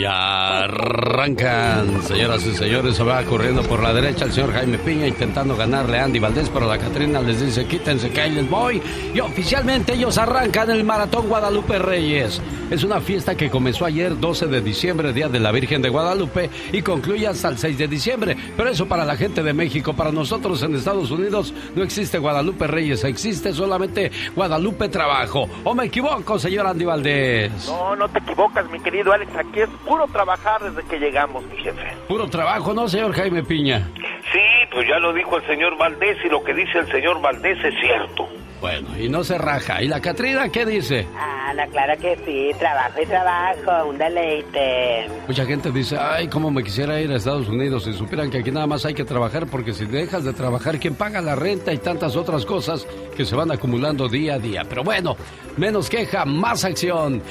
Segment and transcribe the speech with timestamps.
[0.00, 5.06] Y arrancan, señoras y señores, se va corriendo por la derecha el señor Jaime Piña
[5.06, 8.80] intentando ganarle a Andy Valdés, pero la Catrina les dice quítense que ahí les voy.
[9.12, 12.40] Y oficialmente ellos arrancan el Maratón Guadalupe Reyes.
[12.70, 16.48] Es una fiesta que comenzó ayer 12 de diciembre, Día de la Virgen de Guadalupe,
[16.72, 18.36] y concluye hasta el 6 de diciembre.
[18.56, 22.68] Pero eso para la gente de México, para nosotros en Estados Unidos no existe Guadalupe
[22.68, 25.46] Reyes, existe solamente Guadalupe Trabajo.
[25.64, 27.66] ¿O me equivoco, señor Andy Valdés?
[27.66, 29.34] No, no te equivocas, mi querido Alex.
[29.34, 31.96] Aquí es puro trabajar desde que llegamos, mi jefe.
[32.06, 33.88] Puro trabajo, ¿no, señor Jaime Piña?
[34.32, 34.38] Sí,
[34.70, 37.74] pues ya lo dijo el señor Valdés y lo que dice el señor Valdés es
[37.80, 38.28] cierto.
[38.60, 39.82] Bueno, y no se raja.
[39.82, 41.08] ¿Y la Catrina qué dice?
[41.16, 45.08] Ah, no, claro que sí, trabajo y trabajo, un deleite.
[45.26, 48.52] Mucha gente dice, ay, cómo me quisiera ir a Estados Unidos si supieran que aquí
[48.52, 51.78] nada más hay que trabajar porque si dejas de trabajar, ¿quién paga la renta y
[51.78, 54.62] tantas otras cosas que se van acumulando día a día?
[54.68, 55.16] Pero bueno,
[55.56, 57.22] menos queja, más acción.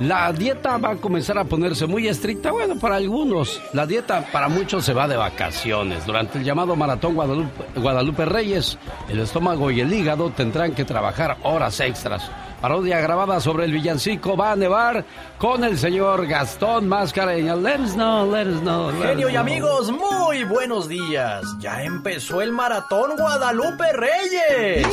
[0.00, 3.60] La dieta va a comenzar a ponerse muy estricta, bueno, para algunos.
[3.72, 6.04] La dieta para muchos se va de vacaciones.
[6.04, 8.76] Durante el llamado Maratón Guadalupe, Guadalupe Reyes,
[9.08, 12.30] el estómago y el hígado tendrán que trabajar horas extras.
[12.60, 15.04] Parodia grabada sobre el villancico va a nevar
[15.38, 17.54] con el señor Gastón Mascareña.
[17.54, 18.90] Let us know, let us know.
[18.90, 19.40] let us Genio y know.
[19.40, 21.42] amigos, muy buenos días.
[21.58, 24.86] Ya empezó el maratón Guadalupe Reyes.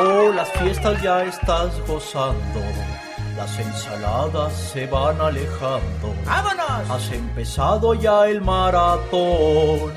[0.00, 2.60] Oh, las fiestas ya estás gozando.
[3.38, 6.12] Las ensaladas se van alejando.
[6.26, 6.90] ¡Vámonos!
[6.90, 9.92] Has empezado ya el maratón.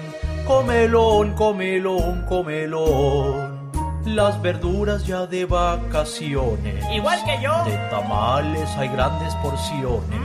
[0.46, 3.72] Comelón, comelón, comelón.
[4.06, 6.86] Las verduras ya de vacaciones.
[6.94, 7.66] Igual que yo.
[7.66, 10.22] De tamales hay grandes porciones.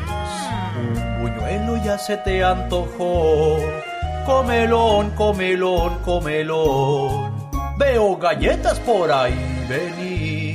[0.79, 3.57] Un buñuelo ya se te antojó.
[4.27, 7.33] Comelón, comelón, comelón.
[7.79, 10.46] Veo galletas por ahí venir.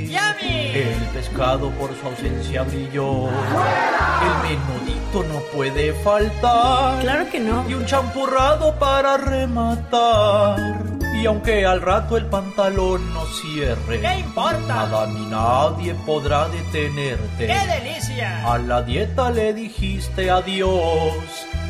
[0.73, 3.27] El pescado por su ausencia brilló.
[3.27, 6.99] El menudito no puede faltar.
[7.01, 7.69] Claro que no.
[7.69, 10.81] Y un champurrado para rematar.
[11.21, 14.59] Y aunque al rato el pantalón no cierre, ¿Qué importa?
[14.65, 17.47] nada ni nadie podrá detenerte.
[17.47, 18.49] ¡Qué delicia!
[18.51, 21.13] A la dieta le dijiste adiós.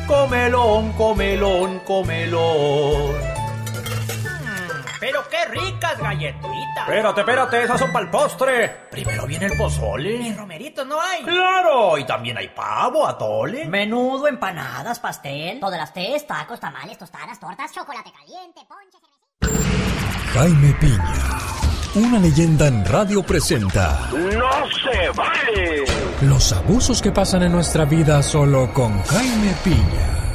[0.06, 3.41] Comelón, comelón, comelón.
[5.02, 6.86] Pero qué ricas galletitas.
[6.86, 8.68] Espérate, espérate, esas son para el postre.
[8.88, 10.32] Primero viene el ¿Y pozole.
[10.38, 11.24] romeritos no hay?
[11.24, 13.64] Claro, y también hay pavo, atole.
[13.64, 18.96] Menudo, empanadas, pastel, todas las tés, tacos, tamales, tostadas, tortas, chocolate caliente, ponche,
[19.40, 20.38] cervecita.
[20.38, 21.14] Jaime Piña,
[21.96, 25.84] una leyenda en radio presenta ¡No se vale!
[26.20, 30.31] los abusos que pasan en nuestra vida solo con Jaime Piña.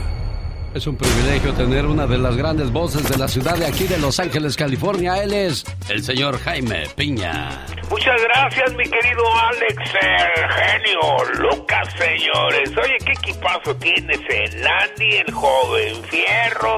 [0.77, 3.97] Es un privilegio tener una de las grandes voces de la ciudad de aquí de
[3.97, 5.23] Los Ángeles, California.
[5.23, 7.65] Él es el señor Jaime Piña.
[7.89, 10.99] Muchas gracias, mi querido Alex, el genio
[11.49, 12.69] Lucas, señores.
[12.77, 16.77] Oye, ¿qué equipazo tienes el Andy, el joven Fierro?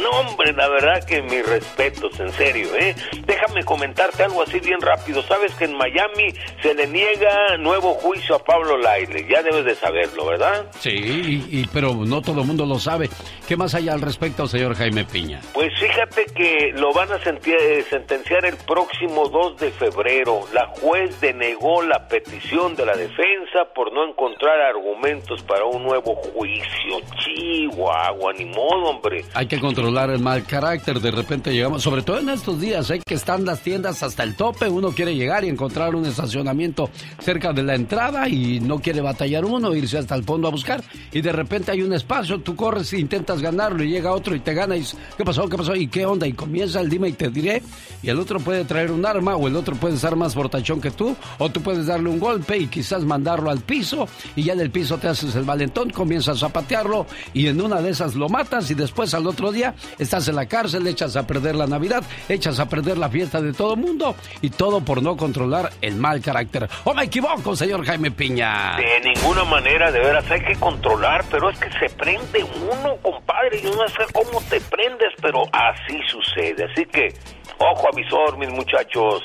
[0.00, 2.94] No, hombre, la verdad que mis respetos, en serio, ¿eh?
[3.26, 5.22] Déjame comentarte algo así bien rápido.
[5.24, 6.32] Sabes que en Miami
[6.62, 9.26] se le niega nuevo juicio a Pablo Laile.
[9.28, 10.66] Ya debes de saberlo, ¿verdad?
[10.78, 13.10] Sí, y, y- pero no todo el mundo lo sabe.
[13.46, 15.40] ¿Qué más hay al respecto, señor Jaime Piña?
[15.52, 20.40] Pues fíjate que lo van a eh, sentenciar el próximo 2 de febrero.
[20.52, 26.16] La juez denegó la petición de la defensa por no encontrar argumentos para un nuevo
[26.16, 27.00] juicio.
[27.18, 29.24] Chihuahua, ni modo, hombre.
[29.34, 30.98] Hay que controlar el mal carácter.
[30.98, 34.36] De repente llegamos, sobre todo en estos días, hay que están las tiendas hasta el
[34.36, 34.68] tope.
[34.68, 36.90] Uno quiere llegar y encontrar un estacionamiento
[37.20, 40.82] cerca de la entrada y no quiere batallar uno, irse hasta el fondo a buscar.
[41.12, 44.40] Y de repente hay un espacio, tú corres e intentas ganarlo y llega otro y
[44.40, 44.84] te gana y
[45.16, 45.48] ¿qué pasó?
[45.48, 45.76] ¿Qué pasó?
[45.76, 46.26] ¿Y qué onda?
[46.26, 47.62] Y comienza el dime y te diré.
[48.02, 50.90] Y el otro puede traer un arma o el otro puede estar más fortachón que
[50.90, 54.60] tú o tú puedes darle un golpe y quizás mandarlo al piso y ya en
[54.60, 58.28] el piso te haces el valentón, comienzas a patearlo y en una de esas lo
[58.28, 62.02] matas y después al otro día estás en la cárcel, echas a perder la Navidad,
[62.28, 66.20] echas a perder la fiesta de todo mundo y todo por no controlar el mal
[66.20, 66.68] carácter.
[66.84, 68.76] ¿O me equivoco, señor Jaime Piña?
[68.76, 73.60] De ninguna manera, de veras, hay que controlar, pero es que se prende uno, compadre,
[73.60, 76.64] yo no sé cómo te prendes, pero así sucede.
[76.64, 77.14] Así que
[77.58, 79.22] Ojo avisor, mis muchachos.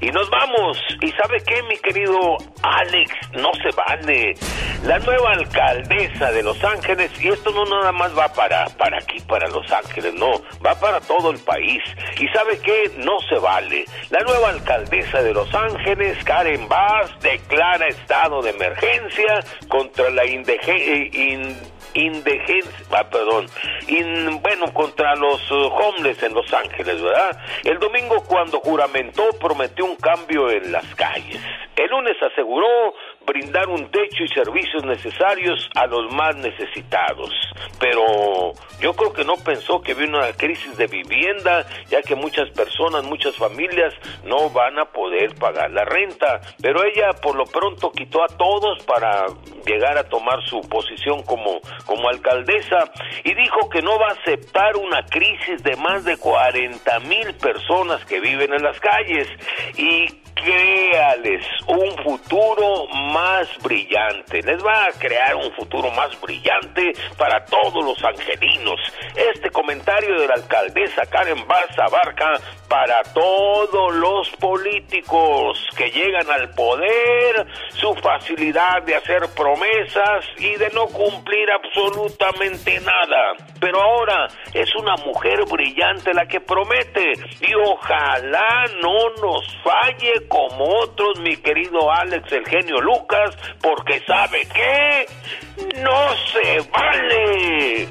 [0.00, 0.78] Y nos vamos.
[1.02, 2.18] ¿Y sabe qué, mi querido
[2.62, 3.12] Alex?
[3.32, 4.34] No se vale.
[4.84, 9.20] La nueva alcaldesa de Los Ángeles, y esto no nada más va para, para aquí,
[9.20, 10.32] para Los Ángeles, no,
[10.64, 11.82] va para todo el país.
[12.18, 12.90] ¿Y sabe qué?
[12.98, 13.84] No se vale.
[14.10, 21.73] La nueva alcaldesa de Los Ángeles, Karen Bass, declara estado de emergencia contra la indigencia
[21.94, 23.46] indigencia, ah, perdón,
[24.42, 27.38] bueno, contra los uh, homeless en Los Ángeles, ¿verdad?
[27.64, 31.40] El domingo cuando juramentó prometió un cambio en las calles.
[31.76, 32.94] El lunes aseguró
[33.26, 37.30] brindar un techo y servicios necesarios a los más necesitados.
[37.78, 42.50] Pero yo creo que no pensó que viene una crisis de vivienda, ya que muchas
[42.50, 43.94] personas, muchas familias
[44.24, 46.40] no van a poder pagar la renta.
[46.60, 49.26] Pero ella por lo pronto quitó a todos para
[49.66, 52.90] llegar a tomar su posición como, como alcaldesa
[53.24, 58.04] y dijo que no va a aceptar una crisis de más de 40 mil personas
[58.04, 59.28] que viven en las calles
[59.76, 63.13] y créales un futuro más
[63.62, 64.42] brillante.
[64.42, 68.80] Les va a crear un futuro más brillante para todos los angelinos.
[69.34, 76.50] Este comentario de la alcaldesa Karen Bass abarca para todos los políticos que llegan al
[76.50, 83.36] poder su facilidad de hacer promesas y de no cumplir absolutamente nada.
[83.60, 90.64] Pero ahora es una mujer brillante la que promete y ojalá no nos falle como
[90.80, 95.06] otros, mi querido Alex, el genio Lucas, porque sabe que
[95.80, 97.88] no se vale.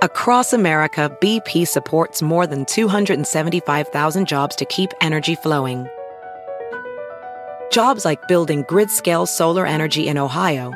[0.00, 5.88] Across America, BP supports more than 275,000 jobs to keep energy flowing.
[7.72, 10.72] Jobs like building grid scale solar energy in Ohio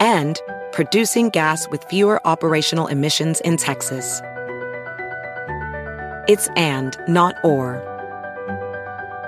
[0.00, 0.40] and
[0.72, 4.20] producing gas with fewer operational emissions in Texas.
[6.26, 7.93] It's and, not or.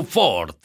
[0.00, 0.56] Ford.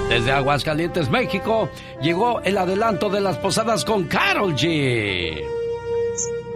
[0.10, 1.70] Desde Aguascalientes, México,
[2.02, 5.53] llegó el adelanto de las posadas con Carol G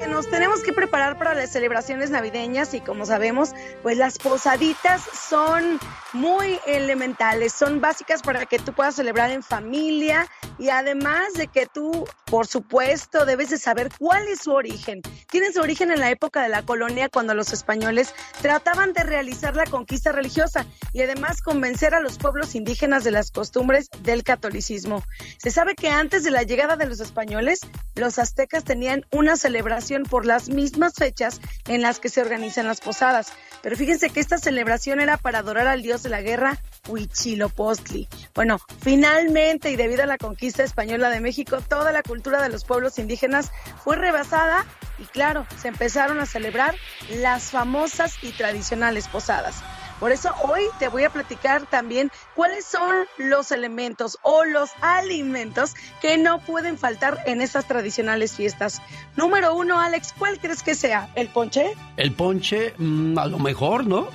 [0.05, 5.79] nos tenemos que preparar para las celebraciones navideñas y como sabemos, pues las posaditas son
[6.13, 10.27] muy elementales, son básicas para que tú puedas celebrar en familia
[10.59, 15.01] y además de que tú, por supuesto, debes de saber cuál es su origen.
[15.29, 19.55] Tiene su origen en la época de la colonia cuando los españoles trataban de realizar
[19.55, 25.03] la conquista religiosa y además convencer a los pueblos indígenas de las costumbres del catolicismo.
[25.37, 27.61] Se sabe que antes de la llegada de los españoles,
[27.95, 32.81] los aztecas tenían una celebración por las mismas fechas en las que se organizan las
[32.81, 33.31] posadas.
[33.61, 38.07] Pero fíjense que esta celebración era para adorar al dios de la guerra, Huitzilopochtli.
[38.35, 42.65] Bueno, finalmente y debido a la conquista española de México, toda la cultura de los
[42.65, 43.51] pueblos indígenas
[43.83, 44.65] fue rebasada
[44.99, 46.75] y claro, se empezaron a celebrar
[47.09, 49.55] las famosas y tradicionales posadas.
[49.99, 55.75] Por eso hoy te voy a platicar también cuáles son los elementos o los alimentos
[56.01, 58.81] que no pueden faltar en estas tradicionales fiestas.
[59.15, 61.09] Número uno, Alex, ¿cuál crees que sea?
[61.15, 61.73] ¿El ponche?
[61.97, 64.07] El ponche, mm, a lo mejor, ¿no?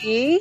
[0.00, 0.40] Sí,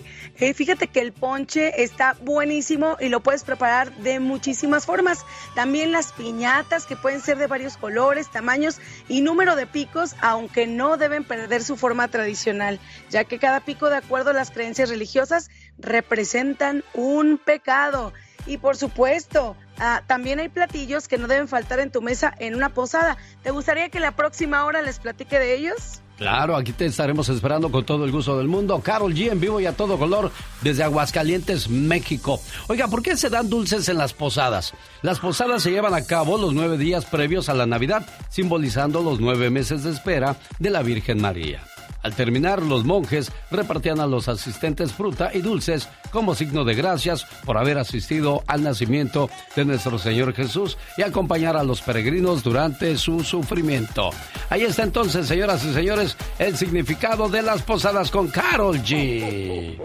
[0.56, 5.24] fíjate que el ponche está buenísimo y lo puedes preparar de muchísimas formas.
[5.54, 10.66] También las piñatas que pueden ser de varios colores, tamaños y número de picos, aunque
[10.66, 12.80] no deben perder su forma tradicional,
[13.12, 18.12] ya que cada pico, de acuerdo a las creencias religiosas, representan un pecado.
[18.48, 22.56] Y por supuesto, ah, también hay platillos que no deben faltar en tu mesa en
[22.56, 23.18] una posada.
[23.44, 26.02] ¿Te gustaría que la próxima hora les platique de ellos?
[26.22, 28.80] Claro, aquí te estaremos esperando con todo el gusto del mundo.
[28.80, 32.40] Carol G en vivo y a todo color desde Aguascalientes, México.
[32.68, 34.76] Oiga, ¿por qué se dan dulces en las posadas?
[35.02, 39.20] Las posadas se llevan a cabo los nueve días previos a la Navidad, simbolizando los
[39.20, 41.64] nueve meses de espera de la Virgen María.
[42.04, 47.26] Al terminar, los monjes repartían a los asistentes fruta y dulces como signo de gracias
[47.46, 52.98] por haber asistido al nacimiento de nuestro Señor Jesús y acompañar a los peregrinos durante
[52.98, 54.10] su sufrimiento.
[54.50, 59.78] Ahí está entonces, señoras y señores, el significado de las posadas con Carol G.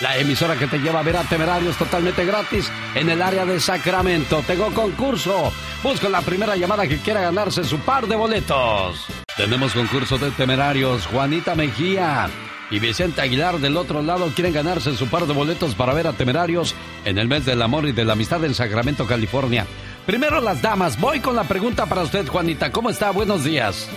[0.00, 3.60] La emisora que te lleva a ver a temerarios totalmente gratis en el área de
[3.60, 4.42] Sacramento.
[4.46, 5.52] Tengo concurso.
[5.82, 9.06] Busco la primera llamada que quiera ganarse su par de boletos.
[9.36, 11.06] Tenemos concurso de temerarios.
[11.06, 12.28] Juanita Mejía
[12.74, 16.12] y Vicente Aguilar del otro lado quieren ganarse su par de boletos para ver a
[16.12, 19.64] Temerarios en el mes del amor y de la amistad en Sacramento, California.
[20.06, 22.72] Primero las damas, voy con la pregunta para usted, Juanita.
[22.72, 23.12] ¿Cómo está?
[23.12, 23.88] Buenos días.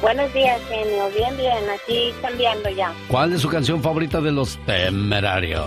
[0.00, 1.10] Buenos días, genio.
[1.16, 2.92] Bien, bien, aquí cambiando ya.
[3.08, 5.66] ¿Cuál es su canción favorita de los Temerarios?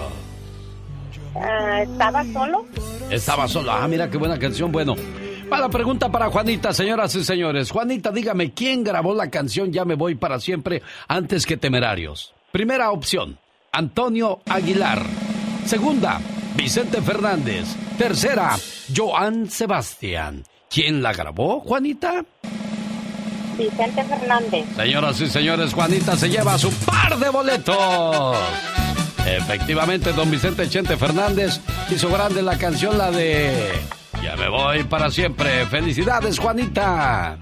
[1.35, 2.65] Ah, ¿Estaba solo?
[3.11, 3.73] Estaba solo.
[3.73, 4.71] Ah, mira qué buena canción.
[4.71, 4.95] Bueno,
[5.49, 7.71] para la pregunta para Juanita, señoras y señores.
[7.71, 12.33] Juanita, dígame, ¿quién grabó la canción Ya me voy para siempre antes que Temerarios?
[12.51, 13.37] Primera opción,
[13.71, 15.03] Antonio Aguilar.
[15.65, 16.19] Segunda,
[16.55, 17.65] Vicente Fernández.
[17.97, 18.55] Tercera,
[18.95, 20.43] Joan Sebastián.
[20.69, 22.25] ¿Quién la grabó, Juanita?
[23.57, 24.65] Vicente Fernández.
[24.75, 28.37] Señoras y señores, Juanita se lleva su par de boletos.
[29.25, 31.59] Efectivamente, don Vicente Chente Fernández
[31.89, 33.71] hizo grande la canción, la de
[34.25, 35.65] ya me voy para siempre.
[35.67, 37.37] Felicidades, Juanita.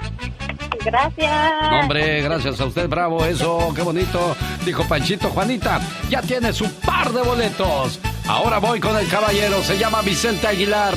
[0.84, 1.52] Gracias.
[1.72, 4.36] No, hombre, gracias a usted, bravo, eso, qué bonito.
[4.66, 8.00] Dijo Panchito, Juanita, ya tiene su par de boletos.
[8.28, 10.94] Ahora voy con el caballero, se llama Vicente Aguilar.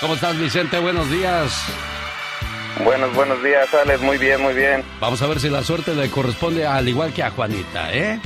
[0.00, 0.80] ¿Cómo estás, Vicente?
[0.80, 1.64] Buenos días.
[2.82, 4.00] Buenos, buenos días, Alex.
[4.00, 4.82] Muy bien, muy bien.
[4.98, 8.20] Vamos a ver si la suerte le corresponde al igual que a Juanita, ¿eh?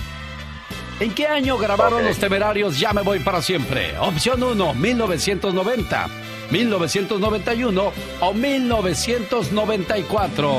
[0.98, 3.98] ¿En qué año grabaron los temerarios Ya me voy para siempre?
[3.98, 6.08] Opción 1, 1990,
[6.50, 10.50] 1991 o 1994.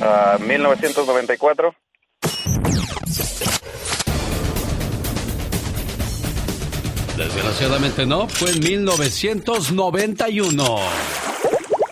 [0.00, 1.74] Ah, 1994.
[7.16, 10.78] Desgraciadamente no, fue en 1991.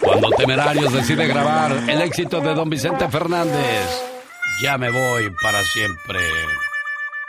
[0.01, 3.87] Cuando Temerarios decide grabar el éxito de Don Vicente Fernández.
[4.61, 6.19] Ya me voy para siempre.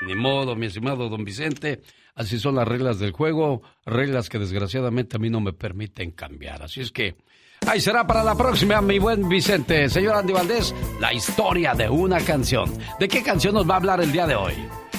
[0.01, 1.83] Ni modo, mi estimado Don Vicente.
[2.15, 6.61] Así son las reglas del juego, reglas que desgraciadamente a mí no me permiten cambiar.
[6.61, 7.15] Así es que
[7.67, 9.89] ahí será para la próxima, mi buen Vicente.
[9.89, 12.71] Señor Andy Valdés, la historia de una canción.
[12.99, 14.53] ¿De qué canción nos va a hablar el día de hoy?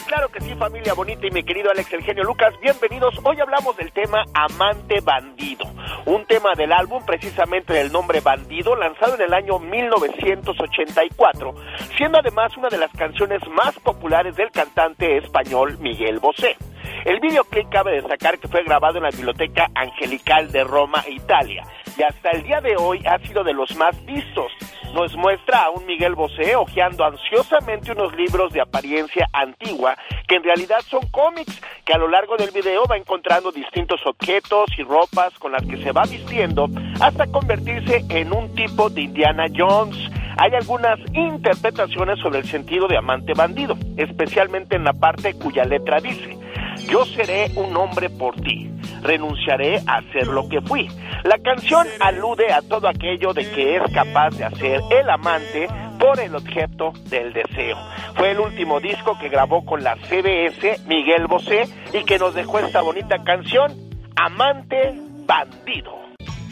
[0.08, 3.14] Claro que sí, familia bonita y mi querido Alex El Genio Lucas, bienvenidos.
[3.22, 5.64] Hoy hablamos del tema Amante Bandido,
[6.06, 11.54] un tema del álbum precisamente del nombre Bandido, lanzado en el año 1984,
[11.96, 16.56] siendo además una de las canciones más populares del cantante español Miguel Bosé.
[17.04, 21.62] El videoclip cabe destacar que fue grabado en la Biblioteca Angelical de Roma, Italia,
[21.98, 24.52] y hasta el día de hoy ha sido de los más vistos.
[24.94, 29.96] Nos muestra a un Miguel Bosé hojeando ansiosamente unos libros de apariencia antigua
[30.28, 34.70] que en realidad son cómics, que a lo largo del video va encontrando distintos objetos
[34.78, 36.68] y ropas con las que se va vistiendo
[37.00, 39.96] hasta convertirse en un tipo de Indiana Jones.
[40.36, 46.00] Hay algunas interpretaciones sobre el sentido de amante bandido, especialmente en la parte cuya letra
[46.00, 46.38] dice,
[46.84, 48.70] yo seré un hombre por ti,
[49.02, 50.88] renunciaré a ser lo que fui.
[51.24, 56.20] La canción alude a todo aquello de que es capaz de hacer el amante por
[56.20, 57.76] el objeto del deseo.
[58.14, 62.58] Fue el último disco que grabó con la CBS Miguel Bosé y que nos dejó
[62.58, 63.72] esta bonita canción,
[64.16, 64.94] Amante
[65.26, 66.03] Bandido.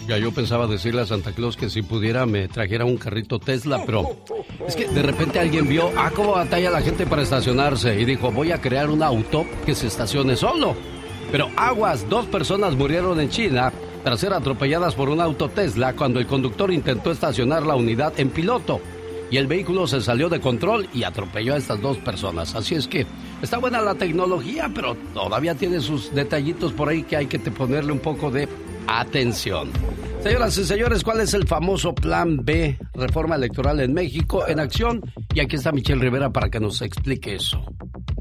[0.06, 3.82] Ya yo pensaba decirle a Santa Claus que si pudiera me trajera un carrito Tesla,
[3.86, 4.16] pero
[4.66, 8.32] es que de repente alguien vio, ah, cómo batalla la gente para estacionarse y dijo,
[8.32, 10.74] voy a crear un auto que se estacione solo.
[11.30, 13.72] Pero aguas, dos personas murieron en China
[14.02, 18.30] tras ser atropelladas por un auto Tesla cuando el conductor intentó estacionar la unidad en
[18.30, 18.80] piloto.
[19.30, 22.54] Y el vehículo se salió de control y atropelló a estas dos personas.
[22.54, 23.06] Así es que
[23.40, 27.92] está buena la tecnología, pero todavía tiene sus detallitos por ahí que hay que ponerle
[27.92, 28.46] un poco de
[28.86, 29.70] atención.
[30.22, 35.02] Señoras y señores, ¿cuál es el famoso Plan B, reforma electoral en México en acción?
[35.34, 37.64] Y aquí está Michelle Rivera para que nos explique eso.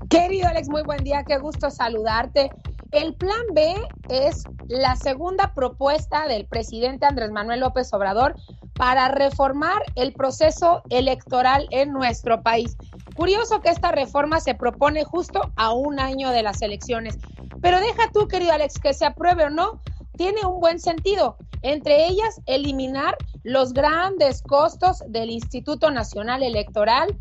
[0.10, 2.50] Querido Alex, muy buen día, qué gusto saludarte.
[2.92, 3.76] El plan B
[4.10, 8.36] es la segunda propuesta del presidente Andrés Manuel López Obrador
[8.74, 12.76] para reformar el proceso electoral en nuestro país.
[13.16, 17.18] Curioso que esta reforma se propone justo a un año de las elecciones.
[17.62, 19.80] Pero deja tú, querido Alex, que se apruebe o no,
[20.18, 21.38] tiene un buen sentido.
[21.62, 27.16] Entre ellas, eliminar los grandes costos del Instituto Nacional Electoral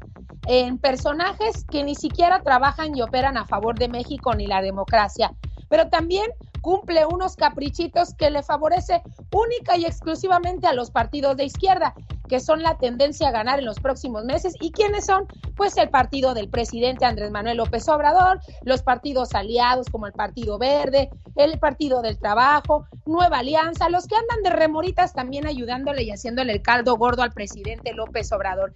[0.47, 5.33] en personajes que ni siquiera trabajan y operan a favor de México ni la democracia.
[5.71, 6.27] Pero también
[6.61, 9.03] cumple unos caprichitos que le favorece
[9.33, 11.95] única y exclusivamente a los partidos de izquierda,
[12.29, 14.55] que son la tendencia a ganar en los próximos meses.
[14.61, 15.27] ¿Y quiénes son?
[15.57, 20.59] Pues el partido del presidente Andrés Manuel López Obrador, los partidos aliados como el Partido
[20.59, 26.11] Verde, el Partido del Trabajo, Nueva Alianza, los que andan de remoritas también ayudándole y
[26.11, 28.73] haciéndole el caldo gordo al presidente López Obrador.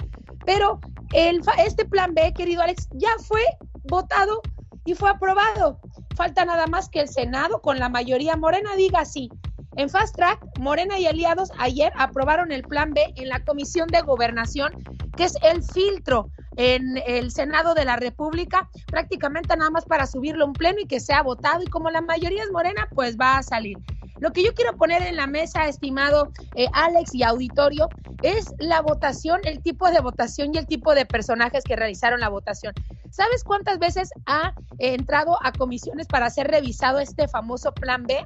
[0.46, 0.80] Pero
[1.12, 3.42] el, este plan B, querido Alex, ya fue
[3.84, 4.40] votado
[4.84, 5.80] y fue aprobado.
[6.16, 9.30] Falta nada más que el Senado con la mayoría morena diga sí.
[9.76, 14.02] En Fast Track, Morena y aliados ayer aprobaron el Plan B en la Comisión de
[14.02, 14.72] Gobernación,
[15.16, 20.44] que es el filtro en el Senado de la República, prácticamente nada más para subirlo
[20.44, 21.62] a un pleno y que sea votado.
[21.62, 23.78] Y como la mayoría es morena, pues va a salir.
[24.18, 28.80] Lo que yo quiero poner en la mesa, estimado eh, Alex y auditorio, es la
[28.80, 32.74] votación, el tipo de votación y el tipo de personajes que realizaron la votación.
[33.10, 38.18] ¿Sabes cuántas veces ha entrado a comisiones para ser revisado este famoso plan B?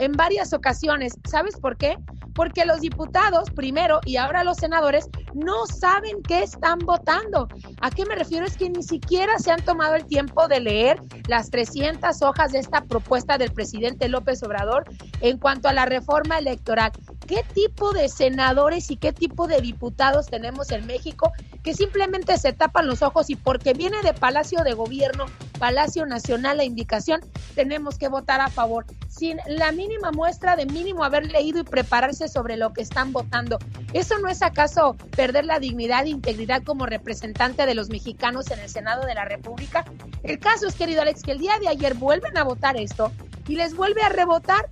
[0.00, 1.12] En varias ocasiones.
[1.28, 1.98] ¿Sabes por qué?
[2.34, 7.48] Porque los diputados, primero, y ahora los senadores, no saben qué están votando.
[7.82, 8.46] ¿A qué me refiero?
[8.46, 12.60] Es que ni siquiera se han tomado el tiempo de leer las 300 hojas de
[12.60, 14.84] esta propuesta del presidente López Obrador
[15.20, 16.92] en cuanto a la reforma electoral.
[17.26, 21.30] ¿Qué tipo de senadores y qué tipo de diputados tenemos en México
[21.62, 25.26] que simplemente se tapan los ojos y porque viene de Palacio de Gobierno
[25.60, 27.20] Palacio Nacional la indicación,
[27.54, 32.28] tenemos que votar a favor, sin la mínima muestra de mínimo haber leído y prepararse
[32.28, 33.58] sobre lo que están votando.
[33.92, 38.60] ¿Eso no es acaso perder la dignidad e integridad como representante de los mexicanos en
[38.60, 39.84] el Senado de la República?
[40.22, 43.12] El caso es, querido Alex, que el día de ayer vuelven a votar esto
[43.48, 44.68] y les vuelve a rebotar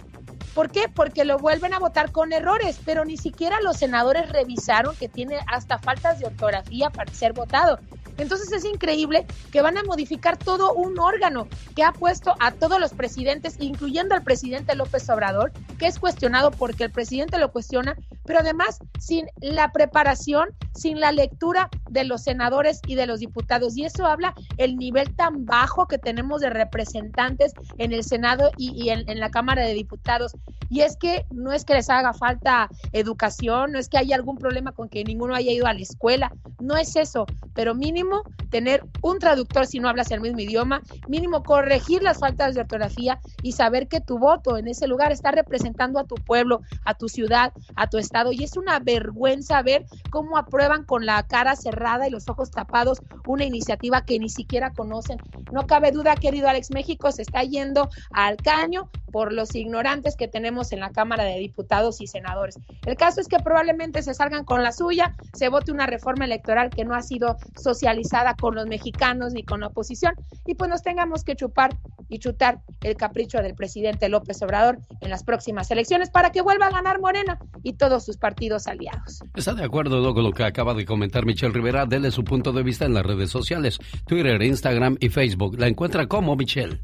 [0.54, 0.88] ¿Por qué?
[0.92, 5.38] Porque lo vuelven a votar con errores, pero ni siquiera los senadores revisaron que tiene
[5.46, 7.78] hasta faltas de ortografía para ser votado.
[8.18, 12.80] Entonces es increíble que van a modificar todo un órgano que ha puesto a todos
[12.80, 17.96] los presidentes, incluyendo al presidente López Obrador, que es cuestionado porque el presidente lo cuestiona,
[18.24, 23.76] pero además sin la preparación, sin la lectura de los senadores y de los diputados.
[23.76, 28.90] Y eso habla el nivel tan bajo que tenemos de representantes en el Senado y,
[28.90, 30.36] en, la Cámara de Diputados.
[30.68, 34.36] Y es que no es que les haga falta educación, no es que haya algún
[34.36, 38.07] problema con que ninguno haya ido a la escuela, no es eso, pero mínimo
[38.50, 43.20] tener un traductor si no hablas el mismo idioma, mínimo corregir las faltas de ortografía
[43.42, 47.08] y saber que tu voto en ese lugar está representando a tu pueblo, a tu
[47.08, 48.32] ciudad, a tu estado.
[48.32, 53.00] Y es una vergüenza ver cómo aprueban con la cara cerrada y los ojos tapados
[53.26, 55.18] una iniciativa que ni siquiera conocen.
[55.52, 60.28] No cabe duda, querido Alex, México se está yendo al caño por los ignorantes que
[60.28, 62.58] tenemos en la Cámara de Diputados y Senadores.
[62.86, 66.70] El caso es que probablemente se salgan con la suya, se vote una reforma electoral
[66.70, 70.14] que no ha sido socializada con los mexicanos ni con la oposición
[70.46, 71.76] y pues nos tengamos que chupar
[72.08, 76.66] y chutar el capricho del presidente López Obrador en las próximas elecciones para que vuelva
[76.66, 79.20] a ganar Morena y todos sus partidos aliados.
[79.34, 81.86] ¿Está de acuerdo con lo que acaba de comentar Michelle Rivera?
[81.86, 85.58] Dele su punto de vista en las redes sociales, Twitter, Instagram y Facebook.
[85.58, 86.80] La encuentra como Michelle.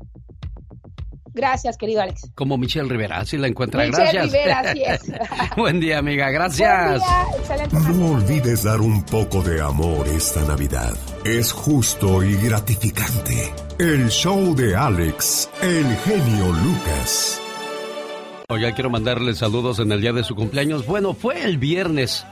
[1.35, 2.31] Gracias, querido Alex.
[2.35, 3.85] Como Michelle Rivera, así la encuentra.
[3.85, 4.33] Michelle Gracias.
[4.33, 5.03] Rivera, así es.
[5.57, 6.31] Buen día, amiga.
[6.31, 7.03] Gracias.
[7.97, 10.95] No olvides dar un poco de amor esta Navidad.
[11.25, 13.53] Es justo y gratificante.
[13.79, 17.41] El show de Alex, el genio Lucas.
[18.49, 20.87] Oiga, quiero mandarle saludos en el día de su cumpleaños.
[20.87, 22.25] Bueno, fue el viernes.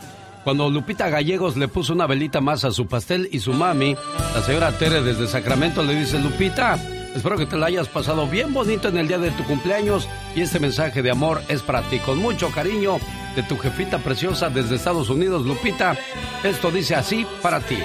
[0.45, 3.97] Cuando Lupita Gallegos le puso una velita más a su pastel y su mami,
[4.35, 6.79] la señora Tere desde Sacramento le dice, Lupita,
[7.15, 10.41] Espero que te la hayas pasado bien bonito en el día de tu cumpleaños y
[10.41, 11.99] este mensaje de amor es para ti.
[11.99, 12.99] Con mucho cariño
[13.37, 15.97] de tu jefita preciosa desde Estados Unidos, Lupita.
[16.43, 17.77] Esto dice así para ti.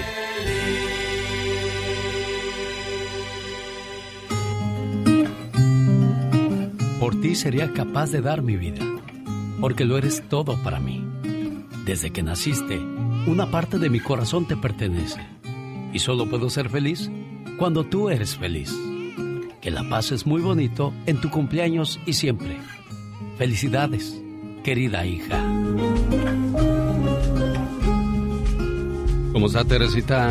[6.99, 8.85] Por ti sería capaz de dar mi vida,
[9.59, 11.05] porque lo eres todo para mí.
[11.85, 12.79] Desde que naciste,
[13.27, 15.19] una parte de mi corazón te pertenece.
[15.91, 17.09] Y solo puedo ser feliz
[17.57, 18.86] cuando tú eres feliz.
[19.67, 22.55] Que la pases muy bonito en tu cumpleaños y siempre.
[23.37, 24.17] Felicidades,
[24.63, 25.43] querida hija.
[29.33, 30.29] ¿Cómo está Teresita?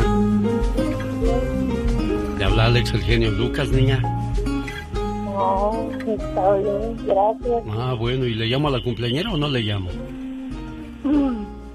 [2.39, 3.99] ¿Le habla Alex el genio Lucas, niña?
[4.95, 7.63] No, está bien, gracias.
[7.77, 9.91] Ah, bueno, ¿y le llamo a la cumpleañera o no le llamo?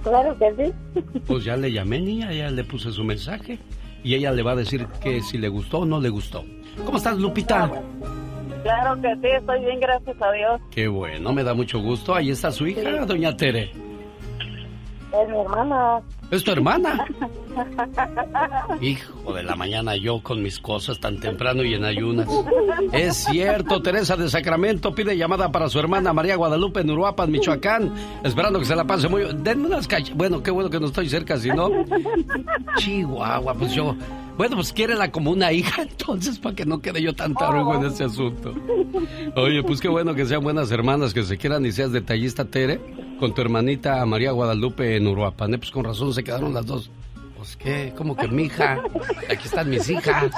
[0.03, 1.01] Claro que sí.
[1.29, 3.61] Pues ya le llamé, niña, ya le puse su mensaje
[4.03, 6.45] y ella le va a decir que si le gustó o no le gustó.
[6.85, 7.71] ¿Cómo estás, Lupita?
[8.63, 10.61] Claro que sí, estoy bien, gracias a Dios.
[10.71, 12.15] Qué bueno, me da mucho gusto.
[12.15, 13.73] Ahí está su hija, doña Tere.
[15.13, 16.01] Es mi hermana.
[16.33, 17.05] ¿Es tu hermana?
[18.81, 22.27] Hijo de la mañana yo con mis cosas tan temprano y en ayunas.
[22.91, 27.93] Es cierto, Teresa de Sacramento pide llamada para su hermana María Guadalupe en Uruapan, Michoacán,
[28.25, 29.25] esperando que se la pase muy...
[29.43, 30.11] Denme unas cach...
[30.15, 31.71] Bueno, qué bueno que no estoy cerca, si no...
[32.79, 33.95] Chihuahua, pues yo...
[34.37, 37.85] Bueno, pues quiérela como una hija, entonces, para que no quede yo tan tarugo en
[37.85, 38.55] ese asunto.
[39.37, 42.81] Oye, pues qué bueno que sean buenas hermanas, que se quieran y seas detallista, Tere,
[43.21, 45.55] con tu hermanita María Guadalupe en Uruapan.
[45.55, 46.91] Eh, Pues con razón se quedaron las dos.
[47.37, 48.81] Pues qué, como que mi hija,
[49.29, 50.33] aquí están mis hijas.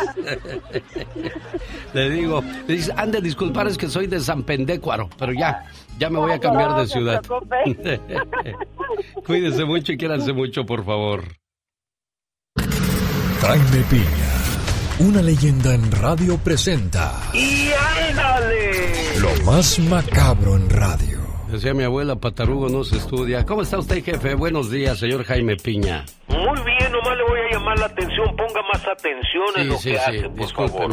[1.92, 5.66] Le digo, le dice, han de disculpar, es que soy de San Pendécuaro, pero ya,
[5.98, 7.22] ya me voy a cambiar de ciudad.
[9.26, 11.24] Cuídense mucho y quiéranse mucho, por favor.
[13.42, 14.32] Jaime Piña,
[15.00, 17.68] una leyenda en radio presenta ¡Y
[18.08, 19.20] ándale!
[19.20, 21.23] lo más macabro en radio.
[21.54, 23.46] Decía mi abuela, Patarugo no se estudia.
[23.46, 24.34] ¿Cómo está usted, jefe?
[24.34, 26.04] Buenos días, señor Jaime Piña.
[26.26, 27.33] Muy bien, nomás le voy
[27.64, 28.36] llamar la atención.
[28.36, 30.90] Ponga más atención en Sí, lo sí, que sí, hace, por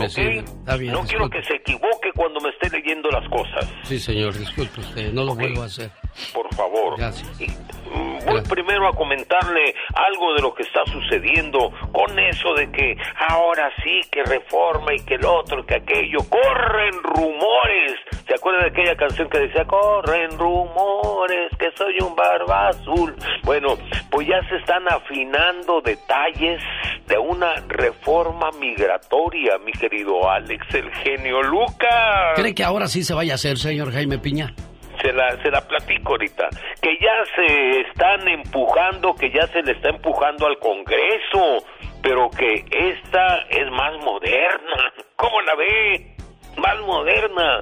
[0.81, 3.71] no quiero que se equivoque cuando me esté leyendo las cosas.
[3.83, 5.91] Sí, señor, disculpe usted, no lo vuelvo a hacer.
[6.33, 6.97] Por favor.
[6.97, 7.29] Gracias.
[7.39, 12.95] Mm, Voy primero a comentarle algo de lo que está sucediendo con eso de que
[13.29, 16.19] ahora sí que reforma y que el otro, que aquello.
[16.29, 17.93] Corren rumores.
[18.27, 23.13] ¿Se acuerdan de aquella canción que decía corren rumores que soy un barba azul?
[23.43, 23.75] Bueno,
[24.09, 26.60] pues ya se están afinando detalles
[27.07, 32.35] de una reforma migratoria, mi querido Alex, el genio Lucas.
[32.35, 34.53] ¿Cree que ahora sí se vaya a hacer, señor Jaime Piña?
[35.01, 36.49] Se la, se la platico ahorita.
[36.81, 41.65] Que ya se están empujando, que ya se le está empujando al Congreso,
[42.01, 44.93] pero que esta es más moderna.
[45.15, 46.15] ¿Cómo la ve?
[46.57, 47.61] Más moderna,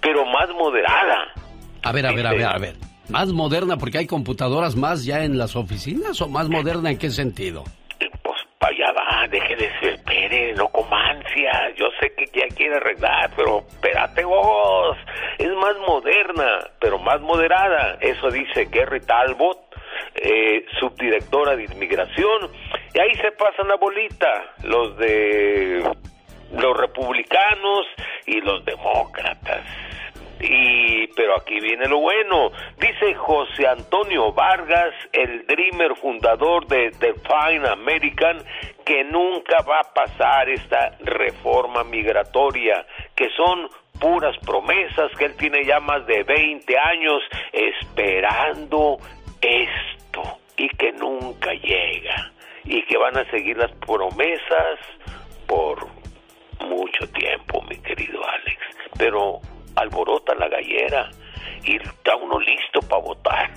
[0.00, 1.28] pero más moderada.
[1.82, 2.76] A ver, a ver, a ver, a ver.
[3.08, 7.10] ¿Más moderna porque hay computadoras más ya en las oficinas o más moderna en qué
[7.10, 7.64] sentido?
[11.76, 14.96] Yo sé que ya quiere arreglar, pero espérate vos.
[15.38, 17.98] Es más moderna, pero más moderada.
[18.00, 19.58] Eso dice Gary Talbot,
[20.14, 22.50] eh, subdirectora de inmigración.
[22.94, 25.82] Y ahí se pasan la bolita, los de
[26.52, 27.86] los republicanos
[28.26, 29.62] y los demócratas.
[30.40, 32.50] Y pero aquí viene lo bueno.
[32.78, 38.38] Dice José Antonio Vargas, el dreamer fundador de Define American,
[38.84, 43.68] que nunca va a pasar esta reforma migratoria, que son
[44.00, 47.22] puras promesas, que él tiene ya más de 20 años
[47.52, 48.96] esperando
[49.42, 52.32] esto y que nunca llega
[52.64, 54.78] y que van a seguir las promesas
[55.46, 55.86] por
[56.60, 58.58] mucho tiempo, mi querido Alex.
[58.98, 59.40] Pero
[59.76, 61.10] alborota la gallera
[61.64, 63.50] y está uno listo para votar.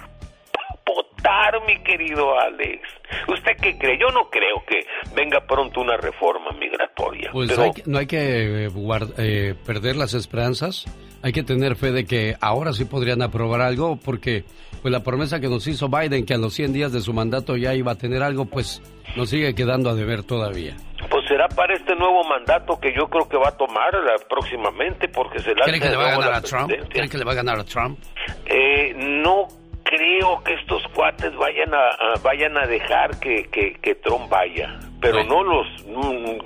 [0.51, 2.81] Para votar, mi querido Alex.
[3.27, 3.97] ¿Usted qué cree?
[3.99, 7.29] Yo no creo que venga pronto una reforma migratoria.
[7.31, 7.63] Pues pero...
[7.63, 8.69] hay que- no hay que eh,
[9.17, 10.85] eh, perder las esperanzas.
[11.23, 14.43] Hay que tener fe de que ahora sí podrían aprobar algo porque
[14.81, 17.55] pues la promesa que nos hizo Biden que a los 100 días de su mandato
[17.55, 18.81] ya iba a tener algo, pues
[19.15, 20.75] nos sigue quedando a deber todavía.
[21.09, 25.07] Pues será para este nuevo mandato que yo creo que va a tomar eh, próximamente
[25.07, 26.71] porque se la ¿Cree que le va a ganar a Trump?
[26.89, 27.97] ¿Cree que le va a ganar a Trump?
[28.45, 29.47] Eh, no
[29.83, 34.79] creo que estos cuates vayan a, a- vayan a dejar que, que, que Trump vaya,
[35.03, 35.67] pero no los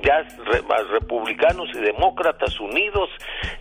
[0.01, 0.25] ya
[0.89, 3.09] republicanos y demócratas unidos,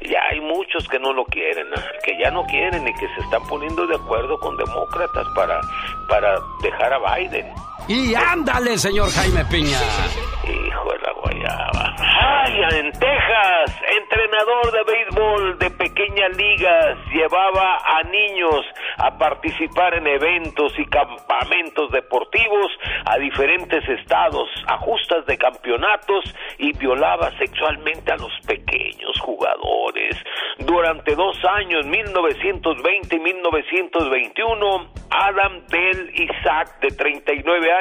[0.00, 1.66] ya hay muchos que no lo quieren,
[2.02, 5.60] que ya no quieren y que se están poniendo de acuerdo con demócratas para
[6.08, 7.46] para dejar a Biden.
[7.88, 9.78] Y ándale, señor Jaime Piña.
[10.42, 11.94] Hijo de la guayaba.
[11.98, 18.64] Ay, en Texas, entrenador de béisbol de pequeñas ligas llevaba a niños
[18.98, 22.72] a participar en eventos y campamentos deportivos
[23.04, 24.78] a diferentes estados, a
[25.26, 26.24] de campeonatos
[26.58, 30.16] y violaba sexualmente a los pequeños jugadores.
[30.58, 37.75] Durante dos años, 1920 y 1921, Adam Del Isaac, de 39 años,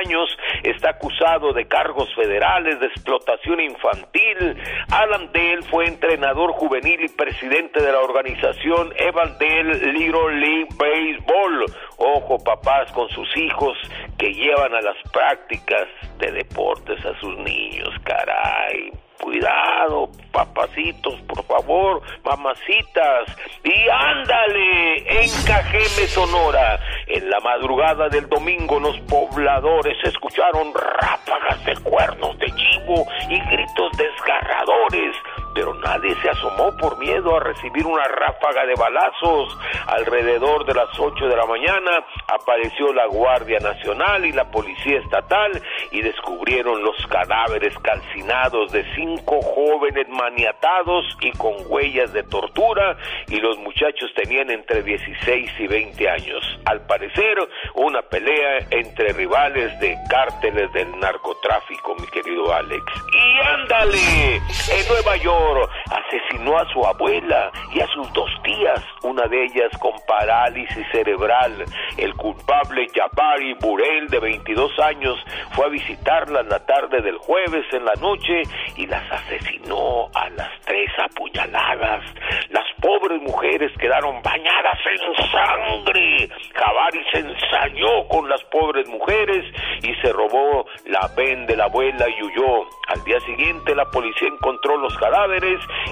[0.63, 4.57] está acusado de cargos federales de explotación infantil.
[4.91, 11.65] Adam Del fue entrenador juvenil y presidente de la organización Evandale Little League Baseball.
[11.97, 13.77] Ojo, papás, con sus hijos
[14.17, 15.87] que llevan a las prácticas
[16.19, 19.04] de deportes a sus niños, caray.
[19.21, 23.35] Cuidado, papacitos, por favor, mamacitas.
[23.63, 26.79] Y ándale, en Cajeme, Sonora.
[27.07, 33.91] En la madrugada del domingo los pobladores escucharon ráfagas de cuernos de chivo y gritos
[33.97, 35.15] desgarradores.
[35.55, 39.57] Pero nadie se asomó por miedo a recibir una ráfaga de balazos.
[39.87, 45.61] Alrededor de las 8 de la mañana apareció la Guardia Nacional y la Policía Estatal
[45.91, 52.97] y descubrieron los cadáveres calcinados de cinco jóvenes maniatados y con huellas de tortura
[53.29, 56.59] y los muchachos tenían entre 16 y 20 años.
[56.65, 57.37] Al parecer,
[57.75, 62.83] una pelea entre rivales de cárteles del narcotráfico, mi querido Alex.
[63.13, 65.44] Y ándale, en Nueva York
[65.91, 71.65] asesinó a su abuela y a sus dos tías, una de ellas con parálisis cerebral.
[71.97, 75.17] El culpable Jabari Burel, de 22 años,
[75.51, 78.43] fue a visitarla en la tarde del jueves en la noche
[78.75, 82.03] y las asesinó a las tres apuñaladas.
[82.49, 86.29] Las pobres mujeres quedaron bañadas en sangre.
[86.53, 89.45] Jabari se ensañó con las pobres mujeres
[89.81, 92.67] y se robó la ven de la abuela y huyó.
[92.87, 95.34] Al día siguiente la policía encontró los cadáveres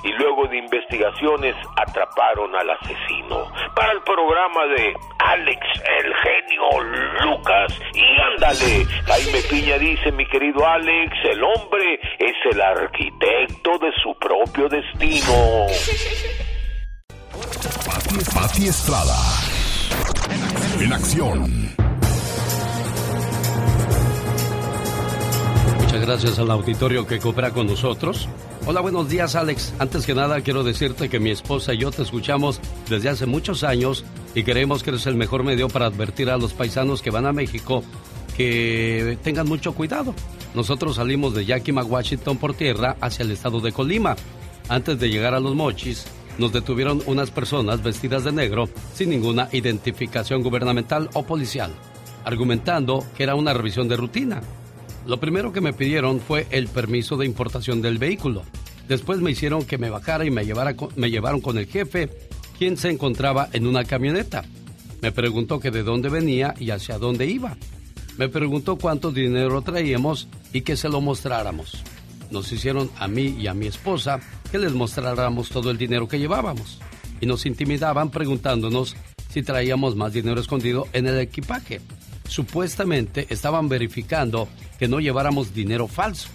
[0.04, 3.52] y luego de investigaciones atraparon al asesino.
[3.76, 5.60] Para el programa de Alex
[6.00, 6.84] el genio
[7.24, 13.92] Lucas y ándale, Jaime Piña dice, mi querido Alex, el hombre es el arquitecto de
[14.02, 15.68] su propio destino.
[17.86, 19.16] Pati, Pati Estrada.
[20.80, 21.64] En acción.
[25.80, 28.28] Muchas gracias al auditorio que coopera con nosotros.
[28.66, 29.74] Hola, buenos días Alex.
[29.78, 33.66] Antes que nada quiero decirte que mi esposa y yo te escuchamos desde hace muchos
[33.66, 37.26] años y creemos que eres el mejor medio para advertir a los paisanos que van
[37.26, 37.84] a México
[38.38, 40.16] que tengan mucho cuidado.
[40.56, 44.16] Nosotros salimos de Yakima, Washington por tierra hacia el estado de Colima.
[44.70, 46.06] Antes de llegar a los mochis,
[46.38, 51.74] nos detuvieron unas personas vestidas de negro sin ninguna identificación gubernamental o policial,
[52.24, 54.42] argumentando que era una revisión de rutina.
[55.06, 58.44] Lo primero que me pidieron fue el permiso de importación del vehículo.
[58.88, 62.10] Después me hicieron que me bajara y me, llevara me llevaron con el jefe,
[62.58, 64.44] quien se encontraba en una camioneta.
[65.02, 67.58] Me preguntó que de dónde venía y hacia dónde iba.
[68.18, 71.84] Me preguntó cuánto dinero traíamos y que se lo mostráramos.
[72.32, 76.20] Nos hicieron a mí y a mi esposa que les mostráramos todo el dinero que
[76.20, 76.80] llevábamos.
[77.20, 78.96] Y nos intimidaban preguntándonos
[79.30, 81.82] si traíamos más dinero escondido en el equipaje.
[82.34, 84.48] Supuestamente estaban verificando
[84.80, 86.30] que no lleváramos dinero falso.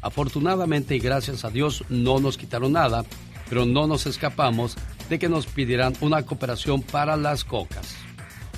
[0.00, 3.04] Afortunadamente y gracias a Dios no nos quitaron nada,
[3.48, 4.76] pero no nos escapamos
[5.10, 7.96] de que nos pidieran una cooperación para las cocas.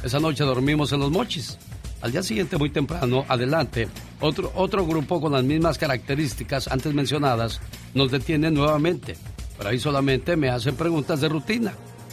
[0.03, 1.57] Esa noche dormimos en los mochis.
[2.03, 3.89] Al día siguiente, muy temprano, adelante,
[4.21, 7.63] otro, otro grupo con las mismas características antes mencionadas
[7.95, 9.17] nos detiene nuevamente.
[9.57, 11.73] Pero ahí solamente me hacen preguntas de rutina,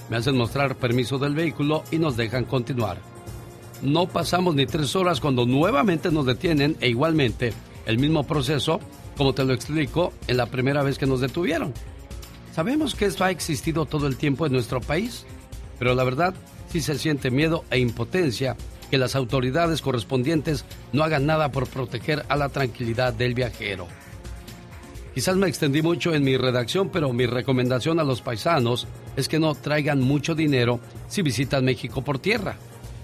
[0.10, 3.11] me hacen mostrar permiso del vehículo y nos dejan continuar.
[3.82, 7.52] No pasamos ni tres horas cuando nuevamente nos detienen e igualmente
[7.86, 8.80] el mismo proceso,
[9.18, 11.74] como te lo explico, en la primera vez que nos detuvieron.
[12.54, 15.26] Sabemos que esto ha existido todo el tiempo en nuestro país,
[15.80, 16.36] pero la verdad
[16.70, 18.56] sí se siente miedo e impotencia
[18.92, 23.88] que las autoridades correspondientes no hagan nada por proteger a la tranquilidad del viajero.
[25.16, 29.40] Quizás me extendí mucho en mi redacción, pero mi recomendación a los paisanos es que
[29.40, 32.58] no traigan mucho dinero si visitan México por tierra.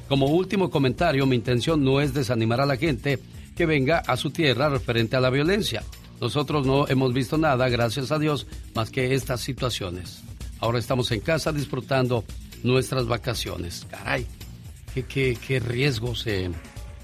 [0.08, 3.20] Como último comentario, mi intención no es desanimar a la gente
[3.56, 5.84] que venga a su tierra referente a la violencia.
[6.22, 10.24] Nosotros no hemos visto nada, gracias a Dios, más que estas situaciones.
[10.60, 12.24] Ahora estamos en casa disfrutando
[12.63, 13.86] nuestras vacaciones.
[13.89, 14.26] Caray,
[14.93, 16.50] qué, riesgos se,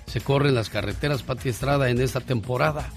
[0.08, 2.92] se corren las carreteras, Pati Estrada, en esta temporada.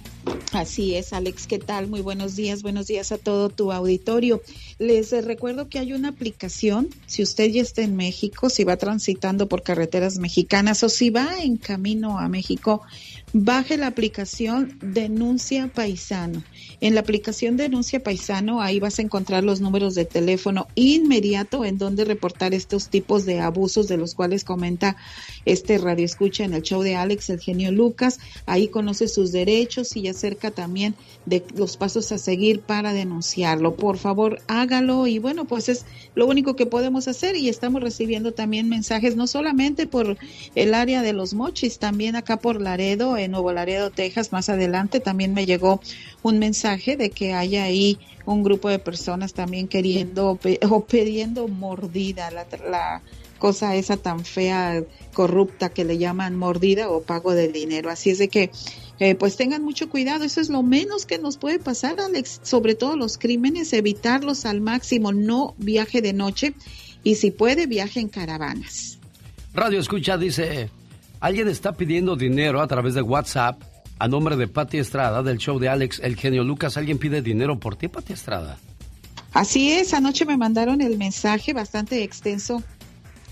[0.52, 1.86] Así es, Alex, ¿qué tal?
[1.88, 4.42] Muy buenos días, buenos días a todo tu auditorio.
[4.78, 9.48] Les recuerdo que hay una aplicación, si usted ya está en México, si va transitando
[9.48, 12.82] por carreteras mexicanas o si va en camino a México,
[13.32, 16.42] baje la aplicación Denuncia Paisano.
[16.86, 21.78] En la aplicación Denuncia Paisano, ahí vas a encontrar los números de teléfono inmediato en
[21.78, 24.96] donde reportar estos tipos de abusos de los cuales comenta
[25.46, 28.20] este radio escucha en el show de Alex, el genio Lucas.
[28.46, 30.94] Ahí conoce sus derechos y acerca también
[31.24, 33.74] de los pasos a seguir para denunciarlo.
[33.74, 38.32] Por favor, hágalo y bueno, pues es lo único que podemos hacer y estamos recibiendo
[38.32, 40.18] también mensajes no solamente por
[40.54, 45.00] el área de los mochis, también acá por Laredo, en Nuevo Laredo, Texas, más adelante
[45.00, 45.80] también me llegó
[46.28, 50.38] un mensaje de que haya ahí un grupo de personas también queriendo
[50.70, 53.02] o pidiendo mordida, la, la
[53.38, 57.90] cosa esa tan fea, corrupta que le llaman mordida o pago de dinero.
[57.90, 58.50] Así es de que
[58.98, 62.74] eh, pues tengan mucho cuidado, eso es lo menos que nos puede pasar, Alex, sobre
[62.74, 66.54] todo los crímenes, evitarlos al máximo, no viaje de noche
[67.02, 68.98] y si puede, viaje en caravanas.
[69.52, 70.70] Radio Escucha dice,
[71.20, 73.62] alguien está pidiendo dinero a través de WhatsApp
[73.98, 76.76] a nombre de Patti Estrada del show de Alex El Genio Lucas.
[76.76, 78.58] ¿Alguien pide dinero por ti, Patti Estrada?
[79.32, 82.62] Así es, anoche me mandaron el mensaje bastante extenso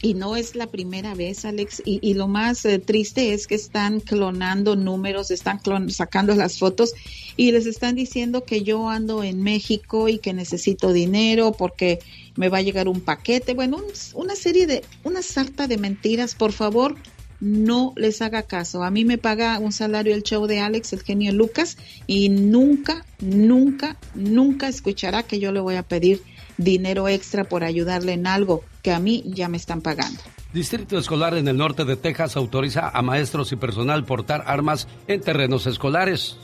[0.04, 1.82] y no es la primera vez, Alex.
[1.86, 6.92] Y, lo más eh, triste es que están clonando números, están sacando las fotos
[7.38, 12.00] y les están diciendo que yo ando en México y que necesito dinero porque
[12.36, 13.54] me va a llegar un paquete.
[13.54, 13.78] Bueno,
[14.12, 16.34] una serie de, una sarta de mentiras.
[16.34, 16.96] Por favor,
[17.44, 18.82] no les haga caso.
[18.82, 21.76] A mí me paga un salario el show de Alex, el genio Lucas,
[22.06, 26.22] y nunca, nunca, nunca escuchará que yo le voy a pedir
[26.56, 30.20] dinero extra por ayudarle en algo que a mí ya me están pagando.
[30.54, 35.20] Distrito Escolar en el norte de Texas autoriza a maestros y personal portar armas en
[35.20, 36.38] terrenos escolares.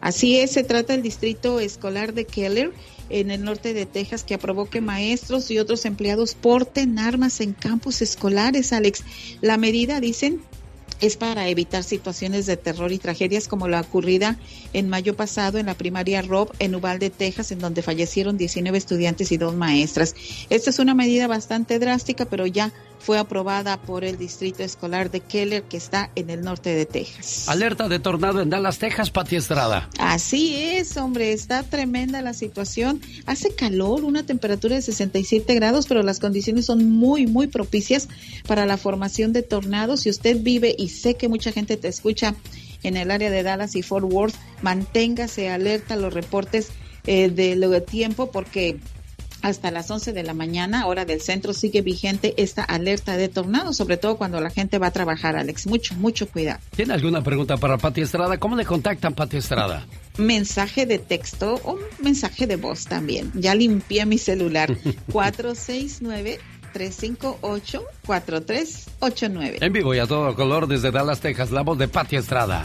[0.00, 2.72] Así es, se trata del Distrito Escolar de Keller
[3.12, 7.52] en el norte de Texas que aprobó que maestros y otros empleados porten armas en
[7.52, 9.04] campus escolares, Alex.
[9.40, 10.40] La medida, dicen,
[11.02, 14.38] es para evitar situaciones de terror y tragedias como la ocurrida
[14.72, 19.32] en mayo pasado en la primaria Rob en Uvalde, Texas, en donde fallecieron 19 estudiantes
[19.32, 20.14] y dos maestras.
[20.48, 25.20] Esta es una medida bastante drástica, pero ya fue aprobada por el Distrito Escolar de
[25.20, 27.48] Keller, que está en el norte de Texas.
[27.48, 29.90] Alerta de tornado en Dallas, Texas, Pati Estrada.
[29.98, 33.00] Así es, hombre, está tremenda la situación.
[33.26, 38.08] Hace calor, una temperatura de 67 grados, pero las condiciones son muy, muy propicias
[38.46, 40.00] para la formación de tornados.
[40.02, 42.36] Si usted vive y sé que mucha gente te escucha
[42.84, 46.70] en el área de Dallas y Fort Worth, manténgase alerta a los reportes
[47.06, 48.78] eh, de lo de tiempo porque
[49.42, 53.72] hasta las 11 de la mañana, hora del centro, sigue vigente esta alerta de tornado,
[53.72, 55.66] sobre todo cuando la gente va a trabajar, Alex.
[55.66, 56.60] Mucho, mucho cuidado.
[56.74, 58.38] ¿Tiene alguna pregunta para Pati Estrada?
[58.38, 59.86] ¿Cómo le contactan, Pati Estrada?
[60.18, 63.32] Mensaje de texto o mensaje de voz también.
[63.34, 64.76] Ya limpié mi celular.
[65.12, 66.38] 469
[66.72, 69.58] 358-4389.
[69.60, 72.62] En vivo y a todo color desde Dallas, Texas, la voz de Pati Estrada.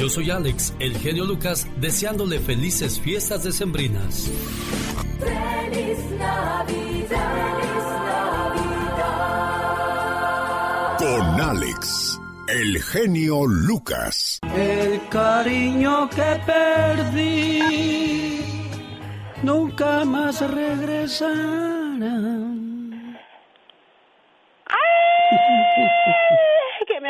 [0.00, 4.30] Yo soy Alex, el genio Lucas, deseándole felices fiestas decembrinas.
[5.18, 6.66] Feliz Navidad.
[10.96, 14.38] Con Alex, el genio Lucas.
[14.56, 17.60] El cariño que perdí
[19.42, 21.60] nunca más regresará.
[25.76, 26.29] que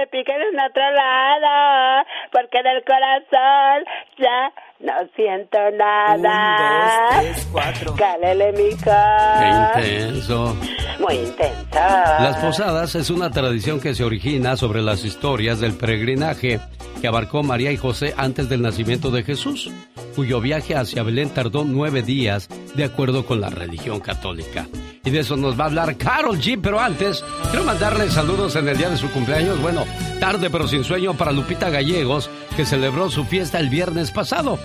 [0.00, 3.84] me piquen en otro lado, porque en el corazón
[4.16, 6.14] ya no siento nada.
[6.16, 7.94] Un, dos, tres, cuatro.
[7.96, 8.90] Cálele, mijo.
[9.38, 10.56] Qué intenso.
[10.98, 11.70] Muy intenso.
[11.74, 16.60] Las posadas es una tradición que se origina sobre las historias del peregrinaje
[17.00, 19.70] que abarcó María y José antes del nacimiento de Jesús,
[20.14, 24.66] cuyo viaje hacia Belén tardó nueve días de acuerdo con la religión católica.
[25.02, 26.60] Y de eso nos va a hablar Carol G.
[26.62, 29.60] Pero antes, quiero mandarle saludos en el día de su cumpleaños.
[29.62, 29.84] Bueno,
[30.18, 34.58] tarde pero sin sueño para Lupita Gallegos, que celebró su fiesta el viernes pasado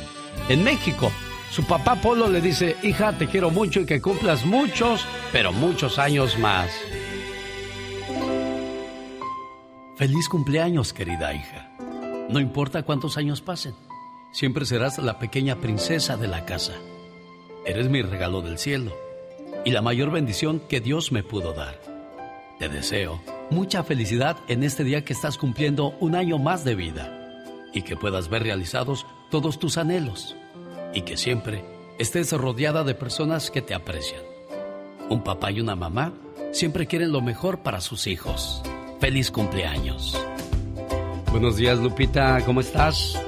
[0.49, 1.11] en México.
[1.51, 5.99] Su papá Polo le dice, hija, te quiero mucho y que cumplas muchos, pero muchos
[5.99, 6.69] años más.
[9.95, 11.71] Feliz cumpleaños, querida hija.
[12.29, 13.75] No importa cuántos años pasen,
[14.33, 16.73] siempre serás la pequeña princesa de la casa.
[17.65, 18.93] Eres mi regalo del cielo
[19.63, 21.79] y la mayor bendición que Dios me pudo dar.
[22.59, 27.43] Te deseo mucha felicidad en este día que estás cumpliendo un año más de vida
[27.73, 30.35] y que puedas ver realizados todos tus anhelos
[30.93, 31.63] y que siempre
[31.99, 34.21] estés rodeada de personas que te aprecian.
[35.09, 36.13] Un papá y una mamá
[36.51, 38.63] siempre quieren lo mejor para sus hijos.
[38.99, 40.17] Feliz cumpleaños.
[41.31, 43.21] Buenos días, Lupita, ¿cómo estás?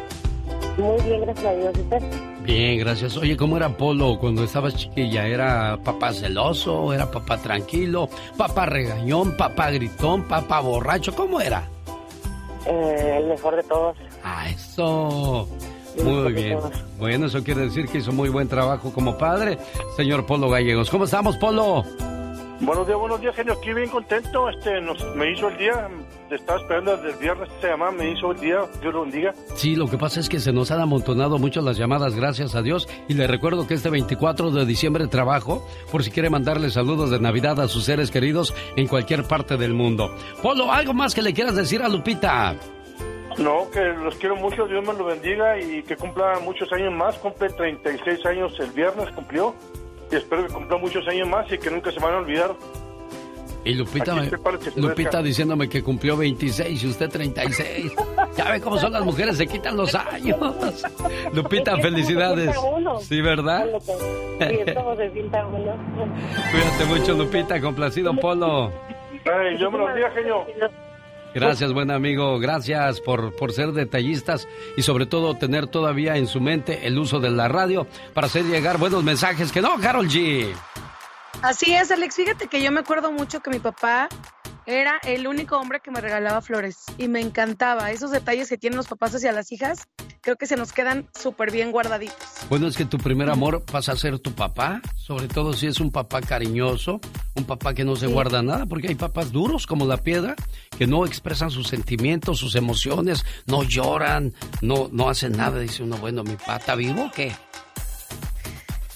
[0.78, 1.78] Muy bien, gracias a Dios.
[1.78, 2.02] ¿Usted?
[2.44, 3.18] Bien, gracias.
[3.18, 5.28] Oye, ¿cómo era Polo cuando estabas chiquilla?
[5.28, 6.94] ¿Era papá celoso?
[6.94, 8.08] ¿Era papá tranquilo?
[8.38, 9.36] ¿Papá regañón?
[9.36, 10.24] ¿Papá gritón?
[10.24, 11.14] ¿Papá borracho?
[11.14, 11.68] ¿Cómo era?
[12.66, 13.98] Eh, el mejor de todos.
[14.24, 15.50] Ah, eso.
[16.04, 16.60] Muy bien.
[16.98, 19.58] Bueno, eso quiere decir que hizo muy buen trabajo como padre,
[19.96, 20.90] señor Polo Gallegos.
[20.90, 21.84] ¿Cómo estamos, Polo?
[22.60, 23.54] Buenos días, buenos días, genio.
[23.54, 24.50] Aquí bien contento.
[24.50, 25.90] Este, nos, me hizo el día.
[26.28, 27.50] Te estaba esperando desde el viernes.
[27.62, 28.62] Se llama, me hizo el día.
[28.82, 29.34] Dios lo bendiga.
[29.56, 32.64] Sí, lo que pasa es que se nos han amontonado mucho las llamadas, gracias a
[32.64, 32.88] Dios.
[33.08, 37.20] Y le recuerdo que este 24 de diciembre trabajo, por si quiere mandarle saludos de
[37.20, 40.14] Navidad a sus seres queridos en cualquier parte del mundo.
[40.42, 42.56] Polo, ¿algo más que le quieras decir a Lupita?
[43.38, 44.66] No, que los quiero mucho.
[44.68, 47.16] Dios me lo bendiga y que cumpla muchos años más.
[47.18, 49.54] Cumple 36 años el viernes, cumplió.
[50.12, 52.56] Y espero que cumpla muchos años más y que nunca se van a olvidar.
[53.64, 54.30] Y Lupita, me-
[54.78, 57.92] Lupita diciéndome que cumplió 26 y usted 36.
[58.38, 60.40] Ya ve cómo son las mujeres, se quitan los años.
[61.34, 62.56] Lupita, Es que felicidades.
[62.58, 63.00] uno.
[63.02, 63.66] Sí, ¿verdad?
[63.82, 63.94] Sí.
[66.52, 68.72] Cuídate mucho, Lupita, complacido Polo.
[69.26, 70.46] Ay, Dios me lo genio.
[71.40, 72.40] Gracias, buen amigo.
[72.40, 77.20] Gracias por, por ser detallistas y sobre todo tener todavía en su mente el uso
[77.20, 77.86] de la radio
[78.16, 79.52] para hacer llegar buenos mensajes.
[79.52, 80.52] Que no, Carol G.
[81.44, 82.16] Así es, Alex.
[82.16, 84.10] Fíjate que yo me acuerdo mucho que mi papá
[84.66, 87.92] era el único hombre que me regalaba flores y me encantaba.
[87.92, 89.88] Esos detalles que tienen los papás hacia las hijas,
[90.28, 92.18] creo que se nos quedan súper bien guardaditos.
[92.50, 95.80] Bueno, es que tu primer amor pasa a ser tu papá, sobre todo si es
[95.80, 97.00] un papá cariñoso,
[97.36, 100.36] un papá que no se guarda nada, porque hay papás duros como la piedra,
[100.78, 105.62] que no expresan sus sentimientos, sus emociones, no lloran, no, no hacen nada.
[105.62, 107.32] Dice uno, bueno, mi está vivo o qué?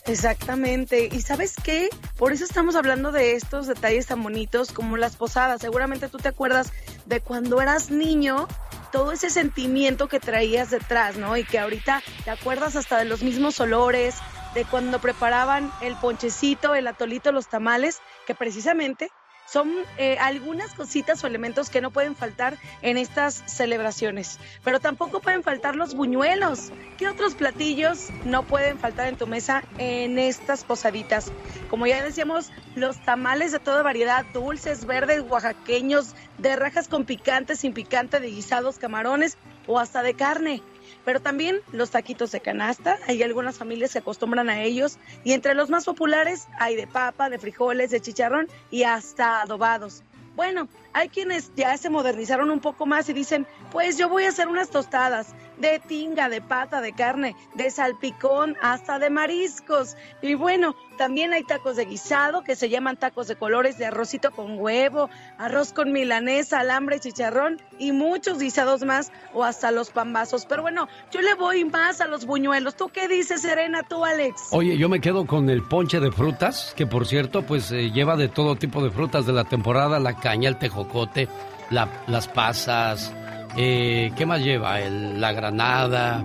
[0.05, 1.09] Exactamente.
[1.11, 1.89] ¿Y sabes qué?
[2.17, 5.61] Por eso estamos hablando de estos detalles tan bonitos como las posadas.
[5.61, 6.71] Seguramente tú te acuerdas
[7.05, 8.47] de cuando eras niño,
[8.91, 11.37] todo ese sentimiento que traías detrás, ¿no?
[11.37, 14.15] Y que ahorita te acuerdas hasta de los mismos olores,
[14.53, 19.09] de cuando preparaban el ponchecito, el atolito, los tamales, que precisamente
[19.51, 24.39] son eh, algunas cositas o elementos que no pueden faltar en estas celebraciones.
[24.63, 26.71] Pero tampoco pueden faltar los buñuelos.
[26.97, 31.31] ¿Qué otros platillos no pueden faltar en tu mesa en estas posaditas?
[31.69, 37.55] Como ya decíamos, los tamales de toda variedad, dulces, verdes, oaxaqueños, de rajas con picante,
[37.55, 39.37] sin picante, de guisados, camarones
[39.67, 40.61] o hasta de carne.
[41.05, 45.55] Pero también los taquitos de canasta, hay algunas familias que acostumbran a ellos y entre
[45.55, 50.03] los más populares hay de papa, de frijoles, de chicharrón y hasta adobados.
[50.35, 54.29] Bueno, hay quienes ya se modernizaron un poco más y dicen, pues yo voy a
[54.29, 59.95] hacer unas tostadas de tinga, de pata, de carne, de salpicón, hasta de mariscos.
[60.21, 64.31] Y bueno, también hay tacos de guisado que se llaman tacos de colores de arrocito
[64.31, 70.45] con huevo, arroz con milanesa, alambre, chicharrón y muchos guisados más o hasta los pambazos.
[70.45, 72.75] Pero bueno, yo le voy más a los buñuelos.
[72.75, 74.49] ¿Tú qué dices, Serena, tú, Alex?
[74.51, 78.17] Oye, yo me quedo con el ponche de frutas, que por cierto, pues eh, lleva
[78.17, 81.27] de todo tipo de frutas de la temporada, la caña, el tejocote,
[81.69, 83.13] la- las pasas,
[83.57, 84.79] eh, ¿qué más lleva?
[84.81, 86.23] El- la granada,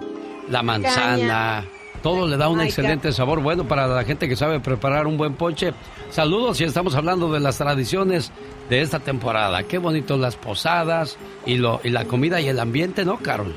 [0.48, 1.64] la manzana.
[2.02, 3.40] Todo le da un Ay, excelente sabor.
[3.40, 5.72] Bueno, para la gente que sabe preparar un buen ponche.
[6.10, 8.30] Saludos y estamos hablando de las tradiciones
[8.68, 9.64] de esta temporada.
[9.64, 13.52] Qué bonito las posadas y, lo, y la comida y el ambiente, ¿no, Carol?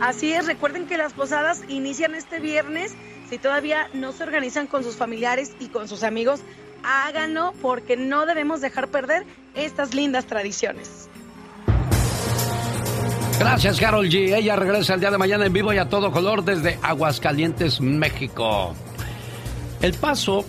[0.00, 2.94] Así es, recuerden que las posadas inician este viernes.
[3.30, 6.40] Si todavía no se organizan con sus familiares y con sus amigos,
[6.84, 9.24] háganlo porque no debemos dejar perder
[9.54, 11.08] estas lindas tradiciones.
[13.38, 14.34] Gracias, Carol G.
[14.36, 18.74] Ella regresa el día de mañana en vivo y a todo color desde Aguascalientes, México.
[19.82, 20.44] El Paso,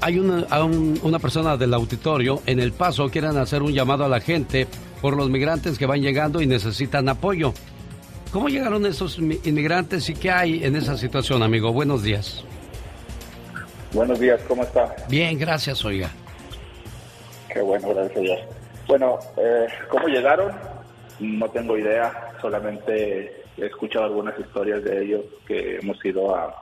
[0.00, 4.08] hay una, un- una persona del auditorio en El Paso quieren hacer un llamado a
[4.08, 4.66] la gente
[5.00, 7.54] por los migrantes que van llegando y necesitan apoyo.
[8.32, 11.72] ¿Cómo llegaron esos mi- inmigrantes y qué hay en esa situación, amigo?
[11.72, 12.44] Buenos días.
[13.94, 14.92] Buenos días, ¿cómo está?
[15.08, 16.10] Bien, gracias, oiga.
[17.48, 18.40] Qué bueno, gracias Dios.
[18.88, 20.52] Bueno, eh, ¿cómo llegaron?
[21.20, 26.60] No tengo idea, solamente he escuchado algunas historias de ellos que hemos ido a,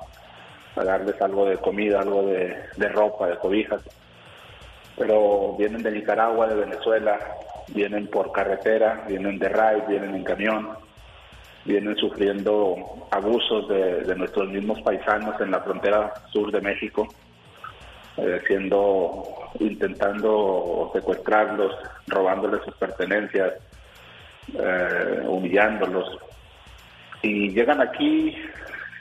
[0.76, 3.80] a darles algo de comida, algo de, de ropa, de cobijas.
[4.98, 7.18] Pero vienen de Nicaragua, de Venezuela,
[7.68, 10.68] vienen por carretera, vienen de ride, vienen en camión,
[11.64, 12.76] vienen sufriendo
[13.10, 17.08] abusos de, nuestros mismos paisanos en la frontera sur de México
[18.16, 19.24] eh, siendo
[19.58, 21.74] intentando secuestrarlos,
[22.08, 23.54] robándoles sus pertenencias,
[24.54, 26.18] eh, humillándolos.
[27.22, 28.36] Y llegan aquí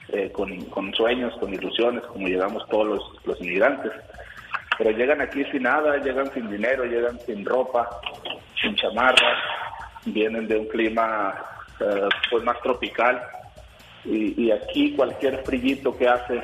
[0.09, 3.91] eh, con, con sueños, con ilusiones, como llegamos todos los, los inmigrantes.
[4.78, 7.89] Pero llegan aquí sin nada, llegan sin dinero, llegan sin ropa,
[8.62, 9.38] sin chamarras,
[10.05, 11.36] vienen de un clima
[11.82, 13.21] eh, pues más tropical.
[14.05, 16.38] Y, y aquí cualquier frillito que hace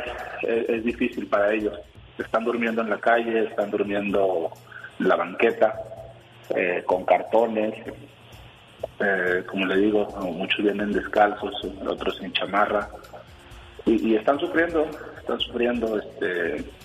[0.43, 1.77] es, es difícil para ellos.
[2.17, 4.51] Están durmiendo en la calle, están durmiendo
[4.99, 5.75] en la banqueta,
[6.55, 7.73] eh, con cartones.
[8.99, 11.53] Eh, como le digo, muchos vienen descalzos,
[11.87, 12.89] otros sin chamarra.
[13.85, 14.87] Y, y están sufriendo,
[15.19, 15.99] están sufriendo.
[15.99, 16.76] Este,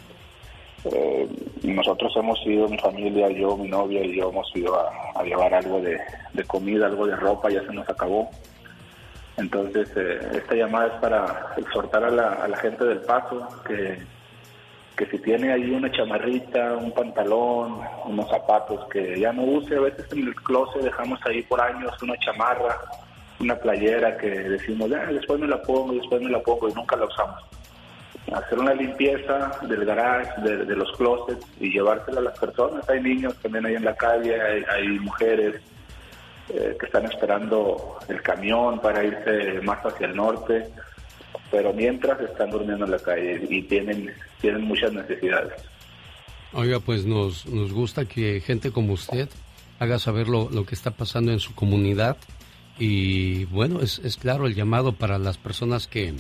[0.85, 1.29] eh,
[1.63, 5.81] nosotros hemos ido, mi familia, yo, mi novia y yo hemos ido a, llevar algo
[5.81, 5.99] de,
[6.33, 8.29] de comida, algo de ropa, ya se nos acabó.
[9.37, 13.99] Entonces, eh, esta llamada es para exhortar a la, a la gente del paso que,
[14.97, 19.81] que si tiene ahí una chamarrita, un pantalón, unos zapatos que ya no use, a
[19.81, 22.77] veces en el closet dejamos ahí por años una chamarra,
[23.41, 26.97] una playera que decimos, "Ah, después me la pongo, después me la pongo y nunca
[26.97, 27.43] la usamos.
[28.35, 32.89] Hacer una limpieza del garage, de, los closets y llevársela a las personas.
[32.89, 35.61] Hay niños también ahí en la calle, hay, hay mujeres,
[36.49, 40.67] eh, que están esperando el camión para irse más hacia el norte,
[41.51, 45.53] pero mientras están durmiendo en la calle y tienen, tienen muchas necesidades.
[46.53, 49.29] Oiga, pues nos, nos gusta que gente como usted
[49.79, 52.17] haga saber lo, lo que está pasando en su comunidad
[52.79, 56.15] y bueno, es, es claro el llamado para las personas que,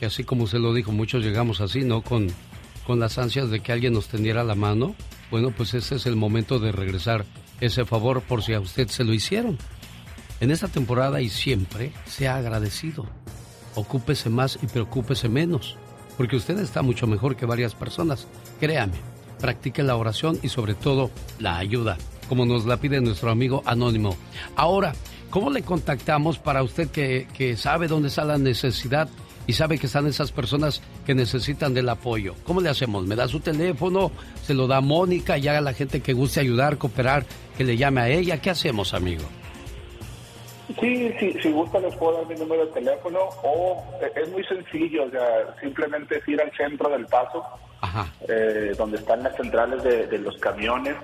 [0.00, 2.00] que así como usted lo dijo, muchos llegamos así, ¿no?
[2.00, 2.28] Con,
[2.86, 4.94] con las ansias de que alguien nos tendiera la mano.
[5.30, 7.26] Bueno, pues ese es el momento de regresar
[7.60, 9.58] ese favor por si a usted se lo hicieron.
[10.40, 13.04] En esta temporada y siempre sea agradecido.
[13.74, 15.76] Ocúpese más y preocúpese menos,
[16.16, 18.26] porque usted está mucho mejor que varias personas.
[18.58, 18.96] Créame,
[19.38, 24.16] practique la oración y sobre todo la ayuda, como nos la pide nuestro amigo anónimo.
[24.56, 24.94] Ahora,
[25.28, 29.10] ¿cómo le contactamos para usted que, que sabe dónde está la necesidad
[29.50, 32.36] y sabe que están esas personas que necesitan del apoyo?
[32.44, 33.04] ¿Cómo le hacemos?
[33.04, 34.12] ¿Me da su teléfono?
[34.44, 37.24] ¿Se lo da a Mónica y haga la gente que guste ayudar, cooperar,
[37.58, 38.40] que le llame a ella?
[38.40, 39.24] ¿Qué hacemos, amigo?
[40.80, 44.44] Sí, sí, si gusta les puedo dar mi número de teléfono o eh, es muy
[44.44, 47.44] sencillo, o sea, simplemente es ir al centro del paso,
[48.28, 50.94] eh, donde están las centrales de, de los camiones.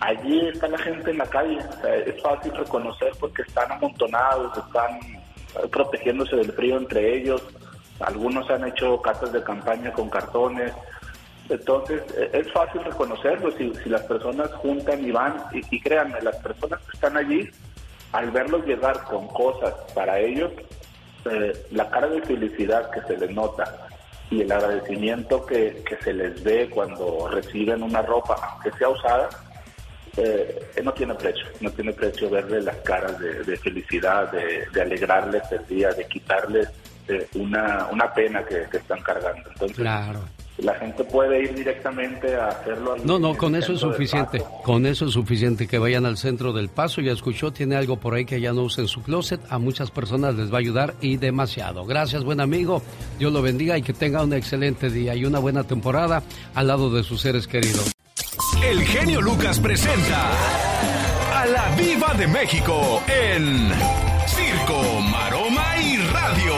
[0.00, 4.58] Allí está la gente en la calle, o sea, es fácil reconocer porque están amontonados,
[4.58, 4.98] están
[5.70, 7.42] protegiéndose del frío entre ellos.
[8.00, 10.72] Algunos han hecho casas de campaña con cartones.
[11.48, 15.36] Entonces, eh, es fácil reconocerlo si, si las personas juntan y van.
[15.52, 17.48] Y, y créanme, las personas que están allí,
[18.12, 20.50] al verlos llegar con cosas para ellos,
[21.30, 23.88] eh, la cara de felicidad que se les nota
[24.30, 29.28] y el agradecimiento que, que se les ve cuando reciben una ropa, aunque sea usada,
[30.16, 34.82] eh, no tiene precio, no tiene precio verle las caras de, de felicidad, de, de
[34.82, 36.68] alegrarles el día, de quitarles
[37.08, 39.48] eh, una, una pena que, que están cargando.
[39.50, 40.20] Entonces, Claro.
[40.58, 42.94] la gente puede ir directamente a hacerlo.
[42.94, 44.42] ahí No, no, con eso es suficiente.
[44.62, 47.00] Con eso es suficiente que vayan al centro del paso.
[47.00, 49.40] Ya escuchó, tiene algo por ahí que ya no usa en su closet.
[49.50, 51.84] A muchas personas les va a ayudar y demasiado.
[51.84, 52.82] Gracias, buen amigo.
[53.18, 56.22] Dios lo bendiga y que tenga un excelente día y una buena temporada
[56.54, 57.93] al lado de sus seres queridos.
[58.62, 60.30] El genio Lucas presenta
[61.34, 63.70] a la Viva de México en
[64.26, 66.54] Circo, Maroma y Radio.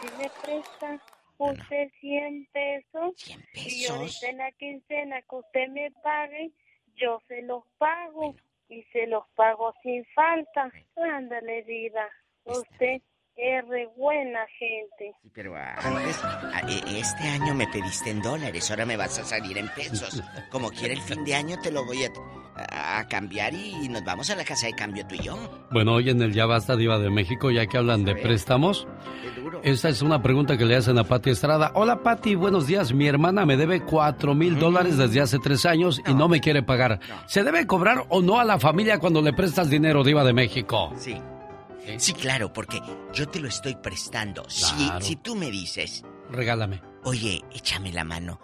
[0.00, 1.00] Si me presta
[1.38, 6.50] usted 100 pesos, y ahorita en la quincena que usted me pague,
[6.96, 8.34] yo se los pago
[8.68, 10.70] y se los pago sin falta.
[10.96, 12.08] Ándale, vida,
[12.44, 13.02] usted
[13.36, 15.14] es re buena gente.
[15.34, 19.56] Pero antes, a- e- este año me pediste en dólares, ahora me vas a salir
[19.58, 20.22] en pesos.
[20.50, 22.10] Como quiera el fin de año te lo voy a,
[23.08, 25.36] cambiar y nos vamos a la casa de cambio tú y yo.
[25.70, 28.86] Bueno, hoy en el Ya Basta Diva de México, ya que hablan de préstamos,
[29.62, 31.72] esta es una pregunta que le hacen a Pati Estrada.
[31.74, 32.92] Hola Pati, buenos días.
[32.92, 36.62] Mi hermana me debe cuatro mil dólares desde hace tres años y no me quiere
[36.62, 37.00] pagar.
[37.26, 40.92] ¿Se debe cobrar o no a la familia cuando le prestas dinero, Diva de México?
[40.96, 41.16] Sí.
[41.98, 42.80] Sí, claro, porque
[43.12, 44.48] yo te lo estoy prestando.
[44.48, 45.04] Si, Claro.
[45.04, 46.80] si tú me dices, Regálame.
[47.04, 48.40] oye, échame la mano,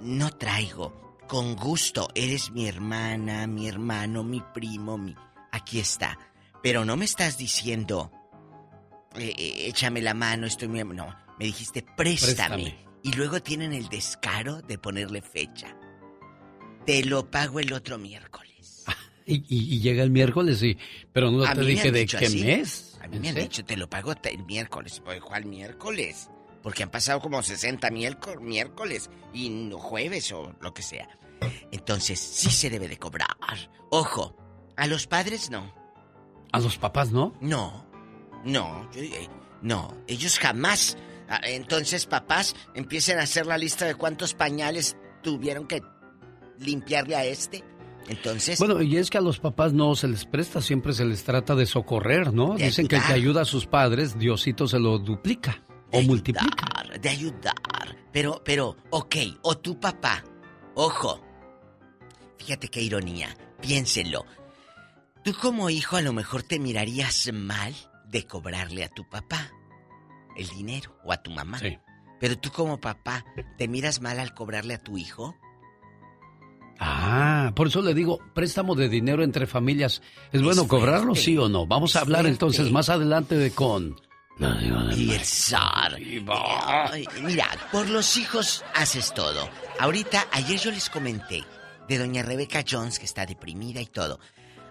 [0.00, 5.14] no traigo, con gusto, eres mi hermana, mi hermano, mi primo, mi...
[5.50, 6.18] Aquí está.
[6.62, 8.12] Pero no me estás diciendo,
[9.16, 10.84] eh, eh, échame la mano, estoy muy...
[10.84, 11.06] No,
[11.38, 12.62] me dijiste, préstame.
[12.62, 12.86] Préstame.
[13.02, 15.76] Y luego tienen el descaro de ponerle fecha.
[16.84, 18.45] Te lo pago el otro miércoles.
[19.26, 20.78] Y, y- y llega el miércoles y...
[21.12, 22.44] Pero no te dije de qué así.
[22.44, 22.96] mes.
[23.02, 25.02] A mí ¿En me han dicho, te lo pago el miércoles.
[25.20, 26.30] ¿Cuál miércoles?
[26.62, 31.08] Porque han pasado como 60 miérco- miércoles y no jueves o lo que sea.
[31.72, 33.28] Entonces, sí se debe de cobrar.
[33.90, 34.36] Ojo,
[34.76, 35.74] a los padres no.
[36.52, 37.34] ¿A los papás no?
[37.40, 37.84] No,
[38.44, 39.28] no, yo- eh,
[39.62, 40.96] no, ellos jamás.
[41.28, 45.82] Ah, Entonces, papás, empiecen a hacer la lista de cuántos pañales tuvieron que
[46.58, 47.64] limpiarle a este.
[48.08, 51.24] Entonces, Bueno, y es que a los papás no se les presta, siempre se les
[51.24, 52.54] trata de socorrer, ¿no?
[52.54, 56.84] De Dicen que el que ayuda a sus padres, Diosito se lo duplica o multiplica.
[57.00, 57.54] de ayudar.
[58.12, 60.24] Pero, pero, ok, o tu papá.
[60.74, 61.20] Ojo.
[62.38, 63.36] Fíjate qué ironía.
[63.60, 64.24] Piénsenlo.
[65.24, 67.74] Tú como hijo a lo mejor te mirarías mal
[68.08, 69.50] de cobrarle a tu papá
[70.36, 71.58] el dinero o a tu mamá.
[71.58, 71.76] Sí.
[72.20, 73.24] Pero tú como papá,
[73.58, 75.34] ¿te miras mal al cobrarle a tu hijo?
[76.78, 80.02] Ah, por eso le digo, préstamo de dinero entre familias.
[80.32, 81.66] ¿Es bueno cobrarlo, sí o no?
[81.66, 83.96] Vamos a hablar entonces más adelante de con...
[84.94, 85.98] Y el zar.
[87.22, 89.48] Mira, por los hijos haces todo.
[89.80, 91.42] Ahorita, ayer yo les comenté
[91.88, 94.20] de doña Rebeca Jones, que está deprimida y todo.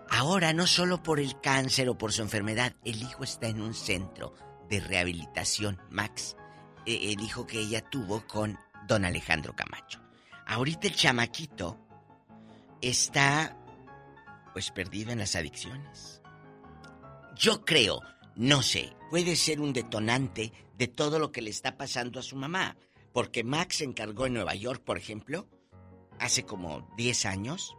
[0.08, 3.74] Ahora, no solo por el cáncer o por su enfermedad, el hijo está en un
[3.74, 4.36] centro
[4.70, 6.36] de rehabilitación, Max.
[6.86, 10.00] eh, El hijo que ella tuvo con don Alejandro Camacho.
[10.46, 11.85] Ahorita el chamaquito
[12.82, 13.58] está,
[14.54, 16.22] pues, perdido en las adicciones.
[17.36, 18.02] Yo creo,
[18.36, 22.36] no sé, puede ser un detonante de todo lo que le está pasando a su
[22.36, 22.78] mamá.
[23.14, 25.48] Porque Max se encargó en Nueva York, por ejemplo,
[26.20, 27.76] hace como 10 años,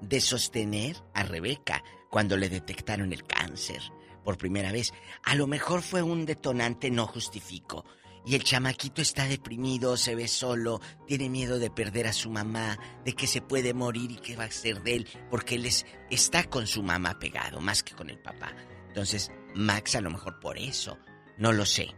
[0.00, 3.80] de sostener a Rebeca cuando le detectaron el cáncer
[4.24, 4.92] por primera vez.
[5.22, 7.84] A lo mejor fue un detonante, no justifico.
[8.24, 12.78] Y el chamaquito está deprimido, se ve solo, tiene miedo de perder a su mamá,
[13.04, 15.86] de que se puede morir y qué va a ser de él, porque él es-
[16.10, 18.54] está con su mamá pegado, más que con el papá.
[18.88, 20.98] Entonces, Max a lo mejor por eso,
[21.36, 21.88] no lo sé.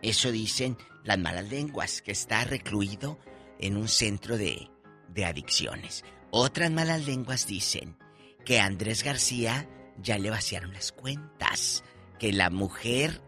[0.00, 3.18] Eso dicen las malas lenguas, que está recluido
[3.58, 4.70] en un centro de,
[5.08, 6.04] de adicciones.
[6.30, 7.98] Otras malas lenguas dicen
[8.44, 9.68] que Andrés García
[10.00, 11.82] ya le vaciaron las cuentas,
[12.18, 13.20] que la mujer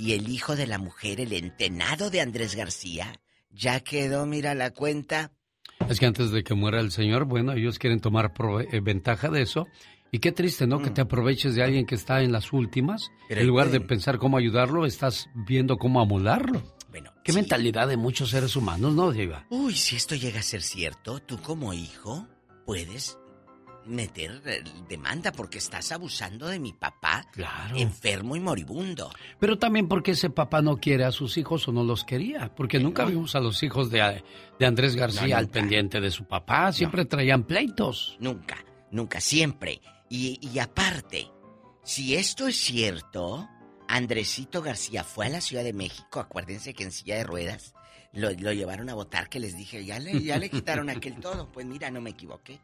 [0.00, 3.20] y el hijo de la mujer, el entenado de Andrés García,
[3.50, 5.30] ya quedó, mira la cuenta.
[5.90, 8.32] Es que antes de que muera el señor, bueno, ellos quieren tomar
[8.72, 9.66] eh, ventaja de eso.
[10.10, 10.80] Y qué triste, ¿no?
[10.80, 13.10] Que te aproveches de alguien que está en las últimas.
[13.10, 13.24] Mm.
[13.28, 16.62] Pero en lugar de pensar cómo ayudarlo, estás viendo cómo amolarlo.
[16.88, 19.46] Bueno, Qué mentalidad de muchos seres humanos, ¿no, Diva?
[19.50, 22.26] Uy, si esto llega a ser cierto, tú como hijo
[22.64, 23.18] puedes
[23.90, 27.76] meter eh, demanda porque estás abusando de mi papá Claro.
[27.76, 29.10] enfermo y moribundo.
[29.38, 32.54] Pero también porque ese papá no quiere a sus hijos o no los quería.
[32.54, 34.22] Porque nunca vimos a los hijos de,
[34.58, 36.72] de Andrés García No, al pendiente de su papá.
[36.72, 38.16] Siempre traían pleitos.
[38.20, 39.80] Nunca, nunca, siempre.
[40.08, 41.28] Y, y aparte,
[41.82, 43.48] si esto es cierto,
[43.88, 47.74] Andresito García fue a la Ciudad de México, acuérdense que en silla de ruedas,
[48.12, 51.50] lo, lo llevaron a votar, que les dije, ya le, ya le quitaron aquel todo.
[51.52, 52.60] Pues mira, no me equivoqué.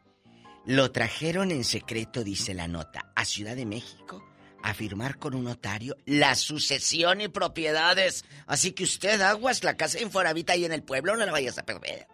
[0.67, 4.23] Lo trajeron en secreto, dice la nota, a Ciudad de México
[4.63, 8.25] a firmar con un notario la sucesión y propiedades.
[8.47, 11.57] Así que usted, aguas, la casa de Infonavit ahí en el pueblo, no la vayas
[11.57, 12.07] a perder.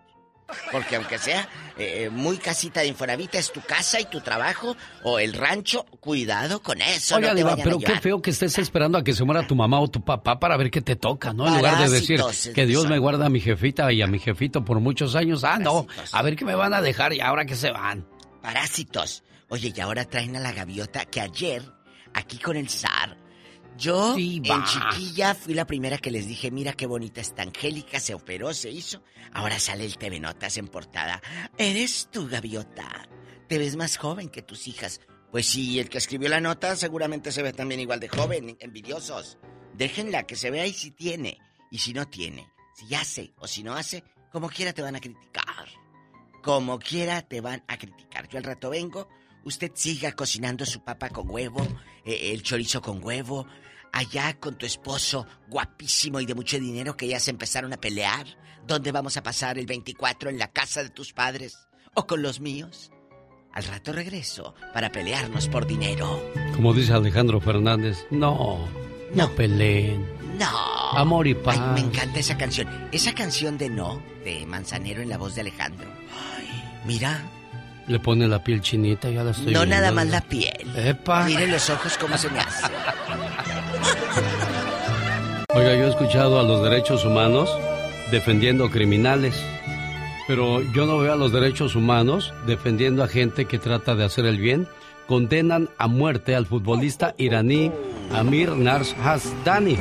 [0.72, 1.48] Porque aunque sea
[1.78, 6.62] eh, muy casita de Infonavit, es tu casa y tu trabajo o el rancho, cuidado
[6.62, 7.16] con eso.
[7.16, 9.24] Oiga, no te Diva, vayan a pero qué feo que estés esperando a que se
[9.24, 11.48] muera tu mamá o tu papá para ver qué te toca, ¿no?
[11.48, 12.22] En lugar de decir
[12.54, 15.44] que Dios me guarda a mi jefita y a mi jefito por muchos años.
[15.44, 18.06] Ah, no, a ver qué me van a dejar y ahora que se van.
[18.44, 19.24] Parásitos.
[19.48, 21.64] Oye, y ahora traen a la gaviota que ayer,
[22.14, 23.18] aquí con el zar,
[23.78, 24.56] yo Diva.
[24.56, 28.54] en chiquilla fui la primera que les dije, mira qué bonita está Angélica, se operó,
[28.54, 29.02] se hizo.
[29.32, 31.22] Ahora sale el TV Notas en portada.
[31.58, 33.08] Eres tu gaviota.
[33.48, 35.00] Te ves más joven que tus hijas.
[35.32, 39.38] Pues sí, el que escribió la nota seguramente se ve también igual de joven, envidiosos.
[39.74, 41.40] Déjenla que se vea y si tiene,
[41.72, 42.52] y si no tiene.
[42.76, 45.70] Si hace o si no hace, como quiera te van a criticar.
[46.44, 48.28] Como quiera te van a criticar.
[48.28, 49.08] Yo al rato vengo,
[49.46, 51.66] usted siga cocinando su papa con huevo,
[52.06, 53.48] eh, el chorizo con huevo,
[53.94, 58.28] allá con tu esposo guapísimo y de mucho dinero que ya se empezaron a pelear.
[58.68, 62.42] ¿Dónde vamos a pasar el 24 en la casa de tus padres o con los
[62.42, 62.92] míos?
[63.54, 66.22] Al rato regreso para pelearnos por dinero.
[66.56, 68.68] Como dice Alejandro Fernández, no,
[69.14, 70.06] no peleen.
[70.38, 70.50] No.
[70.92, 71.58] Amor y paz.
[71.58, 72.68] Ay, me encanta esa canción.
[72.92, 75.88] Esa canción de No, de Manzanero en la voz de Alejandro.
[76.86, 77.22] Mira,
[77.88, 79.76] Le pone la piel chinita, ya la estoy no viendo.
[79.76, 80.54] nada más la piel.
[80.76, 81.26] Epa.
[81.26, 82.72] Miren los ojos cómo se me hacen.
[85.56, 87.50] Oiga, yo he escuchado a los derechos humanos
[88.12, 89.36] defendiendo criminales,
[90.28, 94.26] pero yo no veo a los derechos humanos defendiendo a gente que trata de hacer
[94.26, 94.68] el bien.
[95.08, 97.72] Condenan a muerte al futbolista iraní
[98.14, 99.78] Amir Nars Hasdani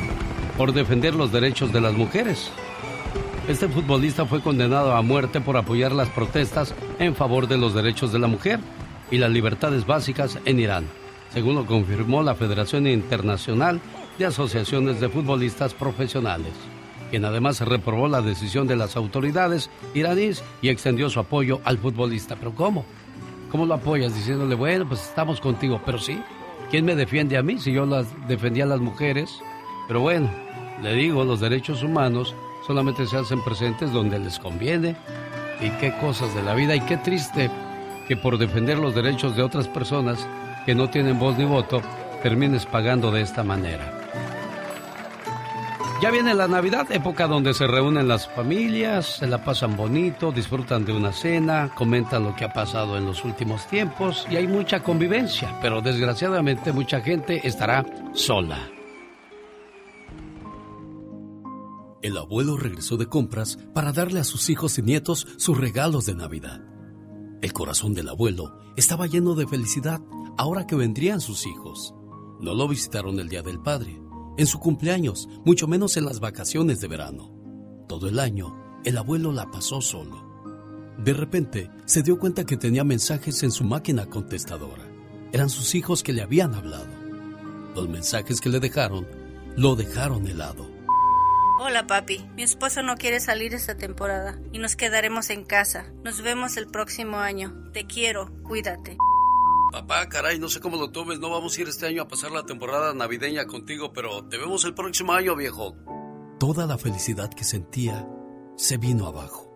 [0.59, 2.51] por defender los derechos de las mujeres.
[3.53, 8.11] Este futbolista fue condenado a muerte por apoyar las protestas en favor de los derechos
[8.11, 8.59] de la mujer
[9.11, 10.87] y las libertades básicas en Irán,
[11.35, 13.79] según lo confirmó la Federación Internacional
[14.19, 16.55] de Asociaciones de Futbolistas Profesionales,
[17.11, 22.37] quien además reprobó la decisión de las autoridades iraníes y extendió su apoyo al futbolista.
[22.37, 22.87] ¿Pero cómo?
[23.51, 24.15] ¿Cómo lo apoyas?
[24.15, 25.79] Diciéndole, bueno, pues estamos contigo.
[25.85, 26.19] Pero sí,
[26.71, 29.41] ¿quién me defiende a mí si yo las defendía a las mujeres?
[29.89, 30.31] Pero bueno,
[30.83, 32.35] le digo, los derechos humanos
[32.67, 34.97] solamente se hacen presentes donde les conviene.
[35.61, 37.51] Y qué cosas de la vida y qué triste
[38.09, 40.27] que por defender los derechos de otras personas
[40.67, 41.83] que no tienen voz ni voto,
[42.23, 44.03] termines pagando de esta manera.
[46.03, 50.85] Ya viene la Navidad, época donde se reúnen las familias, se la pasan bonito, disfrutan
[50.85, 54.81] de una cena, comentan lo que ha pasado en los últimos tiempos y hay mucha
[54.81, 58.72] convivencia, pero desgraciadamente mucha gente estará sola.
[62.03, 66.17] El abuelo regresó de compras para darle a sus hijos y nietos sus regalos de
[66.17, 66.61] Navidad.
[67.41, 70.01] El corazón del abuelo estaba lleno de felicidad
[70.37, 71.95] ahora que vendrían sus hijos.
[72.41, 74.03] No lo visitaron el Día del Padre,
[74.37, 77.33] en su cumpleaños, mucho menos en las vacaciones de verano.
[77.89, 80.29] Todo el año, el abuelo la pasó solo.
[80.99, 84.91] De repente, se dio cuenta que tenía mensajes en su máquina contestadora.
[85.33, 86.91] Eran sus hijos que le habían hablado.
[87.77, 89.07] Los mensajes que le dejaron,
[89.57, 90.72] lo dejaron helado.
[91.59, 95.93] Hola papi, mi esposo no quiere salir esta temporada y nos quedaremos en casa.
[96.03, 97.71] Nos vemos el próximo año.
[97.73, 98.97] Te quiero, cuídate.
[99.71, 102.31] Papá, caray, no sé cómo lo tomes, no vamos a ir este año a pasar
[102.31, 105.75] la temporada navideña contigo, pero te vemos el próximo año, viejo.
[106.39, 108.07] Toda la felicidad que sentía
[108.57, 109.53] se vino abajo.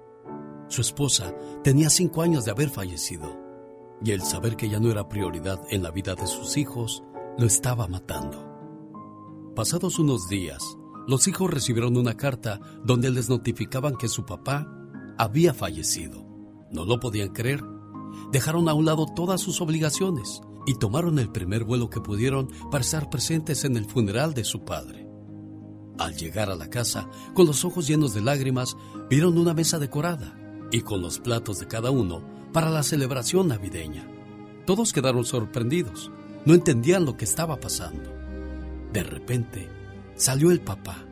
[0.69, 3.47] Su esposa tenía cinco años de haber fallecido
[4.05, 7.03] y el saber que ya no era prioridad en la vida de sus hijos
[7.39, 8.57] lo estaba matando.
[9.55, 10.76] Pasados unos días,
[11.07, 14.67] los hijos recibieron una carta donde les notificaban que su papá
[15.19, 16.27] había fallecido.
[16.71, 17.63] No lo podían creer.
[18.33, 22.83] Dejaron a un lado todas sus obligaciones y tomaron el primer vuelo que pudieron para
[22.83, 25.07] estar presentes en el funeral de su padre.
[25.99, 28.77] Al llegar a la casa, con los ojos llenos de lágrimas,
[29.09, 30.37] vieron una mesa decorada
[30.73, 34.07] y con los platos de cada uno para la celebración navideña.
[34.67, 36.11] Todos quedaron sorprendidos,
[36.45, 38.11] no entendían lo que estaba pasando.
[38.93, 39.69] De repente,
[40.17, 41.05] salió el papá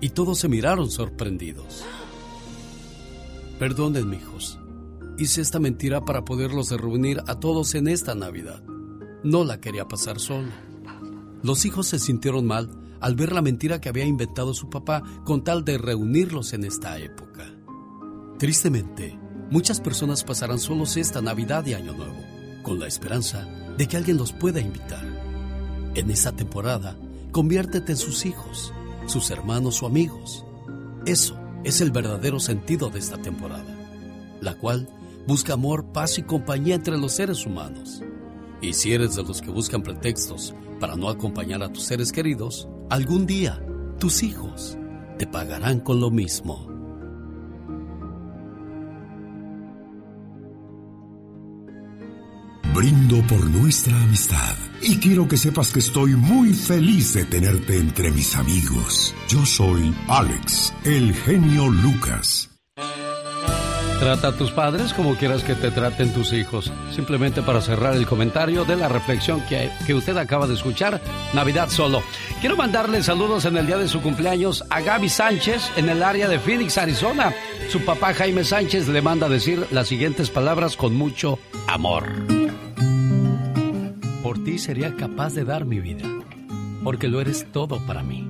[0.00, 1.84] y todos se miraron sorprendidos.
[3.58, 4.58] Perdonen, hijos.
[5.16, 8.62] Hice esta mentira para poderlos reunir a todos en esta Navidad.
[9.22, 10.48] No la quería pasar solo.
[11.42, 12.70] Los hijos se sintieron mal
[13.00, 16.98] al ver la mentira que había inventado su papá con tal de reunirlos en esta
[16.98, 17.44] época.
[18.38, 19.18] Tristemente,
[19.50, 22.20] muchas personas pasarán solos esta Navidad y Año Nuevo,
[22.62, 25.04] con la esperanza de que alguien los pueda invitar.
[25.94, 26.96] En esta temporada,
[27.34, 28.72] conviértete en sus hijos,
[29.06, 30.44] sus hermanos o amigos.
[31.04, 33.76] Eso es el verdadero sentido de esta temporada,
[34.40, 34.88] la cual
[35.26, 38.04] busca amor, paz y compañía entre los seres humanos.
[38.62, 42.68] Y si eres de los que buscan pretextos para no acompañar a tus seres queridos,
[42.88, 43.60] algún día
[43.98, 44.78] tus hijos
[45.18, 46.73] te pagarán con lo mismo.
[52.74, 58.10] Brindo por nuestra amistad y quiero que sepas que estoy muy feliz de tenerte entre
[58.10, 59.14] mis amigos.
[59.28, 62.50] Yo soy Alex, el genio Lucas.
[64.00, 66.72] Trata a tus padres como quieras que te traten tus hijos.
[66.92, 71.00] Simplemente para cerrar el comentario de la reflexión que, que usted acaba de escuchar,
[71.32, 72.02] Navidad solo.
[72.40, 76.26] Quiero mandarle saludos en el día de su cumpleaños a Gaby Sánchez en el área
[76.26, 77.32] de Phoenix, Arizona.
[77.70, 82.43] Su papá Jaime Sánchez le manda decir las siguientes palabras con mucho amor.
[84.24, 86.08] Por ti sería capaz de dar mi vida,
[86.82, 88.26] porque lo eres todo para mí.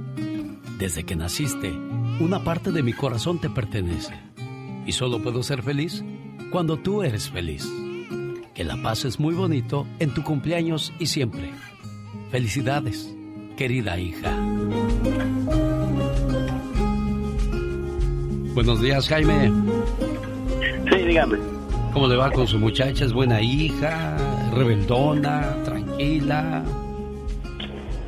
[0.76, 1.70] Desde que naciste,
[2.18, 4.12] una parte de mi corazón te pertenece
[4.86, 6.02] y solo puedo ser feliz
[6.50, 7.64] cuando tú eres feliz.
[8.54, 11.52] Que la paz es muy bonito en tu cumpleaños y siempre.
[12.32, 13.14] Felicidades,
[13.56, 14.36] querida hija.
[18.52, 19.52] Buenos días, Jaime.
[20.90, 21.38] Sí, dígame.
[21.92, 23.04] ¿Cómo le va con su muchacha?
[23.04, 24.16] ¿Es buena hija?
[24.52, 25.62] ¿Rebeldona?
[25.62, 25.83] ¿Tranquila?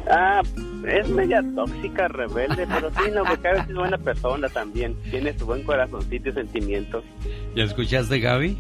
[0.09, 0.41] Ah,
[0.89, 4.95] es media tóxica, rebelde, pero sí, no, porque a veces es buena persona también.
[5.11, 7.03] Tiene su buen corazoncito y sentimientos.
[7.57, 8.57] ¿Ya escuchaste, Gaby?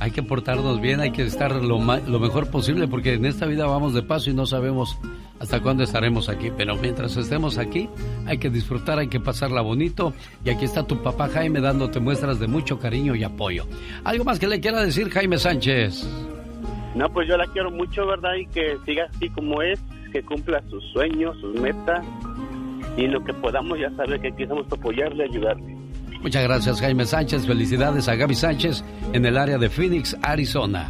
[0.00, 3.46] Hay que portarnos bien, hay que estar lo, ma- lo mejor posible, porque en esta
[3.46, 4.98] vida vamos de paso y no sabemos
[5.38, 6.50] hasta cuándo estaremos aquí.
[6.56, 7.88] Pero mientras estemos aquí,
[8.26, 10.12] hay que disfrutar, hay que pasarla bonito.
[10.44, 13.64] Y aquí está tu papá Jaime dándote muestras de mucho cariño y apoyo.
[14.04, 16.04] ¿Algo más que le quiera decir Jaime Sánchez?
[16.94, 18.34] No, pues yo la quiero mucho, ¿verdad?
[18.34, 19.80] Y que siga así como es,
[20.12, 22.04] que cumpla sus sueños, sus metas.
[22.96, 25.76] Y lo que podamos, ya sabe que para apoyarle, ayudarle.
[26.20, 30.88] Muchas gracias Jaime Sánchez, felicidades a Gaby Sánchez en el área de Phoenix, Arizona.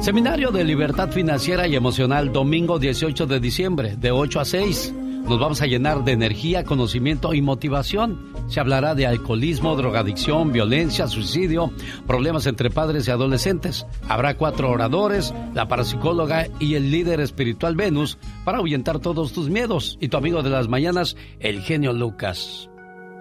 [0.00, 4.94] Seminario de Libertad Financiera y Emocional, domingo 18 de diciembre, de 8 a 6.
[5.24, 8.32] Nos vamos a llenar de energía, conocimiento y motivación.
[8.48, 11.70] Se hablará de alcoholismo, drogadicción, violencia, suicidio,
[12.06, 13.86] problemas entre padres y adolescentes.
[14.08, 19.96] Habrá cuatro oradores, la parapsicóloga y el líder espiritual Venus para ahuyentar todos tus miedos.
[20.00, 22.68] Y tu amigo de las mañanas, el genio Lucas.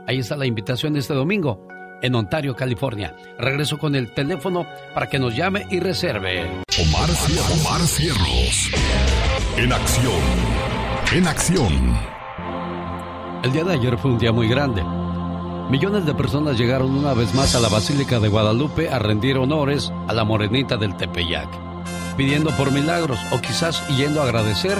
[0.07, 1.67] Ahí está la invitación de este domingo
[2.01, 3.15] en Ontario, California.
[3.37, 6.43] Regreso con el teléfono para que nos llame y reserve.
[6.79, 7.09] Omar,
[7.61, 8.71] Omar Cierros.
[9.57, 10.70] En acción.
[11.13, 11.93] En acción.
[13.43, 14.81] El día de ayer fue un día muy grande.
[15.69, 19.91] Millones de personas llegaron una vez más a la Basílica de Guadalupe a rendir honores
[20.07, 21.49] a la morenita del Tepeyac,
[22.15, 24.77] pidiendo por milagros o quizás yendo a agradecer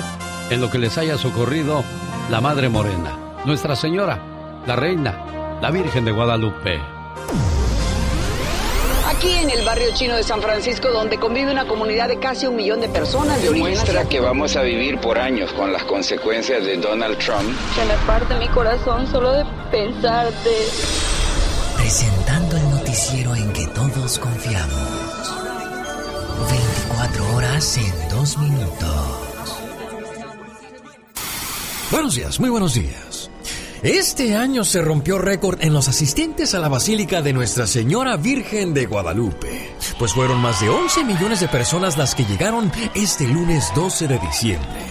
[0.49, 1.83] en lo que les haya socorrido
[2.29, 6.79] la Madre Morena, Nuestra Señora, la Reina, la Virgen de Guadalupe.
[9.21, 12.55] Aquí en el barrio chino de San Francisco, donde convive una comunidad de casi un
[12.55, 14.09] millón de personas de origen Muestra asiático.
[14.09, 17.55] que vamos a vivir por años con las consecuencias de Donald Trump.
[17.75, 20.49] Se me parte mi corazón solo de pensarte.
[21.75, 25.35] Presentando el noticiero en que todos confiamos.
[26.49, 28.89] 24 horas en 2 minutos.
[31.91, 33.10] Buenos días, muy buenos días.
[33.83, 38.75] Este año se rompió récord en los asistentes a la Basílica de Nuestra Señora Virgen
[38.75, 43.71] de Guadalupe, pues fueron más de 11 millones de personas las que llegaron este lunes
[43.73, 44.81] 12 de diciembre.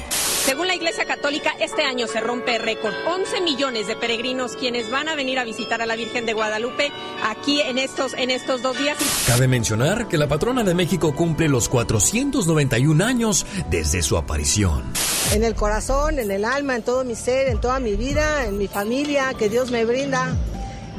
[0.45, 2.93] Según la Iglesia Católica, este año se rompe récord.
[3.07, 6.91] 11 millones de peregrinos quienes van a venir a visitar a la Virgen de Guadalupe
[7.22, 8.97] aquí en estos, en estos dos días.
[9.24, 14.82] Cabe mencionar que la patrona de México cumple los 491 años desde su aparición.
[15.33, 18.59] En el corazón, en el alma, en todo mi ser, en toda mi vida, en
[18.59, 20.35] mi familia que Dios me brinda,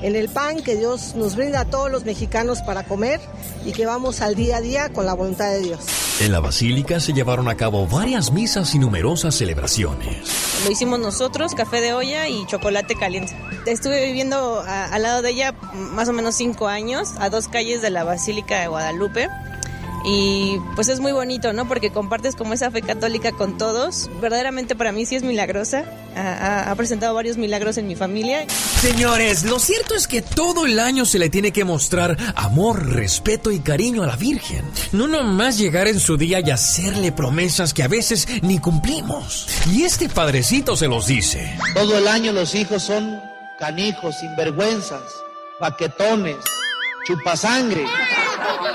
[0.01, 3.19] en el pan que Dios nos brinda a todos los mexicanos para comer
[3.65, 5.79] y que vamos al día a día con la voluntad de Dios.
[6.21, 10.17] En la basílica se llevaron a cabo varias misas y numerosas celebraciones.
[10.65, 13.35] Lo hicimos nosotros, café de olla y chocolate caliente.
[13.65, 17.81] Estuve viviendo a- al lado de ella más o menos cinco años, a dos calles
[17.81, 19.27] de la Basílica de Guadalupe.
[20.05, 21.67] Y pues es muy bonito, ¿no?
[21.67, 24.09] Porque compartes como esa fe católica con todos.
[24.19, 25.85] Verdaderamente para mí sí es milagrosa.
[26.15, 28.45] Ha, ha- ha presentado varios milagros en mi familia.
[28.81, 33.51] Señores, lo cierto es que todo el año se le tiene que mostrar amor, respeto
[33.51, 34.65] y cariño a la Virgen.
[34.91, 39.47] No nomás llegar en su día y hacerle promesas que a veces ni cumplimos.
[39.71, 41.55] Y este padrecito se los dice.
[41.75, 43.21] Todo el año los hijos son
[43.59, 45.03] canijos, sinvergüenzas,
[45.59, 46.37] paquetones,
[47.05, 47.85] chupasangre.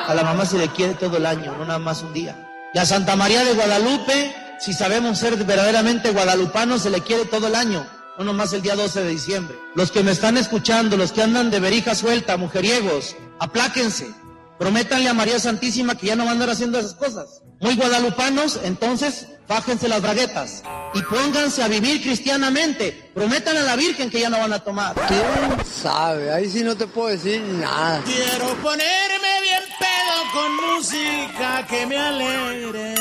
[0.06, 2.48] A la mamá se le quiere todo el año, no nada más un día.
[2.72, 7.48] Y a Santa María de Guadalupe, si sabemos ser verdaderamente guadalupanos, se le quiere todo
[7.48, 7.86] el año.
[8.18, 9.58] no nomás el día 12 de diciembre.
[9.74, 14.14] Los que me están escuchando, los que andan de verija suelta, mujeriegos, apláquense.
[14.58, 17.42] Prométanle a María Santísima que ya no van a andar haciendo esas cosas.
[17.60, 20.62] Muy guadalupanos, entonces, fájense las braguetas
[20.94, 23.10] y pónganse a vivir cristianamente.
[23.14, 24.94] Prometan a la Virgen que ya no van a tomar.
[25.08, 26.32] ¿Quién sabe?
[26.32, 28.02] Ahí sí no te puedo decir nada.
[28.04, 32.94] Quiero ponerme bien pedo con música que me alegre.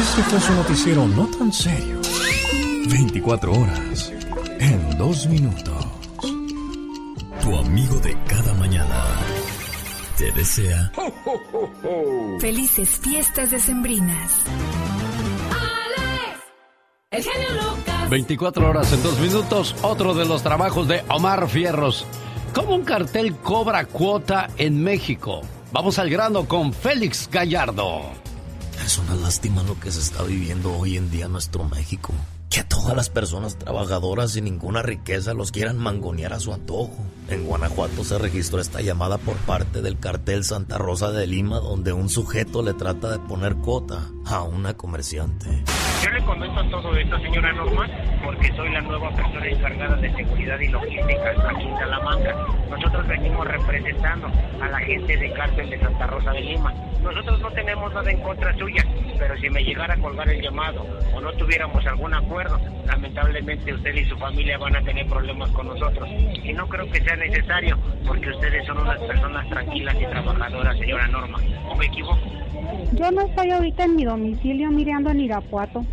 [0.00, 2.00] Este fue su noticiero no tan serio.
[2.88, 4.12] 24 horas
[4.58, 5.86] en dos minutos.
[7.42, 9.27] Tu amigo de cada mañana
[10.18, 10.90] te desea
[12.40, 14.44] Felices fiestas decembrinas.
[15.50, 16.40] Alex,
[17.10, 18.10] el genio Lucas.
[18.10, 22.04] 24 horas en dos minutos, otro de los trabajos de Omar Fierros.
[22.52, 25.42] ¿Cómo un cartel cobra cuota en México?
[25.72, 28.02] Vamos al grano con Félix Gallardo.
[28.84, 32.12] Es una lástima lo que se está viviendo hoy en día en nuestro México.
[32.50, 36.96] Que todas las personas trabajadoras sin ninguna riqueza los quieran mangonear a su antojo.
[37.28, 41.92] En Guanajuato se registró esta llamada por parte del cartel Santa Rosa de Lima donde
[41.92, 45.46] un sujeto le trata de poner cuota a una comerciante.
[46.02, 47.86] Yo le comento todo esto, señora Norma,
[48.24, 52.46] porque soy la nueva persona encargada de seguridad y logística aquí en Salamanca.
[52.70, 54.28] Nosotros venimos representando
[54.62, 56.72] a la gente de cárcel de Santa Rosa de Lima.
[57.02, 58.84] Nosotros no tenemos nada en contra suya,
[59.18, 63.94] pero si me llegara a colgar el llamado o no tuviéramos algún acuerdo, lamentablemente usted
[63.94, 66.08] y su familia van a tener problemas con nosotros.
[66.08, 71.08] Y no creo que sea necesario, porque ustedes son unas personas tranquilas y trabajadoras, señora
[71.08, 71.38] Norma.
[71.68, 72.47] ¿O me equivoco?
[72.92, 75.84] Yo no estoy ahorita en mi domicilio mirando en Irapuato.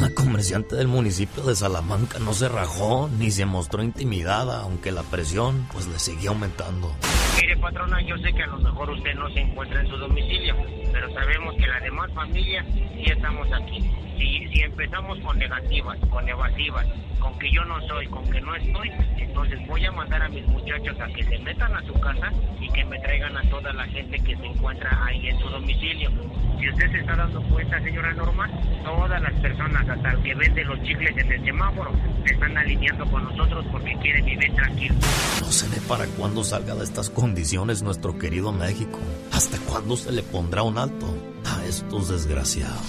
[0.00, 5.02] La comerciante del municipio de Salamanca no se rajó ni se mostró intimidada, aunque la
[5.04, 6.92] presión pues le seguía aumentando.
[7.40, 10.56] Mire, patrona, yo sé que a lo mejor usted no se encuentra en su domicilio,
[10.92, 13.88] pero sabemos que la demás familia sí estamos aquí.
[14.16, 16.86] Si, empezamos con negativas, con evasivas,
[17.18, 20.46] con que yo no soy, con que no estoy, entonces voy a mandar a mis
[20.46, 23.84] muchachos a que se metan a su casa y que me traigan a toda la
[23.86, 26.10] gente que se encuentra ahí en su domicilio.
[26.58, 28.48] Si usted se está dando cuenta, señora Norma,
[28.84, 31.92] todas las personas, hasta el que vende los chicles en el semáforo,
[32.24, 34.96] se están alineando con nosotros porque quieren vivir tranquilos.
[35.40, 38.98] No sé de para cuándo salga de estas condiciones nuestro querido México.
[39.32, 42.82] ¿Hasta cuándo se le pondrá un alto a estos desgraciados?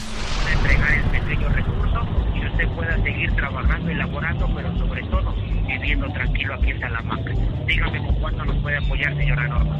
[0.43, 2.01] Para entregar el pequeño recurso
[2.35, 5.35] y usted pueda seguir trabajando y laborando, pero sobre todo
[5.67, 7.31] viviendo tranquilo aquí en Salamanca.
[7.67, 9.79] Dígame con cuánto nos puede apoyar, señora Norma.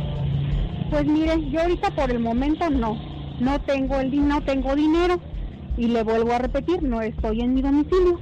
[0.89, 2.99] Pues mire, yo ahorita por el momento no.
[3.39, 5.19] No tengo el no tengo dinero
[5.77, 8.19] y le vuelvo a repetir, no estoy en mi domicilio.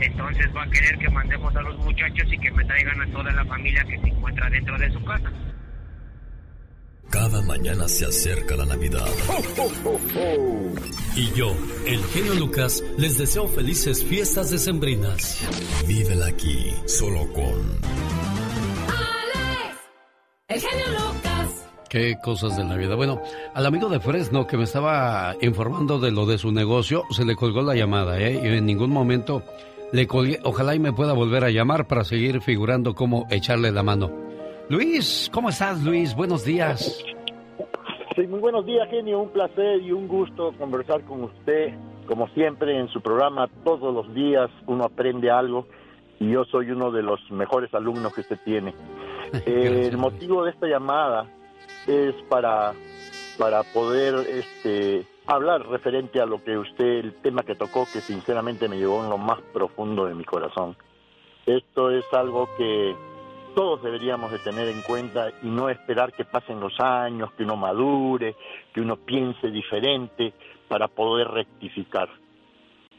[0.00, 3.32] Entonces va a querer que mandemos a los muchachos y que me traigan a toda
[3.32, 5.32] la familia que se encuentra dentro de su casa.
[7.10, 9.08] Cada mañana se acerca la Navidad.
[11.16, 11.54] Y yo,
[11.86, 15.40] el genio Lucas, les deseo felices fiestas decembrinas.
[15.86, 17.54] Vívela aquí, solo con
[18.88, 19.78] Alex,
[20.48, 21.66] el genio Lucas.
[21.88, 22.94] Qué cosas de la vida.
[22.94, 23.22] Bueno,
[23.54, 27.36] al amigo de Fresno que me estaba informando de lo de su negocio, se le
[27.36, 28.38] colgó la llamada, ¿eh?
[28.44, 29.42] Y en ningún momento
[29.92, 30.40] le colgué.
[30.44, 34.27] Ojalá y me pueda volver a llamar para seguir figurando cómo echarle la mano.
[34.68, 36.14] Luis, ¿cómo estás, Luis?
[36.14, 37.02] Buenos días.
[38.14, 39.20] Sí, muy buenos días, genio.
[39.20, 41.74] Un placer y un gusto conversar con usted.
[42.06, 45.66] Como siempre, en su programa, todos los días uno aprende algo
[46.20, 48.74] y yo soy uno de los mejores alumnos que usted tiene.
[49.46, 51.26] Eh, el motivo de esta llamada
[51.86, 52.74] es para,
[53.38, 58.68] para poder este, hablar referente a lo que usted, el tema que tocó, que sinceramente
[58.68, 60.76] me llevó en lo más profundo de mi corazón.
[61.46, 62.94] Esto es algo que
[63.58, 67.56] todos deberíamos de tener en cuenta y no esperar que pasen los años, que uno
[67.56, 68.36] madure,
[68.72, 70.32] que uno piense diferente
[70.68, 72.08] para poder rectificar.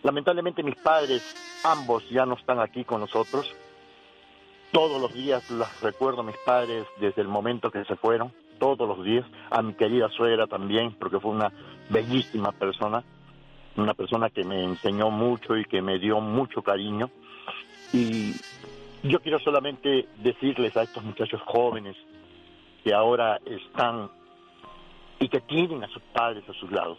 [0.03, 1.23] Lamentablemente mis padres,
[1.63, 3.55] ambos ya no están aquí con nosotros.
[4.73, 8.85] Todos los días los recuerdo a mis padres desde el momento que se fueron, todos
[8.85, 11.53] los días, a mi querida suegra también, porque fue una
[11.89, 13.01] bellísima persona,
[13.77, 17.09] una persona que me enseñó mucho y que me dio mucho cariño.
[17.93, 18.33] Y
[19.03, 21.95] yo quiero solamente decirles a estos muchachos jóvenes
[22.83, 24.09] que ahora están
[25.19, 26.97] y que tienen a sus padres a sus lados,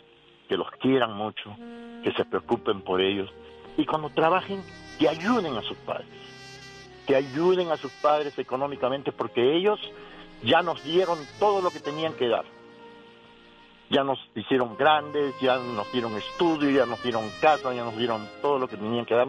[0.49, 1.55] que los quieran mucho,
[2.03, 3.31] que se preocupen por ellos
[3.77, 4.63] y cuando trabajen
[4.99, 6.09] que ayuden a sus padres,
[7.07, 9.81] que ayuden a sus padres económicamente porque ellos
[10.43, 12.45] ya nos dieron todo lo que tenían que dar.
[13.91, 18.29] Ya nos hicieron grandes, ya nos dieron estudio, ya nos dieron casa, ya nos dieron
[18.41, 19.29] todo lo que tenían que dar.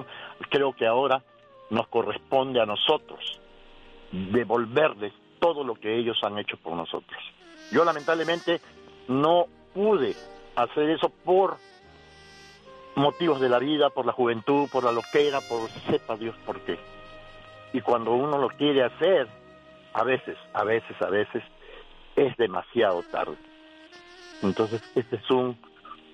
[0.49, 1.24] Creo que ahora
[1.72, 3.39] nos corresponde a nosotros
[4.11, 7.19] devolverles todo lo que ellos han hecho por nosotros.
[7.72, 8.59] Yo lamentablemente
[9.07, 10.15] no pude
[10.55, 11.57] hacer eso por
[12.95, 16.78] motivos de la vida, por la juventud, por la loquera, por sepa Dios por qué.
[17.74, 19.28] Y cuando uno lo quiere hacer,
[19.93, 21.41] a veces, a veces, a veces,
[22.17, 23.38] es demasiado tarde.
[24.43, 25.57] Entonces, este es un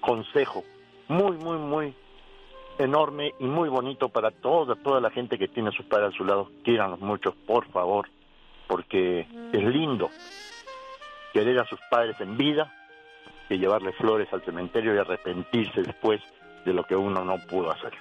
[0.01, 0.63] consejo
[1.07, 1.95] muy, muy, muy
[2.79, 6.17] enorme y muy bonito para toda, toda la gente que tiene a sus padres a
[6.17, 6.49] su lado.
[6.63, 8.07] Quieranlos mucho, por favor,
[8.67, 10.09] porque es lindo
[11.33, 12.73] querer a sus padres en vida
[13.47, 16.21] que llevarle flores al cementerio y arrepentirse después
[16.65, 17.93] de lo que uno no pudo hacer.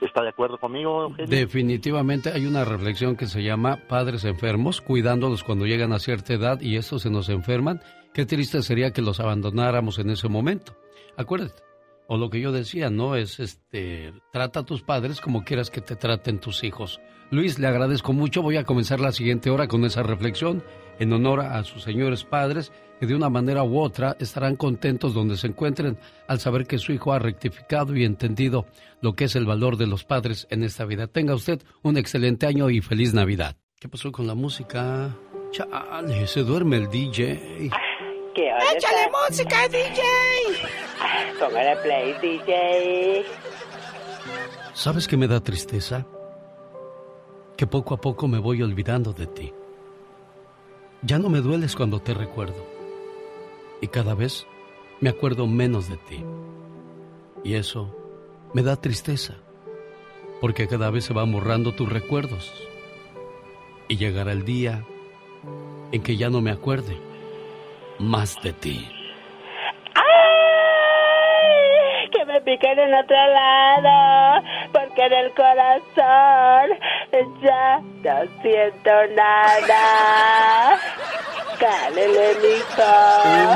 [0.00, 1.14] ¿Está de acuerdo conmigo?
[1.26, 6.60] Definitivamente hay una reflexión que se llama padres enfermos, cuidándolos cuando llegan a cierta edad
[6.60, 7.80] y estos se nos enferman.
[8.12, 10.74] Qué triste sería que los abandonáramos en ese momento.
[11.16, 11.62] Acuérdate,
[12.08, 13.16] o lo que yo decía, ¿no?
[13.16, 17.00] Es este, trata a tus padres como quieras que te traten tus hijos.
[17.30, 18.42] Luis, le agradezco mucho.
[18.42, 20.62] Voy a comenzar la siguiente hora con esa reflexión
[20.98, 25.36] en honor a sus señores padres que de una manera u otra estarán contentos donde
[25.36, 25.98] se encuentren
[26.28, 28.66] al saber que su hijo ha rectificado y entendido
[29.00, 31.06] lo que es el valor de los padres en esta vida.
[31.06, 33.56] Tenga usted un excelente año y feliz Navidad.
[33.78, 35.14] ¿Qué pasó con la música?
[35.52, 37.70] Chale, se duerme el DJ.
[38.34, 40.85] ¡Échale música, DJ!
[41.38, 43.24] Póngale play, DJ.
[44.72, 46.06] ¿Sabes qué me da tristeza?
[47.56, 49.52] Que poco a poco me voy olvidando de ti.
[51.02, 52.66] Ya no me dueles cuando te recuerdo.
[53.80, 54.46] Y cada vez
[55.00, 56.24] me acuerdo menos de ti.
[57.44, 57.94] Y eso
[58.52, 59.34] me da tristeza,
[60.40, 62.52] porque cada vez se van borrando tus recuerdos.
[63.88, 64.84] Y llegará el día
[65.92, 66.98] en que ya no me acuerde
[67.98, 68.95] más de ti.
[72.56, 74.42] Piquen en otro lado,
[74.72, 76.70] porque en el corazón
[77.42, 80.80] ya no siento nada.
[81.60, 82.92] Cálele, mijo.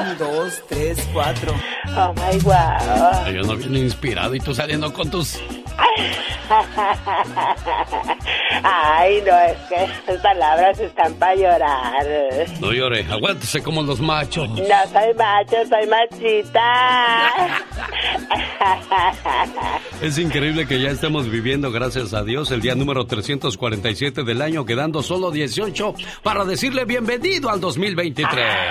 [0.03, 1.55] Un, dos, tres, cuatro.
[1.97, 3.33] Oh my wow.
[3.33, 5.41] Yo no viene inspirado y tú saliendo con tus.
[8.63, 12.05] Ay, no, es que estas palabras están para llorar.
[12.61, 14.49] No llore, aguántese como los machos.
[14.51, 17.49] No soy macho, soy machita.
[20.01, 24.65] Es increíble que ya estemos viviendo, gracias a Dios, el día número 347 del año,
[24.65, 28.31] quedando solo 18 para decirle bienvenido al 2023.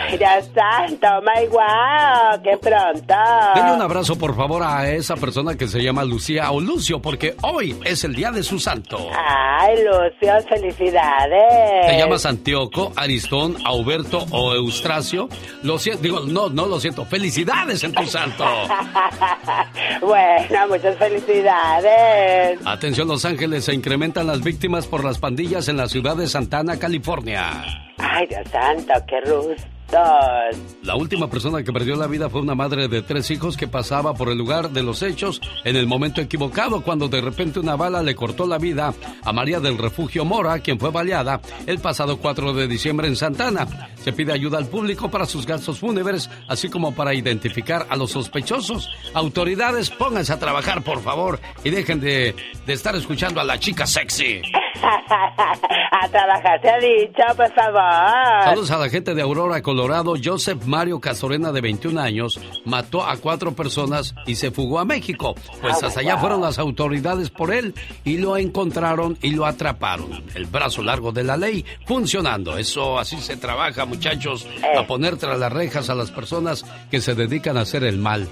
[0.09, 0.19] Ay,
[0.53, 3.13] santo, oh my wow, qué pronto.
[3.53, 7.35] Denle un abrazo, por favor, a esa persona que se llama Lucía o Lucio, porque
[7.43, 8.97] hoy es el día de su santo.
[9.15, 11.87] Ay, Lucio, felicidades.
[11.87, 15.29] ¿Te llamas Antioco, Aristón, Auberto o Eustracio?
[15.61, 17.05] Lo siento, digo, no, no lo siento.
[17.05, 18.45] Felicidades en tu santo.
[20.01, 22.59] bueno, muchas felicidades.
[22.65, 26.77] Atención, Los Ángeles, se incrementan las víctimas por las pandillas en la ciudad de Santana,
[26.77, 27.63] California.
[27.97, 29.78] Ay, Dios santo, qué rusto.
[29.91, 34.13] La última persona que perdió la vida fue una madre de tres hijos que pasaba
[34.13, 38.03] por el lugar de los hechos en el momento equivocado cuando de repente una bala
[38.03, 42.53] le cortó la vida a María del Refugio Mora, quien fue baleada el pasado 4
[42.53, 43.89] de diciembre en Santana.
[44.03, 48.11] Se pide ayuda al público para sus gastos fúnebres, así como para identificar a los
[48.11, 48.89] sospechosos.
[49.13, 52.35] Autoridades, pónganse a trabajar, por favor, y dejen de,
[52.65, 54.41] de estar escuchando a la chica sexy.
[54.81, 58.43] a trabajar se ha dicho, por favor.
[58.43, 60.15] Saludos a la gente de Aurora, Colorado.
[60.21, 65.35] Joseph Mario Casorena, de 21 años, mató a cuatro personas y se fugó a México.
[65.61, 67.73] Pues hasta allá fueron las autoridades por él
[68.03, 70.21] y lo encontraron y lo atraparon.
[70.35, 72.57] El brazo largo de la ley funcionando.
[72.57, 74.45] Eso así se trabaja, muchachos,
[74.77, 78.27] a poner tras las rejas a las personas que se dedican a hacer el mal.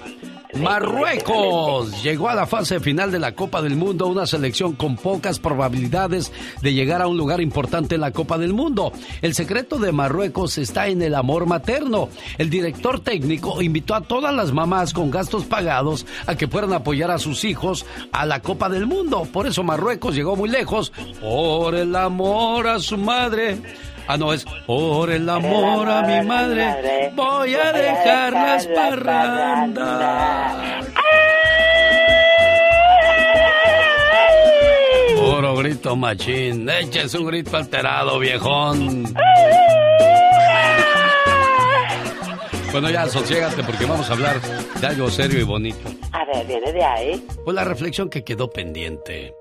[0.54, 5.38] Marruecos llegó a la fase final de la Copa del Mundo, una selección con pocas
[5.38, 6.32] probabilidades
[6.62, 8.92] de llegar a un lugar importante en la Copa del Mundo.
[9.20, 12.08] El secreto de Marruecos está en el amor materno.
[12.38, 16.76] El director técnico invitó a todas las mamás con gastos pagados a que fueran a
[16.76, 19.28] apoyar a sus hijos a la Copa del Mundo.
[19.30, 23.58] Por eso Marruecos llegó muy lejos por el amor a su madre.
[24.10, 27.12] Ah, no, es por el amor a mi madre.
[27.14, 30.56] Voy a dejar las parrandas.
[35.14, 36.70] Puro grito machín.
[36.70, 39.14] Échese un grito alterado, viejón.
[42.72, 44.40] Bueno, ya, sosiégate porque vamos a hablar
[44.80, 45.86] de algo serio y bonito.
[46.12, 47.26] A ver, viene de ahí.
[47.44, 49.34] Pues la reflexión que quedó pendiente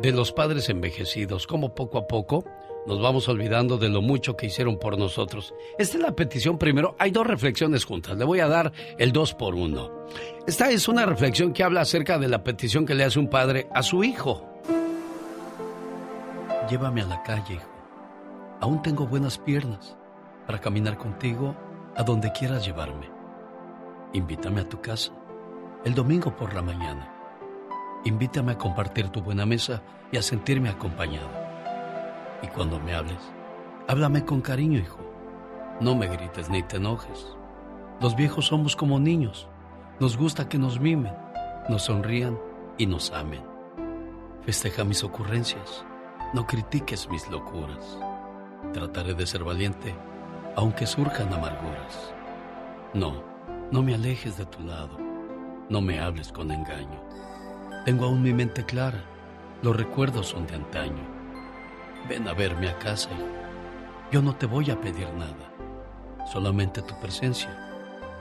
[0.00, 2.46] de los padres envejecidos, cómo poco a poco
[2.86, 5.54] nos vamos olvidando de lo mucho que hicieron por nosotros.
[5.78, 6.96] Esta es la petición primero.
[6.98, 8.16] Hay dos reflexiones juntas.
[8.16, 10.06] Le voy a dar el dos por uno.
[10.46, 13.68] Esta es una reflexión que habla acerca de la petición que le hace un padre
[13.74, 14.46] a su hijo.
[16.70, 17.70] Llévame a la calle, hijo.
[18.60, 19.96] Aún tengo buenas piernas
[20.46, 21.54] para caminar contigo
[21.96, 23.10] a donde quieras llevarme.
[24.12, 25.12] Invítame a tu casa
[25.84, 27.14] el domingo por la mañana
[28.04, 29.82] invítame a compartir tu buena mesa
[30.12, 31.43] y a sentirme acompañado.
[32.44, 33.22] Y cuando me hables,
[33.88, 34.98] háblame con cariño, hijo.
[35.80, 37.34] No me grites ni te enojes.
[38.02, 39.48] Los viejos somos como niños.
[39.98, 41.14] Nos gusta que nos mimen,
[41.70, 42.38] nos sonrían
[42.76, 43.42] y nos amen.
[44.42, 45.86] Festeja mis ocurrencias.
[46.34, 47.98] No critiques mis locuras.
[48.74, 49.94] Trataré de ser valiente,
[50.54, 52.12] aunque surjan amarguras.
[52.92, 53.22] No,
[53.70, 54.98] no me alejes de tu lado.
[55.70, 57.02] No me hables con engaño.
[57.86, 59.02] Tengo aún mi mente clara.
[59.62, 61.13] Los recuerdos son de antaño.
[62.08, 63.44] Ven a verme a casa, hijo.
[64.12, 65.50] Yo no te voy a pedir nada.
[66.30, 67.50] Solamente tu presencia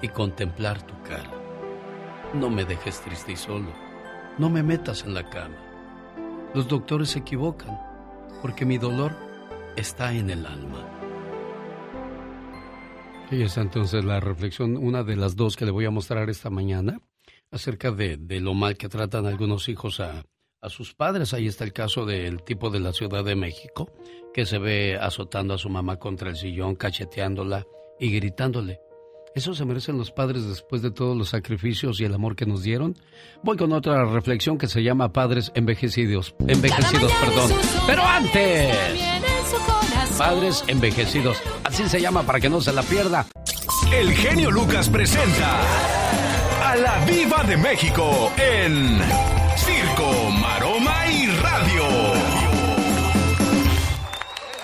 [0.02, 1.32] y contemplar tu cara.
[2.34, 3.72] No me dejes triste y solo.
[4.38, 5.58] No me metas en la cama.
[6.54, 7.78] Los doctores se equivocan
[8.42, 9.16] porque mi dolor
[9.76, 10.88] está en el alma.
[13.32, 16.50] Y es entonces la reflexión, una de las dos que le voy a mostrar esta
[16.50, 17.00] mañana,
[17.52, 20.24] acerca de, de lo mal que tratan algunos hijos a,
[20.64, 21.34] a sus padres.
[21.34, 23.92] Ahí está el caso del tipo de la Ciudad de México,
[24.34, 27.68] que se ve azotando a su mamá contra el sillón, cacheteándola
[28.00, 28.80] y gritándole.
[29.36, 32.62] ¿Eso se merecen los padres después de todos los sacrificios y el amor que nos
[32.62, 32.96] dieron?
[33.42, 36.36] Voy con otra reflexión que se llama Padres envejecidos.
[36.48, 37.52] Envejecidos, perdón.
[37.88, 38.76] Pero antes.
[40.20, 41.38] Padres envejecidos.
[41.64, 43.26] Así se llama para que no se la pierda.
[43.92, 45.62] El genio Lucas presenta
[46.64, 51.84] a la Viva de México en Circo, Maroma y Radio.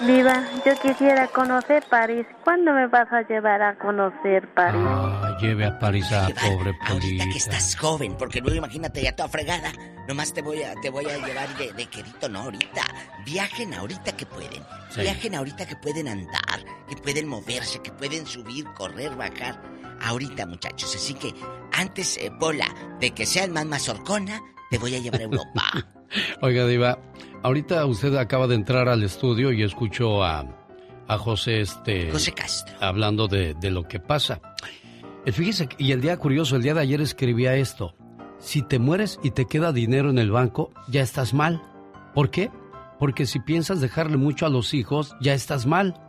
[0.01, 2.25] Viva, yo quisiera conocer París.
[2.43, 4.81] ¿Cuándo me vas a llevar a conocer París?
[4.83, 7.25] Ah, lleve a París a pobre Ahorita Polita.
[7.25, 9.71] que estás joven, porque luego imagínate ya toda fregada.
[10.07, 12.81] Nomás te voy a, te voy a llevar de, de quedito, no ahorita.
[13.25, 14.63] Viajen ahorita que pueden.
[14.89, 15.01] Sí.
[15.01, 19.61] Viajen ahorita que pueden andar, que pueden moverse, que pueden subir, correr, bajar.
[20.01, 20.95] Ahorita, muchachos.
[20.95, 21.35] Así que
[21.73, 22.65] antes, eh, bola,
[23.01, 25.63] de que seas más mazorcona, te voy a llevar a Europa.
[26.41, 26.99] Oiga, Diva,
[27.43, 30.45] ahorita usted acaba de entrar al estudio y escuchó a,
[31.07, 32.11] a José este.
[32.11, 32.75] José Castro.
[32.79, 34.41] Hablando de, de lo que pasa.
[35.25, 37.95] Eh, Fíjese, y el día curioso, el día de ayer escribía esto.
[38.39, 41.61] Si te mueres y te queda dinero en el banco, ya estás mal.
[42.13, 42.49] ¿Por qué?
[42.97, 45.99] Porque si piensas dejarle mucho a los hijos, ya estás mal.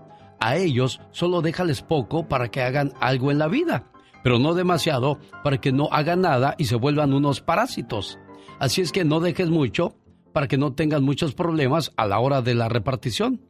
[0.40, 3.84] A ellos solo déjales poco para que hagan algo en la vida,
[4.22, 8.18] pero no demasiado para que no hagan nada y se vuelvan unos parásitos.
[8.60, 9.96] Así es que no dejes mucho
[10.32, 13.40] para que no tengan muchos problemas a la hora de la repartición.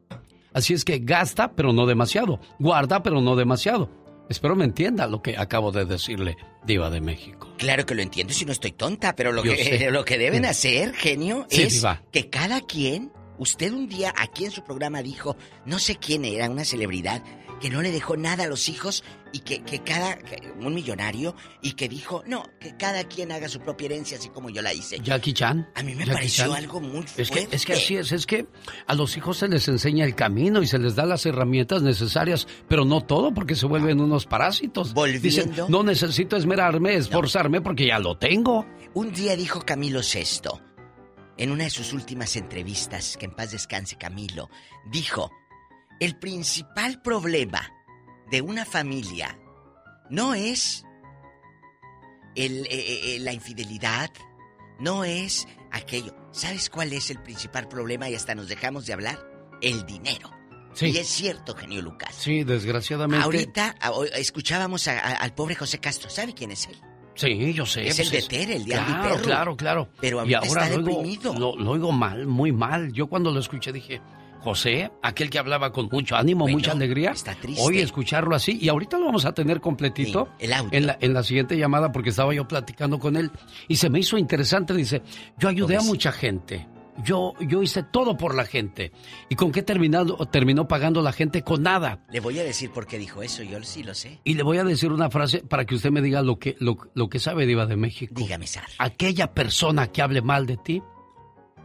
[0.55, 2.41] Así es que gasta, pero no demasiado.
[2.59, 3.91] Guarda, pero no demasiado.
[4.29, 7.53] Espero me entienda lo que acabo de decirle, Diva de México.
[7.59, 9.91] Claro que lo entiendo si no estoy tonta, pero lo, Yo que, sé.
[9.91, 12.03] lo que deben hacer, genio, Sí, es diva.
[12.13, 16.49] que cada quien, usted un día aquí en su programa dijo, no sé quién era,
[16.49, 17.23] una celebridad,
[17.61, 21.35] que no le dejó nada a los hijos y que, que cada, que- un millonario,
[21.63, 24.73] y que dijo, no, que cada quien haga su propia herencia así como yo la
[24.75, 24.99] hice.
[25.01, 25.69] Jackie Chan.
[25.75, 26.55] A mí me Jackie pareció Chan.
[26.57, 27.23] algo muy fuerte.
[27.23, 28.47] Es que, es que así es, es que
[28.87, 32.49] a los hijos se les enseña el camino y se les da las herramientas necesarias,
[32.69, 34.95] pero no todo porque se vuelven unos parásitos.
[35.21, 35.69] Dicen, Volviendo.
[35.69, 38.67] no necesito esmerarme, esforzarme porque ya lo tengo.
[38.95, 40.49] Un día dijo Camilo VI,
[41.37, 44.51] en una de sus últimas entrevistas, que en paz descanse Camilo,
[44.91, 45.31] dijo,
[46.01, 47.61] el principal problema
[48.31, 49.39] de una familia
[50.09, 50.85] no es
[52.35, 54.11] el, eh, eh, la infidelidad,
[54.79, 56.15] no es aquello.
[56.33, 59.19] ¿Sabes cuál es el principal problema y hasta nos dejamos de hablar?
[59.61, 60.31] El dinero.
[60.73, 60.87] Sí.
[60.87, 62.15] Y es cierto, genio Lucas.
[62.15, 63.25] Sí, desgraciadamente.
[63.25, 63.75] Ahorita
[64.15, 66.09] escuchábamos a- a- al pobre José Castro.
[66.09, 66.77] ¿Sabe quién es él?
[67.17, 67.89] Sí, yo sé.
[67.89, 69.23] Es pues el de Tere, el de Claro, Perro.
[69.25, 69.89] claro, claro.
[70.01, 71.35] Pero y ahorita ahora está lo oigo, deprimido.
[71.35, 72.93] lo, lo oigo mal, muy mal.
[72.93, 74.01] Yo cuando lo escuché dije,
[74.41, 77.11] José, aquel que hablaba con mucho ánimo, Bueno, mucha alegría.
[77.11, 77.63] está triste.
[77.63, 80.71] Hoy escucharlo así, y ahorita lo vamos a tener completito Sí, el audio.
[80.73, 83.31] En, la, en la siguiente llamada, porque estaba yo platicando con él
[83.69, 84.75] y se me hizo interesante.
[84.75, 85.03] Dice,
[85.39, 86.67] yo ayudé a mucha gente.
[87.05, 88.93] Yo, yo hice todo por la gente.
[89.31, 91.41] ¿Y con qué terminado, terminó pagando la gente?
[91.43, 92.05] Con nada.
[92.11, 94.21] Le voy a decir por qué dijo eso, yo sí lo sé.
[94.25, 96.77] Y le voy a decir una frase para que usted me diga lo que, lo,
[96.95, 98.13] lo que sabe Diva de México.
[98.17, 98.67] Dígame, Sar.
[98.79, 100.83] Aquella persona que hable mal de ti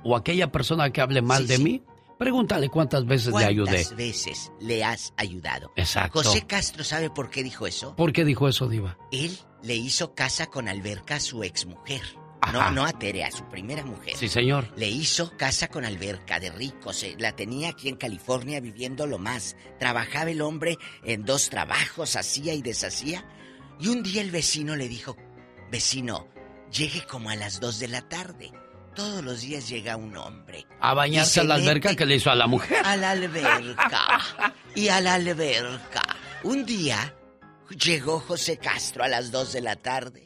[0.03, 1.63] o aquella persona que hable mal Sí, de sí.
[1.63, 1.81] mí,
[2.17, 3.71] pregúntale cuántas veces le ayudé.
[3.71, 5.71] ¿Cuántas veces le has ayudado?
[5.75, 6.23] Exacto.
[6.23, 7.95] José Castro, ¿sabe por qué dijo eso?
[7.95, 8.97] ¿Por qué dijo eso, Diva?
[9.11, 12.01] Él le hizo casa con alberca a su exmujer.
[12.53, 14.15] No, no a Tere, a su primera mujer.
[14.15, 14.71] Sí, señor.
[14.77, 17.01] Le hizo casa con alberca de ricos.
[17.01, 19.55] eh, La tenía aquí en California viviendo lo más.
[19.79, 23.25] Trabajaba el hombre en dos trabajos, hacía y deshacía.
[23.79, 25.17] Y un día el vecino le dijo,
[25.71, 26.27] vecino,
[26.71, 28.51] llegue como a las dos de la tarde.
[28.95, 30.65] Todos los días llega un hombre.
[30.79, 32.77] A bañarse se a la alberca que le hizo a la mujer.
[32.85, 34.53] A la alberca.
[34.75, 36.01] Y a la alberca.
[36.43, 37.15] Un día
[37.79, 40.25] llegó José Castro a las dos de la tarde.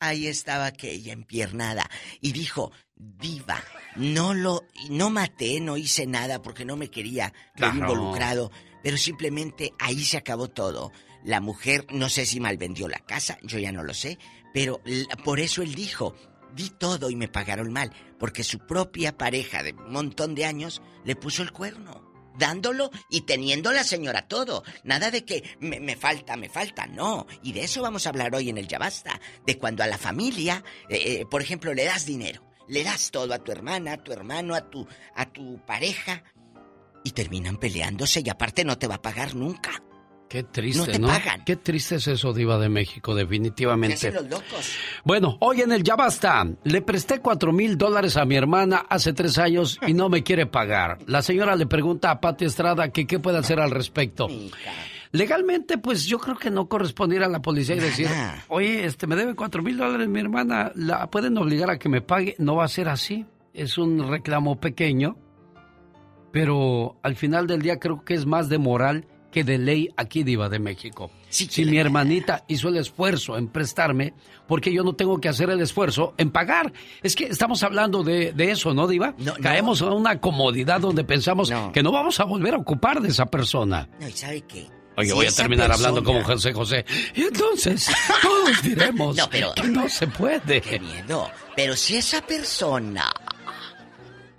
[0.00, 1.88] Ahí estaba aquella empiernada.
[2.20, 3.62] Y dijo, Diva,
[3.94, 7.26] no lo, no maté, no hice nada porque no me quería
[7.56, 7.76] ver Claro.
[7.76, 8.50] involucrado,
[8.82, 10.90] pero simplemente ahí se acabó todo.
[11.24, 14.18] La mujer, no sé si mal vendió la casa, yo ya no lo sé,
[14.52, 14.80] pero
[15.24, 16.14] por eso él dijo,
[16.56, 20.82] di todo y me pagaron mal, porque su propia pareja de un montón de años
[21.04, 22.02] le puso el cuerno,
[22.38, 24.64] dándolo y teniendo la señora todo.
[24.82, 27.26] Nada de que me, falta, me falta, no.
[27.42, 29.98] Y de eso vamos a hablar hoy en el Ya Basta, de cuando a la
[29.98, 34.02] familia, eh, eh, por ejemplo, le das dinero, le das todo a tu hermana, a
[34.02, 36.24] tu hermano, a tu, a tu pareja,
[37.04, 39.85] y terminan peleándose y aparte no te va a pagar nunca.
[40.28, 41.06] Qué triste, No te ¿no?
[41.06, 41.44] pagan.
[41.44, 44.10] Qué triste es eso, Diva de México, definitivamente.
[44.10, 44.76] los locos.
[45.04, 49.12] Bueno, hoy en el Ya Basta, le presté cuatro mil dólares a mi hermana hace
[49.12, 50.98] tres años y no me quiere pagar.
[51.06, 54.26] La señora le pregunta a Pati Estrada que qué puede hacer al respecto.
[55.12, 58.08] Legalmente, pues yo creo que no corresponde ir a la policía y decir,
[58.48, 62.00] oye, este, me debe cuatro mil dólares mi hermana, la pueden obligar a que me
[62.02, 62.34] pague.
[62.38, 63.24] No va a ser así.
[63.54, 65.16] Es un reclamo pequeño,
[66.32, 70.22] pero al final del día creo que es más de moral que de ley aquí,
[70.24, 71.10] Diva de México.
[71.28, 74.14] si mi hermanita hizo el esfuerzo en prestarme,
[74.48, 76.72] porque yo no tengo que hacer el esfuerzo en pagar?
[77.02, 79.14] Es que estamos hablando de, de eso, ¿no, Diva?
[79.42, 83.26] Caemos en una comodidad donde pensamos que no vamos a volver a ocupar de esa
[83.26, 83.86] persona.
[84.00, 84.68] No, ¿y sabe qué?
[84.96, 86.86] Oye, Si voy a terminar hablando como José José.
[87.14, 87.86] Y entonces,
[88.22, 90.62] todos diremos No, pero- que no se puede.
[90.62, 91.30] Qué miedo.
[91.54, 93.12] Pero si esa persona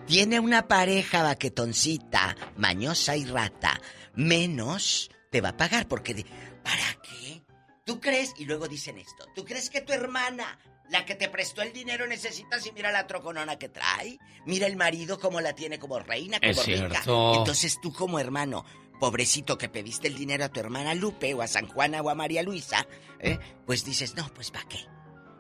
[0.08, 3.80] tiene una pareja baquetoncita, mañosa y rata,
[4.18, 6.26] menos te va a pagar porque de,
[6.64, 7.44] ¿para qué?
[7.86, 8.34] ¿Tú crees?
[8.38, 9.26] Y luego dicen esto.
[9.34, 13.08] ¿Tú crees que tu hermana, la que te prestó el dinero, necesitas y mira la
[13.08, 14.18] troconona que trae?
[14.46, 17.04] Mira el marido como la tiene como reina, como Es rica.
[17.06, 18.66] Entonces tú como hermano,
[19.00, 22.16] pobrecito que pediste el dinero a tu hermana Lupe o a San Juana o a
[22.16, 22.88] María Luisa,
[23.20, 23.40] ¿eh?
[23.66, 24.80] pues dices, no, pues ¿para qué?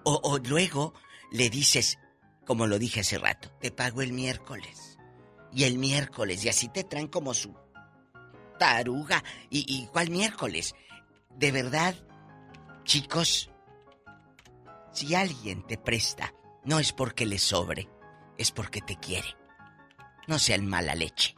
[0.06, 0.94] O, o luego
[1.32, 1.98] le dices,
[2.45, 4.98] como lo dije hace rato, te pago el miércoles.
[5.52, 7.56] Y el miércoles, y así te traen como su
[8.57, 9.23] taruga.
[9.49, 10.75] ¿Y, y cuál miércoles?
[11.35, 11.95] De verdad,
[12.84, 13.49] chicos,
[14.91, 17.88] si alguien te presta, no es porque le sobre,
[18.38, 19.27] es porque te quiere.
[20.27, 21.35] No sean mala leche.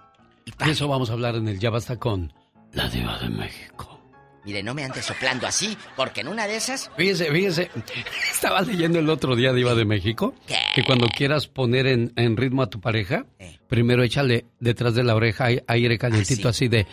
[0.66, 2.34] De eso vamos a hablar en el Ya Basta con
[2.72, 3.98] la Diva de México.
[4.46, 6.90] Mire, no me andes soplando así, porque en una de esas...
[6.98, 7.70] Fíjese, fíjese,
[8.32, 10.34] estaba leyendo el otro día, Diva de México,
[10.74, 13.26] que cuando quieras poner en, en ritmo a tu pareja,
[13.68, 16.88] primero échale detrás de la oreja ai- aire calientito así de...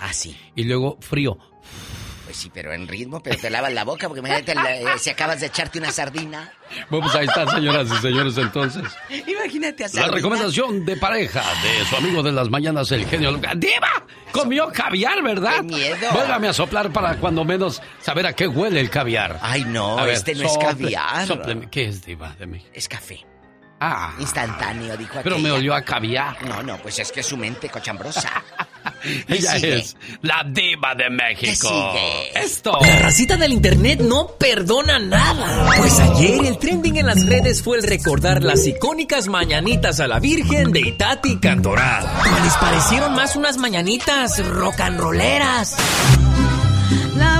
[0.00, 0.36] Así.
[0.54, 1.38] Y luego frío.
[2.24, 5.08] Pues sí, pero en ritmo, pero te lavas la boca, porque imagínate la- eh, si
[5.08, 6.52] acabas de echarte una sardina.
[6.90, 8.82] Vamos, ahí están, señoras y señores, entonces.
[9.26, 13.54] Imagínate a La recomendación de pareja de su amigo de las mañanas, el genio Lucas.
[13.56, 14.04] ¡Diva!
[14.30, 15.56] Comió caviar, ¿verdad?
[15.56, 16.10] ¡Qué miedo!
[16.12, 19.38] Vuélvame a soplar para cuando menos saber a qué huele el caviar.
[19.40, 21.26] Ay, no, ver, este no es caviar.
[21.70, 22.70] ¿Qué es, Diva de México?
[22.74, 23.24] Es café.
[23.80, 24.12] Ah.
[24.18, 26.44] Instantáneo, dijo Pero me olió a caviar.
[26.46, 28.42] No, no, pues es que es su mente cochambrosa.
[29.28, 29.76] Ella sigue?
[29.76, 31.68] es la diva de México.
[31.68, 32.44] sigue?
[32.44, 32.78] Esto.
[32.80, 35.72] La racita del internet no perdona nada.
[35.76, 40.18] Pues ayer el trending en las redes fue el recordar las icónicas mañanitas a la
[40.18, 42.06] Virgen de Itati Cantoral.
[42.44, 45.76] Les parecieron más unas mañanitas rock and rolleras.
[47.16, 47.37] La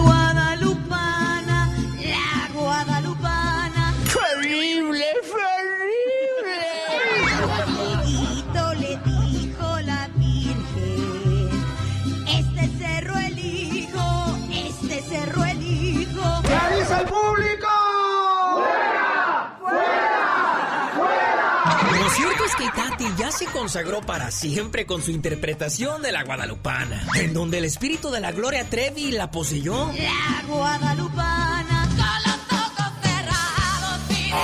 [23.39, 28.19] se consagró para siempre con su interpretación de la guadalupana, en donde el espíritu de
[28.19, 29.93] la Gloria Trevi la poseyó.
[29.93, 34.35] La guadalupana, con los ojos cerrados, sin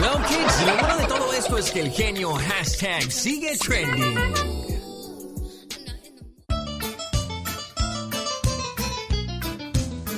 [0.00, 4.18] Well, kids, lo bueno de todo esto es que el genio hashtag sigue trending.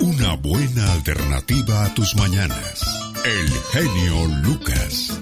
[0.01, 3.13] Una buena alternativa a tus mañanas.
[3.25, 5.21] El genio Lucas.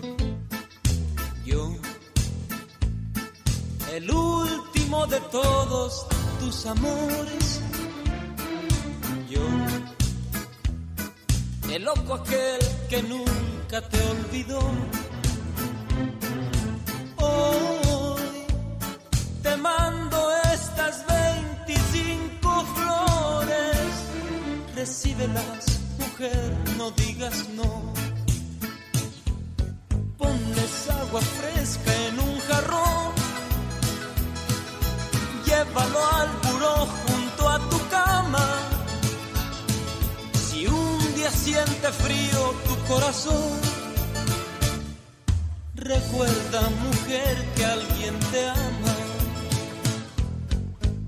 [3.98, 6.06] El último de todos
[6.38, 7.60] tus amores.
[9.28, 9.44] Yo,
[11.72, 14.60] el loco aquel que nunca te olvidó.
[17.16, 18.46] Hoy
[19.42, 20.18] te mando
[20.54, 21.04] estas
[21.66, 23.90] 25 flores.
[24.76, 27.87] Recíbelas, mujer, no digas no.
[41.88, 43.60] Siente frío tu corazón.
[45.74, 48.94] Recuerda, mujer, que alguien te ama.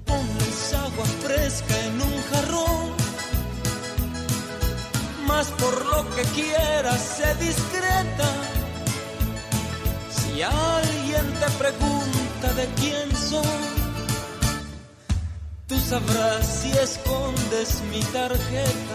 [0.07, 2.91] Ponles agua fresca en un jarrón.
[5.27, 8.31] Más por lo que quieras, sé discreta.
[10.11, 13.65] Si alguien te pregunta de quién soy,
[15.67, 18.90] tú sabrás si escondes mi tarjeta.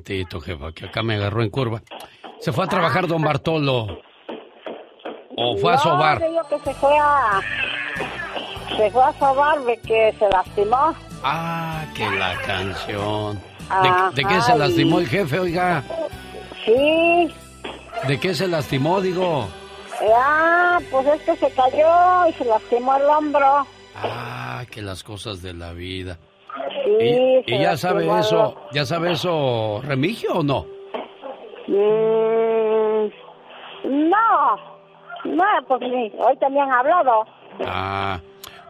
[0.00, 1.82] Tantito, jefa, que acá me agarró en curva.
[2.40, 4.00] ¿Se fue a trabajar don Bartolo?
[5.36, 6.20] ¿O fue a sobar?
[6.48, 7.40] que se fue a...
[8.76, 10.94] Se fue a sobar de que se lastimó.
[11.22, 13.40] Ah, que la canción.
[13.68, 15.84] Ajá, ¿De, de qué se lastimó el jefe, oiga?
[16.64, 17.32] Sí.
[18.06, 19.48] ¿De qué se lastimó, digo?
[20.14, 23.66] Ah, pues es que se cayó y se lastimó el hombro.
[23.94, 26.18] Ah, que las cosas de la vida.
[26.98, 30.66] Sí, ¿Y, ya sabe eso, ya sabe eso Remigio o no?
[31.68, 33.10] Mm,
[34.10, 34.56] no,
[35.24, 35.82] no, pues
[36.18, 37.24] hoy también han hablado.
[37.66, 38.20] Ah,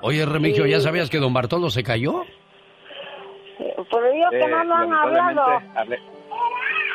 [0.02, 2.22] oye Remigio, ¿ya sabías que don Bartolo se cayó?
[3.58, 5.42] Pero yo que no lo han hablado.
[5.76, 6.00] hablé-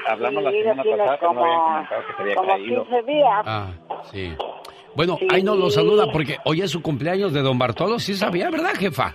[0.07, 2.47] hablamos la Sí, semana tiene pasada, pero no había como- comentado que se había Como
[2.49, 2.85] caído.
[2.85, 3.41] 15 días.
[3.45, 3.67] Ah,
[4.11, 4.33] sí.
[4.95, 8.49] Bueno, ahí nos lo saluda porque hoy es su cumpleaños de don Bartolo, sí sabía,
[8.49, 9.13] ¿verdad, jefa?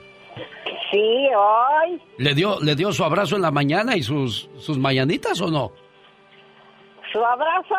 [0.91, 2.01] Sí, hoy.
[2.19, 5.71] ¿Le dio, le dio su abrazo en la mañana y sus, sus mañanitas o no?
[7.13, 7.75] Su abrazo.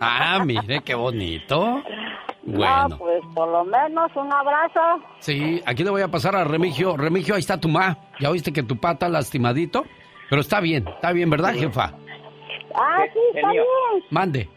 [0.00, 1.82] Ah, mire, qué bonito.
[2.44, 4.80] No, Bueno, pues por lo menos un abrazo.
[5.18, 6.96] sí, aquí le voy a pasar a Remigio.
[6.96, 7.96] Remigio, ahí está tu ma.
[8.20, 9.84] Ya oíste que tu pata lastimadito,
[10.30, 11.92] pero está bien, está bien, ¿verdad, jefa?
[12.74, 13.62] Ah, sí, está genio.
[13.92, 14.04] bien.
[14.10, 14.48] Mande.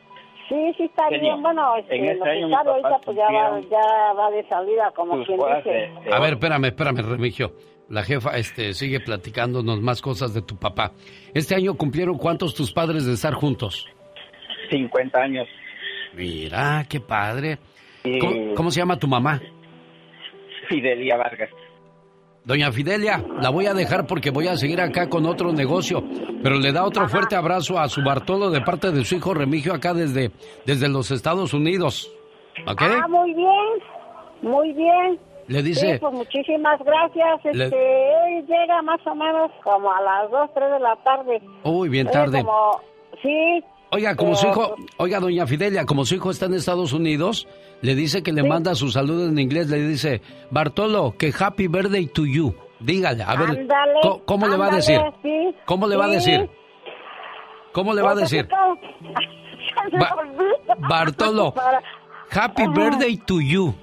[0.50, 1.42] Sí, sí, está Genio, bien.
[1.44, 4.50] Bueno, este, en este lo que año ahorita pues ya va, cumplieron ya va de
[4.50, 5.70] salida, como quien dice.
[5.70, 7.52] de- A ver, espérame, espérame, Remigio.
[7.90, 10.92] La jefa este, sigue platicándonos más cosas de tu papá.
[11.34, 13.88] Este año cumplieron cuántos tus padres de estar juntos?
[14.70, 15.48] 50 años.
[16.14, 17.58] Mira, qué padre.
[18.04, 19.42] Y- ¿Cómo, cómo se llama tu mamá?
[20.68, 21.50] Fidelia Vargas.
[22.46, 26.04] Doña Fidelia, la voy a dejar porque voy a seguir acá con otro negocio.
[26.42, 29.74] Pero le da otro fuerte abrazo a su Bartolo de parte de su hijo Remigio
[29.74, 30.32] acá desde,
[30.66, 32.10] desde los Estados Unidos.
[32.66, 32.82] ¿Ok?
[32.84, 33.50] Ah, muy bien,
[34.42, 35.20] muy bien.
[35.50, 37.44] Le dice- Sí, pues muchísimas gracias.
[37.56, 41.42] Le- Este, él llega más o menos como a las 2, 3 de la tarde.
[41.64, 42.44] Uy, bien tarde.
[42.44, 42.80] como-
[43.22, 43.64] sí.
[43.92, 47.48] Oiga, como su hijo, oiga, doña Fidelia, como su hijo está en Estados Unidos,
[47.82, 48.48] le dice que le Sí.
[48.48, 50.22] manda su saludo en inglés, le dice,
[50.52, 52.54] Bartolo, que happy birthday to you.
[52.80, 55.02] Dígale, a ver, Ándale, ¿cómo, cómo le va a decir?
[55.24, 56.48] sí, ¿Cómo le va a decir?
[57.74, 58.48] ¿Cómo le va a Pues, decir?
[60.00, 60.16] Ba-.
[60.88, 61.54] Bartolo,
[62.32, 63.74] happy birthday to you.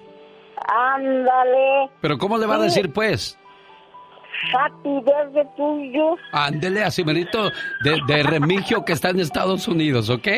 [0.69, 1.91] Ándale.
[2.01, 3.39] Pero ¿cómo le va a decir, pues?
[4.53, 6.17] Happy birthday to you.
[6.33, 7.51] Ándele así, merito,
[7.83, 10.29] de, de Remigio que está en Estados Unidos, ¿ok?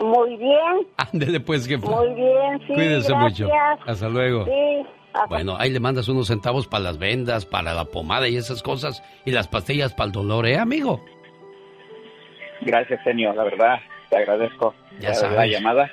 [0.00, 1.88] Muy bien, Ándele pues, jefa.
[1.88, 2.74] muy bien, sí.
[2.74, 3.18] Cuídese gracias.
[3.18, 3.48] mucho.
[3.86, 4.44] Hasta luego.
[4.44, 4.86] Sí.
[5.12, 8.62] hasta- Bueno, ahí le mandas unos centavos para las vendas, para la pomada y esas
[8.62, 11.04] cosas, y las pastillas para el dolor, ¿eh, amigo?
[12.60, 13.32] Gracias, genio.
[13.34, 13.78] La verdad,
[14.10, 15.36] te agradezco Ya la, sabes.
[15.36, 15.90] la llamada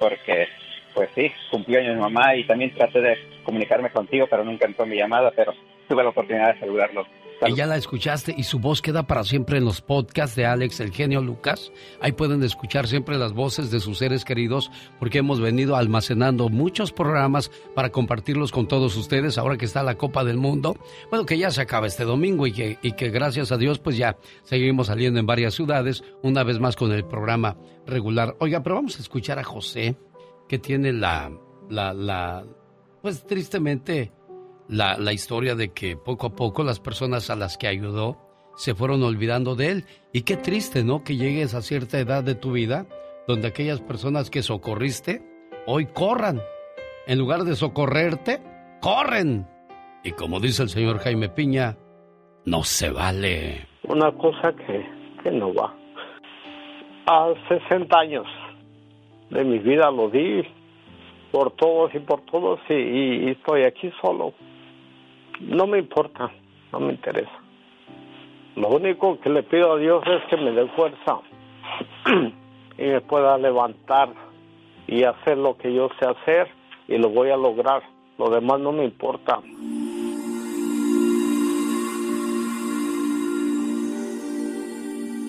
[0.00, 0.48] porque,
[0.96, 4.86] pues sí, cumplió años mi mamá y también traté de comunicarme contigo, pero nunca entró
[4.86, 5.52] mi llamada, pero
[5.86, 7.06] tuve la oportunidad de saludarlo
[7.46, 10.80] Y ya la escuchaste y su voz queda para siempre en los podcasts de Alex,
[10.80, 11.70] el genio Lucas.
[12.00, 16.92] Ahí pueden escuchar siempre las voces de sus seres queridos porque hemos venido almacenando muchos
[16.92, 20.78] programas para compartirlos con todos ustedes ahora que está la Copa del Mundo.
[21.10, 23.98] Bueno, que ya se acaba este domingo y que, y que gracias a Dios pues
[23.98, 28.34] ya seguimos saliendo en varias ciudades, una vez más con el programa regular.
[28.38, 29.94] Oiga, pero vamos a escuchar a José
[30.48, 31.30] que tiene la,
[31.68, 32.44] la, la
[33.02, 34.12] pues tristemente
[34.68, 38.18] la, la historia de que poco a poco las personas a las que ayudó
[38.56, 39.84] se fueron olvidando de él.
[40.12, 41.04] Y qué triste, ¿no?
[41.04, 42.86] Que llegues a cierta edad de tu vida
[43.26, 45.22] donde aquellas personas que socorriste
[45.66, 46.40] hoy corran.
[47.06, 48.40] En lugar de socorrerte,
[48.80, 49.46] corren.
[50.02, 51.76] Y como dice el señor Jaime Piña,
[52.44, 53.68] no se vale.
[53.84, 54.84] Una cosa que,
[55.22, 55.74] que no va.
[57.08, 58.26] A 60 años
[59.30, 60.42] de mi vida lo di
[61.32, 64.32] por todos y por todos y, y- estoy aquí solo.
[65.40, 66.30] No me importa,
[66.72, 67.38] no me interesa.
[68.54, 71.20] Lo único que le pido a Dios es que me dé fuerza
[72.78, 74.08] y me pueda levantar
[74.86, 76.48] y hacer lo que yo sé hacer
[76.88, 77.82] y lo voy a lograr.
[78.18, 79.40] Lo demás no me importa.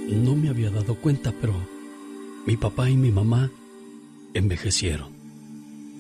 [0.10, 1.54] No me había dado cuenta, pero
[2.46, 3.50] mi papá y mi mamá
[4.38, 5.16] envejecieron.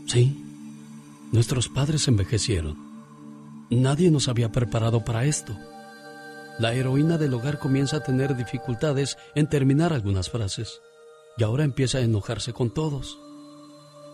[0.07, 0.43] Sí,
[1.31, 2.77] nuestros padres envejecieron.
[3.69, 5.57] Nadie nos había preparado para esto.
[6.59, 10.81] La heroína del hogar comienza a tener dificultades en terminar algunas frases
[11.37, 13.19] y ahora empieza a enojarse con todos.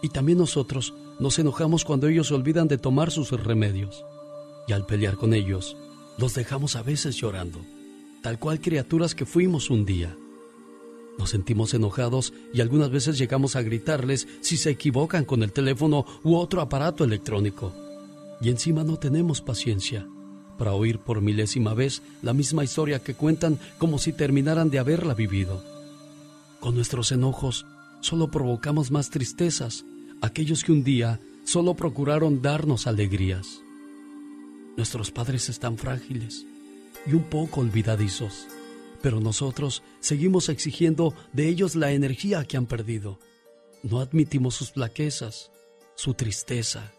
[0.02, 4.04] Y también nosotros nos enojamos cuando ellos olvidan de tomar sus remedios.
[4.68, 5.78] Y al pelear con ellos,
[6.18, 7.60] los dejamos a veces llorando,
[8.22, 10.16] tal cual criaturas que fuimos un día.
[11.18, 16.06] Nos sentimos enojados y algunas veces llegamos a gritarles si se equivocan con el teléfono
[16.23, 17.73] u otro aparato electrónico.
[18.41, 20.07] Y encima no tenemos paciencia
[20.57, 25.14] para oír por milésima vez la misma historia que cuentan como si terminaran de haberla
[25.14, 25.64] vivido.
[26.60, 27.65] Con nuestros enojos
[28.02, 29.85] solo provocamos más tristezas,
[30.22, 33.61] aquellos que un día solo procuraron darnos alegrías.
[34.77, 36.45] Nuestros padres están frágiles
[37.06, 38.48] y un poco olvidadizos,
[39.04, 43.20] pero nosotros seguimos exigiendo de ellos la energía que han perdido.
[43.84, 45.52] No admitimos sus flaquezas,
[45.96, 46.94] su tristeza.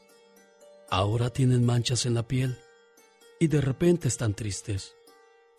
[0.91, 2.59] Ahora tienen manchas en la piel
[3.41, 4.95] y de repente están tristes.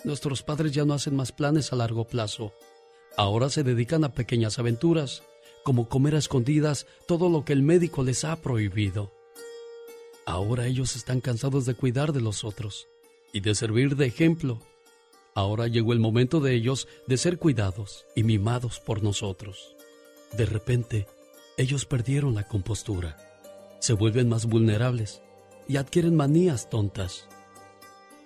[0.03, 2.53] Nuestros padres ya no hacen más planes a largo plazo.
[3.17, 5.23] Ahora se dedican a pequeñas aventuras,
[5.63, 9.11] como comer a escondidas todo lo que el médico les ha prohibido.
[10.27, 12.87] Ahora ellos están cansados de cuidar de los otros
[13.33, 14.61] y de servir de ejemplo.
[15.35, 19.75] Ahora llegó el momento de ellos de ser cuidados y mimados por nosotros.
[20.31, 21.07] De repente,
[21.57, 23.17] ellos perdieron la compostura,
[23.79, 25.21] se vuelven más vulnerables
[25.67, 27.27] y adquieren manías tontas.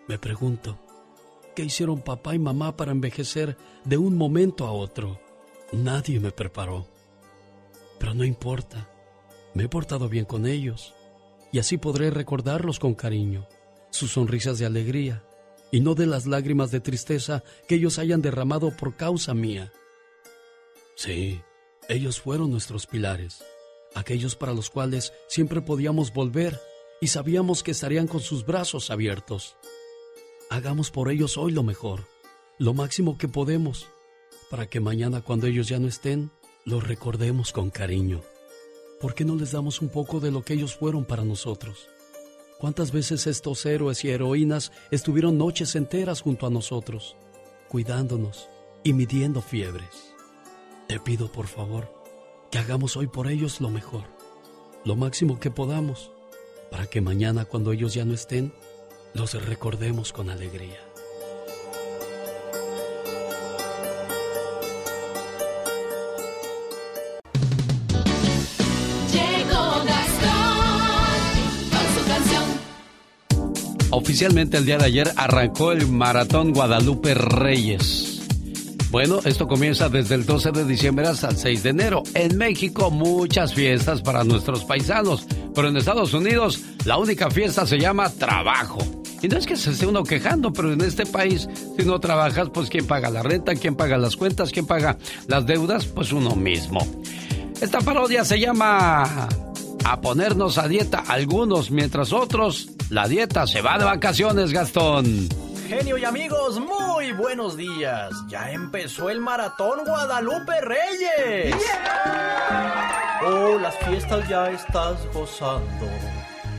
[0.07, 0.77] Me pregunto,
[1.55, 5.19] ¿qué hicieron papá y mamá para envejecer de un momento a otro?
[5.71, 6.85] Nadie me preparó.
[7.97, 8.87] Pero no importa,
[9.55, 10.93] me he portado bien con ellos
[11.51, 13.47] y así podré recordarlos con cariño,
[13.89, 15.23] sus sonrisas de alegría
[15.71, 19.71] y no de las lágrimas de tristeza que ellos hayan derramado por causa mía.
[20.95, 21.41] Sí,
[21.87, 23.43] ellos fueron nuestros pilares,
[23.95, 26.59] aquellos para los cuales siempre podíamos volver
[27.01, 29.55] y sabíamos que estarían con sus brazos abiertos.
[30.49, 32.07] Hagamos por ellos hoy lo mejor,
[32.57, 33.87] lo máximo que podemos,
[34.49, 36.31] para que mañana cuando ellos ya no estén,
[36.65, 38.21] los recordemos con cariño.
[38.99, 41.87] ¿Por qué no les damos un poco de lo que ellos fueron para nosotros?
[42.59, 47.15] ¿Cuántas veces estos héroes y heroínas estuvieron noches enteras junto a nosotros,
[47.69, 48.49] cuidándonos
[48.83, 50.13] y midiendo fiebres?
[50.85, 51.89] Te pido por favor
[52.51, 54.03] que hagamos hoy por ellos lo mejor,
[54.83, 56.11] lo máximo que podamos,
[56.69, 58.51] para que mañana cuando ellos ya no estén,
[59.13, 60.88] los recordemos con alegría.
[73.99, 78.21] Oficialmente el día de ayer arrancó el Maratón Guadalupe Reyes.
[78.91, 82.03] Bueno, esto comienza desde el 12 de diciembre hasta el 6 de enero.
[82.13, 87.77] En México muchas fiestas para nuestros paisanos, pero en Estados Unidos la única fiesta se
[87.77, 88.79] llama trabajo.
[89.21, 92.49] Y no es que se esté uno quejando, pero en este país, si no trabajas,
[92.53, 94.97] pues quién paga la renta, quién paga las cuentas, quién paga
[95.27, 96.79] las deudas, pues uno mismo.
[97.59, 99.27] Esta parodia se llama
[99.85, 105.29] A ponernos a dieta algunos, mientras otros, la dieta se va de vacaciones, Gastón.
[105.67, 108.09] Genio y amigos, muy buenos días.
[108.27, 111.55] Ya empezó el maratón Guadalupe Reyes.
[113.25, 115.87] Oh, las fiestas ya estás gozando.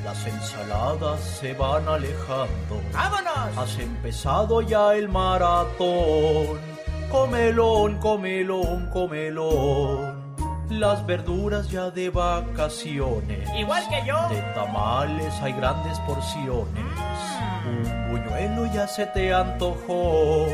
[0.04, 2.80] Las ensaladas se van alejando.
[2.92, 3.58] ¡Vámonos!
[3.58, 6.58] Has empezado ya el maratón.
[7.10, 10.19] Comelón, comelón, comelón.
[10.70, 13.48] Las verduras ya de vacaciones.
[13.58, 14.28] Igual que yo.
[14.28, 16.84] De tamales hay grandes porciones.
[17.66, 20.46] Un buñuelo ya se te antojó.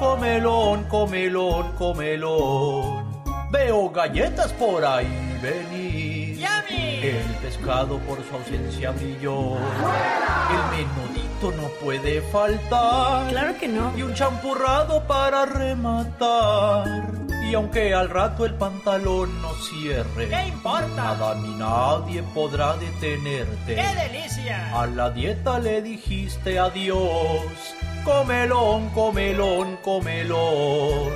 [0.00, 3.04] Comelón, comelón, comelón.
[3.52, 6.13] Veo galletas por ahí venir.
[7.02, 9.56] El pescado por su ausencia brilló.
[9.56, 13.28] El menudito no puede faltar.
[13.28, 13.92] Claro que no.
[13.96, 17.04] Y un champurrado para rematar.
[17.46, 20.88] Y aunque al rato el pantalón no cierre, ¿Qué importa?
[20.96, 23.74] nada ni nadie podrá detenerte.
[23.74, 24.80] ¡Qué delicia!
[24.80, 27.42] A la dieta le dijiste adiós.
[28.02, 31.12] Comelón, comelón, comelón.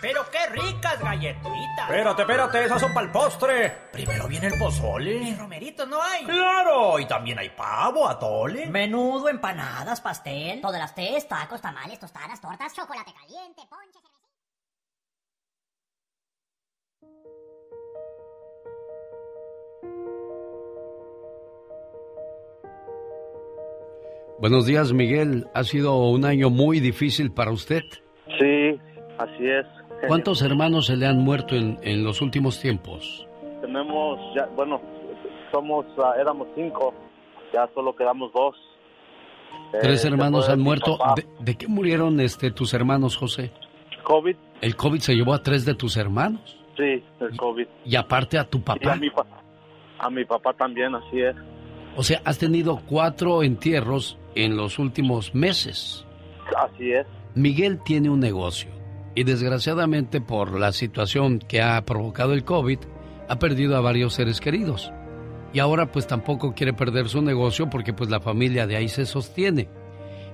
[0.00, 1.88] Pero qué ricas galletitas.
[1.88, 3.72] Espérate, espérate, esas son para el postre.
[3.92, 5.36] Primero viene el ¿Y pozole.
[5.36, 6.24] romeritos no hay?
[6.24, 8.66] Claro, y también hay pavo, atole.
[8.66, 10.60] Menudo, empanadas, pastel.
[10.60, 13.98] Todas las tés, tacos, tamales, tostadas, tortas, chocolate caliente, ponche.
[24.38, 25.48] Buenos días, Miguel.
[25.54, 27.82] Ha sido un año muy difícil para usted.
[28.38, 28.80] Sí,
[29.18, 29.66] así es.
[30.06, 33.26] ¿Cuántos hermanos se le han muerto en, en los últimos tiempos?
[33.60, 34.80] Tenemos, ya, bueno,
[35.52, 36.94] somos, ah, éramos cinco,
[37.52, 38.54] ya solo quedamos dos.
[39.80, 40.96] Tres Eh, hermanos han muerto.
[40.98, 41.14] papá.
[41.16, 43.50] ¿De, de qué murieron este, tus hermanos, José?
[44.04, 46.56] COVID, El COVID se llevó a tres de tus hermanos.
[46.76, 47.66] sí, el COVID.
[47.84, 48.96] Y aparte a tu Y a papá.
[48.96, 49.26] mi, pa-
[49.98, 51.34] a mi papá también, así es.
[51.96, 56.06] O sea, has tenido cuatro entierros en los últimos meses.
[56.56, 57.06] Así es.
[57.34, 58.70] Miguel tiene un negocio
[59.18, 62.78] y desgraciadamente por la situación que ha provocado el COVID,
[63.28, 64.92] ha perdido a varios seres queridos.
[65.52, 69.06] Y ahora pues tampoco quiere perder su negocio porque pues la familia de ahí se
[69.06, 69.68] sostiene.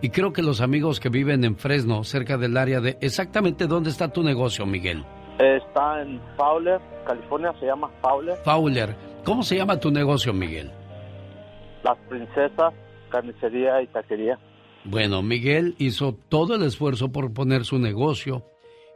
[0.03, 2.99] Y creo que los amigos que viven en Fresno, cerca del área de...
[3.01, 5.03] Exactamente dónde está tu negocio, Miguel.
[5.39, 8.37] Está en Fowler, California, se llama Fowler.
[8.45, 8.95] Fowler.
[9.25, 10.71] ¿Cómo se llama tu negocio, Miguel?
[11.83, 12.75] Las Princesas,
[13.09, 14.39] carnicería y taquería.
[14.85, 18.45] Bueno, Miguel hizo todo el esfuerzo por poner su negocio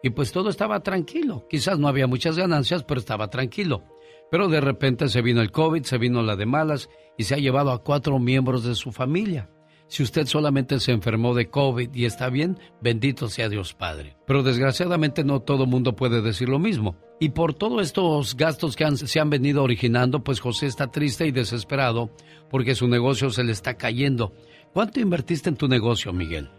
[0.02, 1.46] y pues todo estaba tranquilo.
[1.48, 3.82] Quizás no había muchas ganancias, pero estaba tranquilo.
[4.30, 7.38] Pero de repente se vino el COVID, se vino la de malas y se ha
[7.38, 9.50] llevado a cuatro miembros de su familia.
[9.90, 14.18] Si usted solamente se enfermó de COVID y está bien, bendito sea Dios Padre.
[14.26, 16.96] Pero desgraciadamente no todo mundo puede decir lo mismo.
[17.20, 21.26] Y por todos estos gastos que han- se han venido originando, pues José está triste
[21.26, 22.10] y desesperado
[22.50, 24.34] porque su negocio se le está cayendo.
[24.74, 26.50] ¿Cuánto invertiste en tu negocio, Miguel?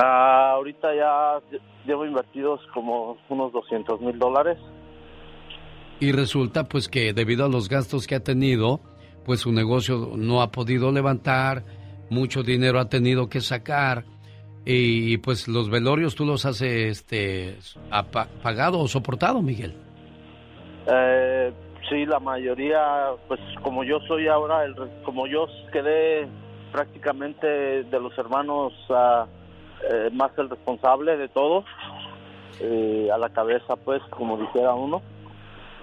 [0.00, 1.40] Ah, ahorita ya
[1.84, 4.56] llevo invertidos como unos 200 mil dólares.
[5.98, 8.80] Y resulta pues que debido a los gastos que ha tenido,
[9.24, 11.64] pues su negocio no ha podido levantar,
[12.10, 14.04] mucho dinero ha tenido que sacar
[14.64, 17.56] y pues los velorios tú los has este
[18.42, 19.74] pagado o soportado, Miguel.
[20.86, 21.52] Eh,
[21.88, 26.28] sí, la mayoría, pues como yo soy ahora, el, como yo quedé
[26.70, 27.46] prácticamente
[27.84, 29.26] de los hermanos ah,
[29.90, 31.64] eh, más el responsable de todo,
[32.60, 35.02] eh, a la cabeza pues, como dijera uno.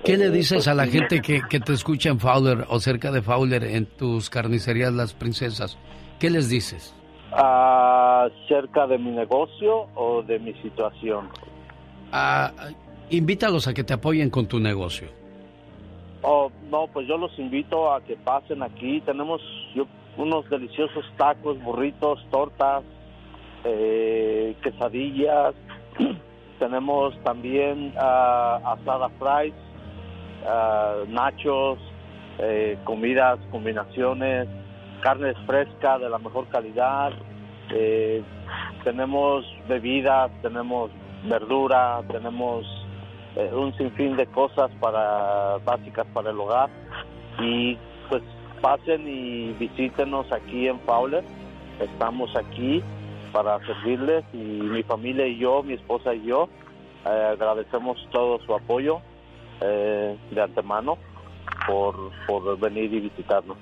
[0.04, 2.80] ¿Qué le Eh, dices pues, a la gente que, que te escucha en Fowler o
[2.80, 5.78] cerca de Fowler en tus carnicerías Las Princesas?
[6.20, 6.94] ¿Qué les dices?
[7.32, 11.28] acerca de mi negocio o de mi situación.
[12.12, 12.52] Ah,
[13.10, 15.10] invítalos a que te apoyen con tu negocio.
[16.22, 19.02] Oh, no, pues yo los invito a que pasen aquí.
[19.02, 19.42] Tenemos
[19.76, 19.86] yo,
[20.18, 22.84] unos deliciosos tacos, burritos, tortas,
[23.66, 25.54] eh, quesadillas.
[26.60, 29.54] Tenemos también ah, asada fries,
[30.48, 31.80] ah, nachos,
[32.40, 34.48] eh, comidas, combinaciones,
[35.02, 37.12] carnes frescas de la mejor calidad.
[37.72, 38.24] eh,
[38.84, 40.92] tenemos bebidas, tenemos
[41.26, 42.66] verdura, tenemos
[43.36, 46.70] eh, un sinfín de cosas para básicas para el hogar
[47.40, 47.78] y
[48.10, 48.22] pues
[48.62, 51.24] pasen y visítenos aquí en Fowler
[51.80, 52.84] estamos aquí
[53.36, 56.48] para servirles y mi familia y yo mi esposa y yo
[57.06, 59.00] eh, agradecemos todo su apoyo
[59.62, 60.98] eh, de antemano
[61.68, 63.58] por, por venir y visitarnos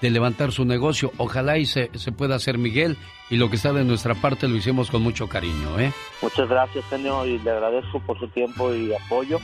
[0.00, 1.12] de levantar su negocio.
[1.18, 2.96] Ojalá y se, se pueda hacer Miguel
[3.30, 5.92] y lo que está de nuestra parte lo hicimos con mucho cariño, ¿eh?
[6.22, 9.38] Muchas gracias, señor, y le agradezco por su tiempo y apoyo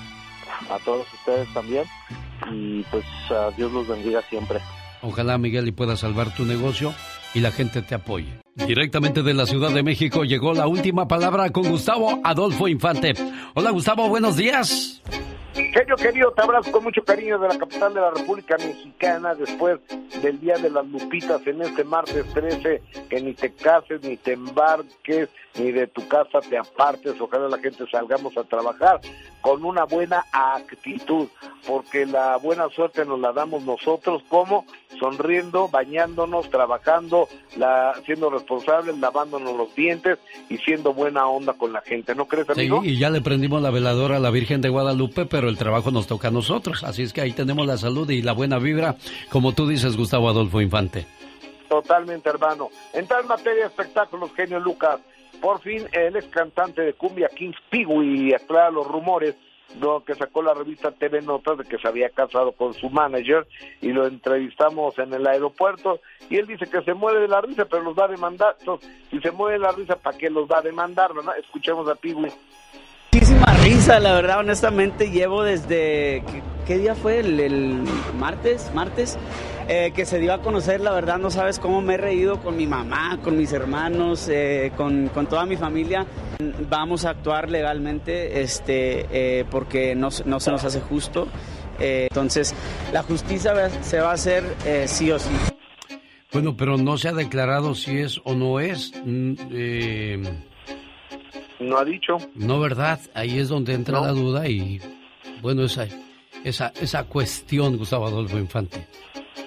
[0.71, 1.85] a todos ustedes también.
[2.53, 4.61] Y pues a Dios los bendiga siempre.
[5.03, 6.95] Ojalá Miguel y pueda salvar tu negocio
[7.35, 8.41] y la gente te apoye.
[8.55, 13.15] Directamente de la Ciudad de México llegó la última palabra con Gustavo Adolfo Infante.
[13.55, 15.01] Hola Gustavo, buenos días.
[15.55, 19.81] Genio querido, te abrazo con mucho cariño de la capital de la República Mexicana después
[20.23, 24.33] del Día de las Lupitas en este martes 13, que ni te cases, ni te
[24.33, 25.29] embarques,
[25.59, 29.01] ni de tu casa te apartes, ojalá la gente salgamos a trabajar
[29.41, 31.29] con una buena actitud,
[31.67, 34.67] porque la buena suerte nos la damos nosotros, como
[34.99, 40.19] sonriendo, bañándonos, trabajando, la, siendo responsables, lavándonos los dientes
[40.51, 42.83] y siendo buena onda con la gente, ¿no crees, amigo?
[42.83, 45.91] Sí, y ya le prendimos la veladora a la Virgen de Guadalupe, pero el trabajo
[45.91, 48.97] nos toca a nosotros, así es que ahí tenemos la salud y la buena vibra,
[49.31, 51.07] como tú dices, Gustavo Adolfo Infante.
[51.69, 52.69] Totalmente, hermano.
[52.93, 55.01] En materia de espectáculos, genio Lucas.
[55.41, 59.37] Por fin, el ex cantante de cumbia Kings Peewee aclara los rumores
[59.79, 63.47] lo que sacó la revista TV Notas de que se había casado con su manager
[63.81, 67.65] y lo entrevistamos en el aeropuerto y él dice que se muere de la risa
[67.67, 68.57] pero los va a demandar.
[68.59, 71.15] Entonces, si se muere de la risa, ¿para qué los va a demandar?
[71.15, 71.35] ¿verdad?
[71.39, 72.33] Escuchemos a Peewee.
[73.13, 76.23] Muchísima risa, la verdad, honestamente llevo desde,
[76.65, 77.19] ¿qué, día fue?
[77.19, 77.83] El,
[78.17, 79.19] martes, martes,
[79.69, 82.57] eh, que se dio a conocer, la verdad, no sabes cómo me he reído con
[82.57, 86.07] mi mamá, con mis hermanos, eh, con, con toda mi familia.
[86.69, 91.27] Vamos a actuar legalmente, este, eh, porque no, no se nos hace justo.
[91.81, 92.55] Entonces,
[92.93, 94.45] la justicia se va a hacer
[94.87, 95.31] sí o sí.
[96.31, 98.93] Bueno, pero no se ha declarado si es o no es.
[99.05, 99.35] Mm,
[101.61, 102.17] no ha dicho.
[102.35, 102.99] No, ¿verdad?
[103.15, 104.07] Ahí es donde entra No.
[104.07, 104.81] la duda y,
[105.43, 105.87] bueno, esa,
[106.45, 108.87] esa, esa cuestión, Gustavo Adolfo Infante.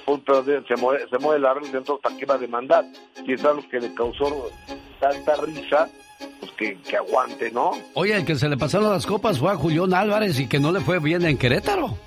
[0.06, 2.86] Punto de- se muere, se muere la risa, entonces ¿para qué va a demandar?
[3.26, 4.50] Si es algo que le causó
[5.00, 5.90] tanta risa,
[6.40, 7.72] pues que, que aguante, ¿no?
[7.94, 10.72] Oye, el que se le pasaron las copas fue a Julián Álvarez y que no
[10.72, 11.98] le fue bien en Querétaro.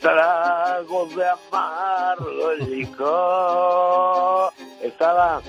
[0.00, 4.52] Tragos de amargo licor.
[4.82, 5.42] Estaba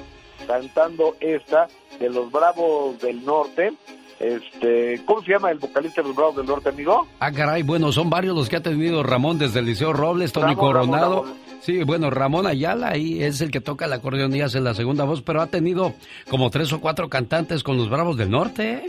[0.47, 1.67] cantando esta
[1.99, 3.73] de los Bravos del Norte.
[4.19, 7.07] Este, ¿cómo se llama el vocalista de los Bravos del Norte, amigo?
[7.19, 10.47] Ah, caray, bueno, son varios los que ha tenido Ramón desde el Liceo Robles, Tony
[10.55, 11.23] Ramón, Coronado.
[11.23, 11.37] Ramón.
[11.61, 15.03] Sí, bueno, Ramón Ayala ahí es el que toca el acordeón y hace la segunda
[15.05, 15.93] voz, pero ha tenido
[16.29, 18.71] como tres o cuatro cantantes con los Bravos del Norte.
[18.73, 18.87] ¿eh?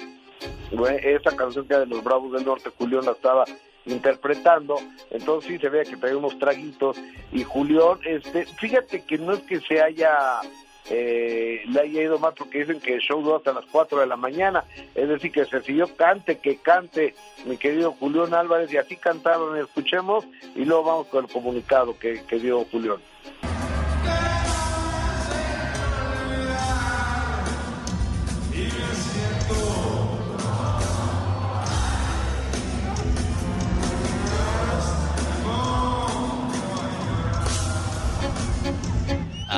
[0.73, 3.45] Güey, Esa canción que era de los Bravos del Norte, Julián la estaba
[3.87, 4.77] interpretando,
[5.11, 6.97] entonces sí se veía que traía unos traguitos
[7.33, 10.41] y Julián, este, fíjate que no es que se haya
[10.89, 14.07] eh, le haya ido mal porque dicen que el show duró hasta las 4 de
[14.07, 18.77] la mañana, es decir que se siguió cante que cante mi querido Julián Álvarez y
[18.77, 20.25] así cantaron, escuchemos
[20.55, 22.99] y luego vamos con el comunicado que, que dio Julián.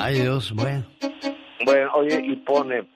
[0.04, 0.84] Ay, Dios, bueno.
[1.64, 2.88] Bueno, oye, y pone,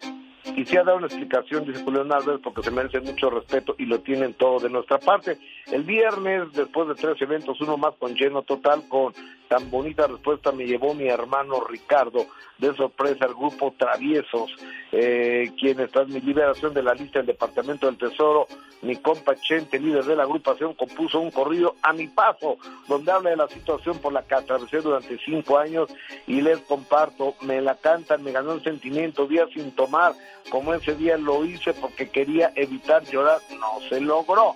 [0.54, 4.34] quisiera dar una explicación, dice Julián Álvarez, porque se merece mucho respeto y lo tienen
[4.34, 5.38] todo de nuestra parte.
[5.70, 9.12] El viernes, después de tres eventos, uno más con lleno total, con
[9.48, 12.26] tan bonita respuesta me llevó mi hermano Ricardo,
[12.58, 14.54] de sorpresa al grupo Traviesos,
[14.92, 18.46] eh, quien tras mi liberación de la lista del Departamento del Tesoro,
[18.82, 22.58] mi compa Chente, líder de la agrupación, compuso un corrido a mi paso,
[22.88, 25.90] donde habla de la situación por la que atravesé durante cinco años
[26.26, 30.14] y les comparto, me la cantan, me ganó el sentimiento, día sin tomar,
[30.50, 34.54] como ese día lo hice porque quería evitar llorar, no se logró.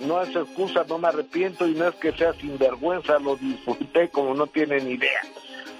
[0.00, 4.34] No es excusa, no me arrepiento y no es que sea sinvergüenza, lo disfruté como
[4.34, 5.20] no tienen idea.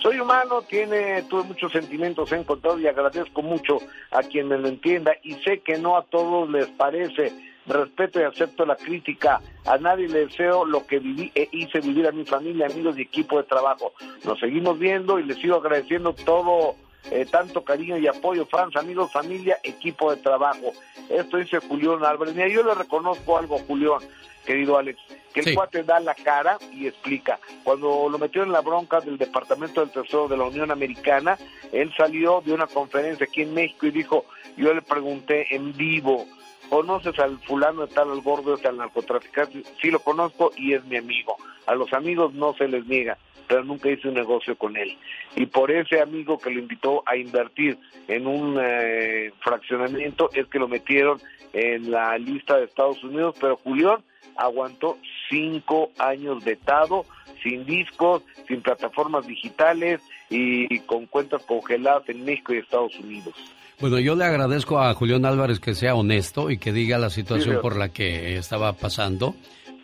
[0.04, 3.78] Soy humano, tiene, tuve muchos sentimientos encontrados y agradezco mucho
[4.10, 7.32] a quien me lo entienda y sé que no a todos les parece.
[7.66, 9.40] Respeto y acepto la crítica.
[9.64, 13.02] A nadie le deseo lo que viví e hice vivir a mi familia, amigos y
[13.02, 13.94] equipo de trabajo.
[14.24, 16.76] Nos seguimos viendo y les sigo agradeciendo todo,
[17.10, 20.72] eh, tanto cariño y apoyo, fans, amigos, familia, equipo de trabajo.
[21.08, 22.34] Esto dice Julián Álvarez.
[22.34, 23.98] Mira, yo le reconozco algo, Julián,
[24.46, 24.98] querido Alex,
[25.32, 25.54] que el Sí.
[25.54, 27.38] cuate da la cara y explica.
[27.62, 31.38] Cuando lo metieron en la bronca del Departamento del Tesoro de la Unión Americana,
[31.72, 34.24] él salió de una conferencia aquí en México y dijo,
[34.56, 36.26] yo le pregunté en vivo,
[36.70, 39.62] ¿conoces al fulano de tal, al gordo, este, al narcotraficante?
[39.82, 41.36] Sí lo conozco y es mi amigo.
[41.66, 44.96] A los amigos no se les niega, pero nunca hice un negocio con él.
[45.36, 50.58] Y por ese amigo que lo invitó a invertir en un eh, fraccionamiento es que
[50.58, 51.20] lo metieron
[51.52, 53.98] en la lista de Estados Unidos, pero Julián
[54.36, 54.98] aguantó
[55.28, 57.04] cinco años vetado,
[57.42, 63.34] sin discos, sin plataformas digitales y con cuentas congeladas en México y Estados Unidos.
[63.80, 67.56] Bueno, yo le agradezco a Julián Álvarez que sea honesto y que diga la situación
[67.56, 69.34] Sí, por la que estaba pasando.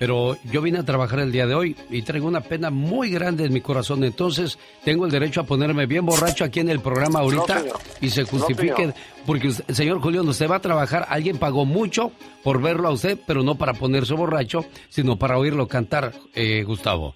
[0.00, 3.44] Pero yo vine a trabajar el día de hoy y traigo una pena muy grande
[3.44, 4.02] en mi corazón.
[4.02, 7.64] Entonces, tengo el derecho a ponerme bien borracho aquí en el programa ahorita No,
[8.00, 8.94] y se justifique.
[9.26, 11.04] porque, usted- señor Julián, usted va a trabajar.
[11.10, 12.12] Alguien pagó mucho
[12.42, 17.14] por verlo a usted, pero no para ponerse borracho, sino para oírlo cantar, eh, Gustavo.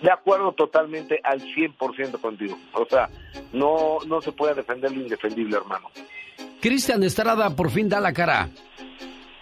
[0.00, 2.56] De acuerdo totalmente al 100% contigo.
[2.74, 3.10] O sea,
[3.52, 5.88] no, no se puede defender lo indefendible, hermano.
[6.60, 8.48] Cristian Estrada por fin da la cara.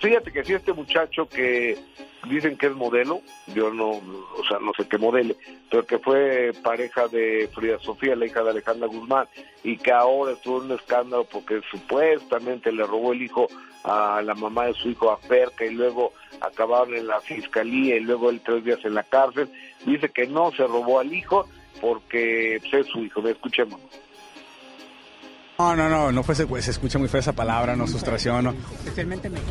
[0.00, 1.76] Fíjate que si este muchacho que
[2.28, 3.20] dicen que es modelo,
[3.54, 5.36] yo no, o sea, no sé qué modele,
[5.70, 9.28] pero que fue pareja de Frida Sofía, la hija de Alejandra Guzmán,
[9.62, 13.48] y que ahora estuvo en un escándalo porque supuestamente le robó el hijo
[13.84, 18.00] a la mamá de su hijo a Ferca y luego acabaron en la fiscalía y
[18.00, 19.50] luego él tres días en la cárcel,
[19.84, 21.46] dice que no se robó al hijo
[21.80, 23.80] porque pues, es su hijo, Ve, escuchemos.
[25.60, 28.54] No, no, no, no fue secuestro, se escucha muy fea esa palabra, no sustracción, no.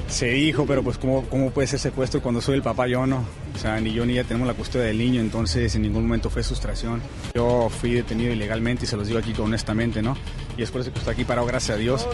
[0.07, 3.23] Se dijo, pero pues ¿cómo, cómo puede ser secuestro cuando soy el papá yo no.
[3.53, 6.31] O sea, ni yo ni ella tenemos la custodia del niño, entonces en ningún momento
[6.31, 6.99] fue sustracción.
[7.35, 10.17] Yo fui detenido ilegalmente y se los digo aquí honestamente, ¿no?
[10.57, 12.07] Y es por eso que estoy aquí parado, gracias a Dios.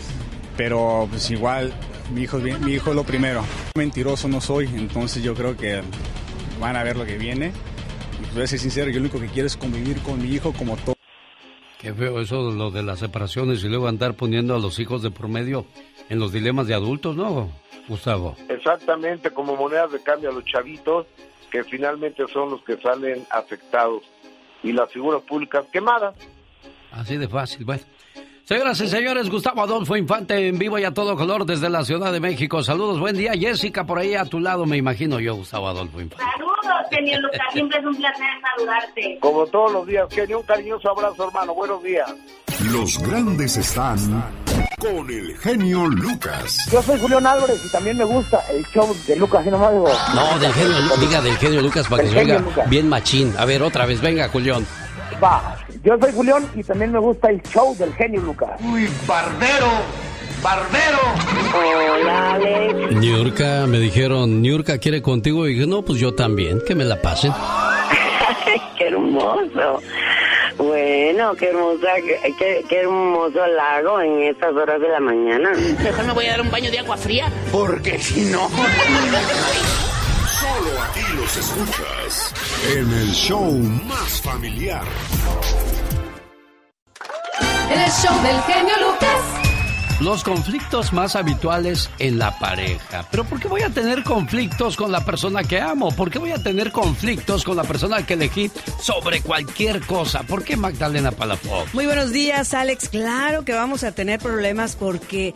[0.57, 1.73] Pero pues igual,
[2.13, 3.45] mi hijo, mi hijo es lo primero.
[3.77, 5.81] Mentiroso no soy, entonces yo creo que
[6.59, 7.53] van a ver lo que viene.
[8.19, 10.33] Y pues voy a ser sincero, yo lo único que quiero es convivir con mi
[10.33, 10.94] hijo como todo.
[11.79, 15.11] Qué feo eso, lo de las separaciones y luego andar poniendo a los hijos de
[15.11, 15.65] promedio
[16.09, 17.49] en los dilemas de adultos, ¿no,
[17.87, 18.35] Gustavo?
[18.49, 21.05] Exactamente, como monedas de cambio a los chavitos,
[21.51, 24.03] que finalmente son los que salen afectados.
[24.63, 26.15] Y las figuras públicas quemadas.
[26.91, 27.83] Así de fácil, bueno.
[28.45, 32.11] Señoras y señores, Gustavo Adolfo Infante en vivo y a todo color desde la Ciudad
[32.13, 32.61] de México.
[32.63, 36.23] Saludos, buen día, Jessica, por ahí a tu lado, me imagino yo, Gustavo Adolfo Infante.
[36.31, 37.39] Saludos, genio Lucas.
[37.53, 39.17] Siempre es un placer saludarte.
[39.19, 41.55] Como todos los días, genio, un cariñoso abrazo, hermano.
[41.55, 42.13] Buenos días.
[42.71, 43.97] Los grandes están
[44.79, 46.69] con el genio Lucas.
[46.71, 49.89] Yo soy Julián Álvarez y también me gusta el show de Lucas y nomás digo.
[50.13, 52.69] No, del genio, Lu- diga del genio Lucas para que se oiga Lucas.
[52.69, 53.33] bien machín.
[53.39, 54.65] A ver, otra vez, venga, Julián.
[55.23, 58.59] Va, yo soy Julián y también me gusta el show del genio Lucas.
[58.63, 59.67] Uy, barbero,
[60.41, 60.97] barbero.
[61.53, 62.95] Hola, Alex.
[62.95, 66.99] Niurka, me dijeron, Niurka quiere contigo y dije, no, pues yo también, que me la
[67.01, 67.31] pasen.
[68.77, 69.81] qué hermoso.
[70.57, 71.87] Bueno, qué hermosa,
[72.37, 75.51] qué, qué hermoso lago en estas horas de la mañana.
[75.83, 77.31] Mejor me voy a dar un baño de agua fría.
[77.51, 78.49] Porque si no.
[80.39, 82.33] Solo aquí los escuchas
[82.75, 84.83] en el show más familiar.
[87.71, 89.45] El show del genio Lucas.
[90.01, 93.07] Los conflictos más habituales en la pareja.
[93.09, 95.89] Pero ¿por qué voy a tener conflictos con la persona que amo?
[95.95, 100.21] ¿Por qué voy a tener conflictos con la persona que elegí sobre cualquier cosa?
[100.23, 101.73] ¿Por qué Magdalena Palafox?
[101.73, 102.89] Muy buenos días, Alex.
[102.89, 105.33] Claro que vamos a tener problemas porque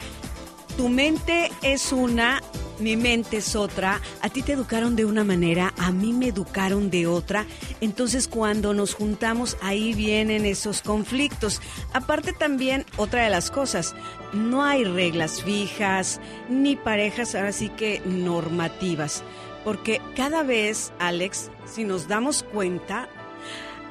[0.80, 2.42] tu mente es una,
[2.80, 4.00] mi mente es otra.
[4.22, 7.46] A ti te educaron de una manera, a mí me educaron de otra.
[7.82, 11.62] Entonces, cuando nos juntamos, ahí vienen esos conflictos.
[11.92, 13.94] Aparte también, otra de las cosas,
[14.32, 19.22] no hay reglas fijas, ni parejas, ahora sí que normativas.
[19.66, 23.10] Porque cada vez, Alex, si nos damos cuenta,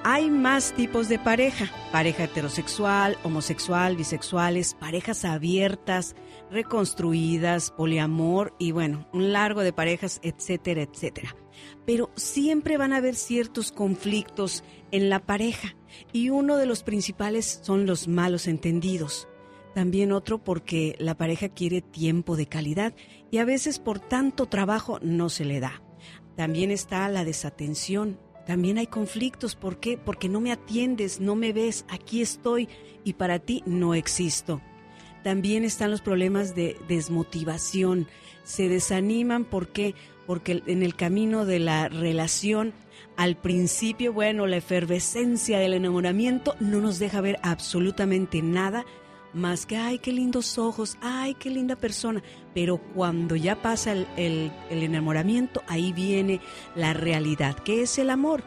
[0.04, 1.70] hay más tipos de pareja.
[1.92, 6.14] Pareja heterosexual, homosexual, bisexuales, parejas abiertas,
[6.50, 11.36] reconstruidas, poliamor y bueno, un largo de parejas, etcétera, etcétera.
[11.86, 15.76] Pero siempre van a haber ciertos conflictos en la pareja
[16.12, 19.28] y uno de los principales son los malos entendidos.
[19.74, 22.94] También otro porque la pareja quiere tiempo de calidad
[23.30, 25.82] y a veces por tanto trabajo no se le da.
[26.36, 28.18] También está la desatención.
[28.46, 29.56] También hay conflictos.
[29.56, 29.98] ¿Por qué?
[29.98, 32.68] Porque no me atiendes, no me ves, aquí estoy
[33.04, 34.62] y para ti no existo.
[35.24, 38.06] También están los problemas de desmotivación.
[38.44, 39.44] Se desaniman.
[39.44, 39.94] ¿Por qué?
[40.26, 42.72] Porque en el camino de la relación,
[43.16, 48.84] al principio, bueno, la efervescencia del enamoramiento no nos deja ver absolutamente nada
[49.34, 52.22] más que, ay, qué lindos ojos, ay, qué linda persona.
[52.54, 56.40] Pero cuando ya pasa el, el- el enamoramiento, ahí viene
[56.74, 58.42] la realidad, que es el amor.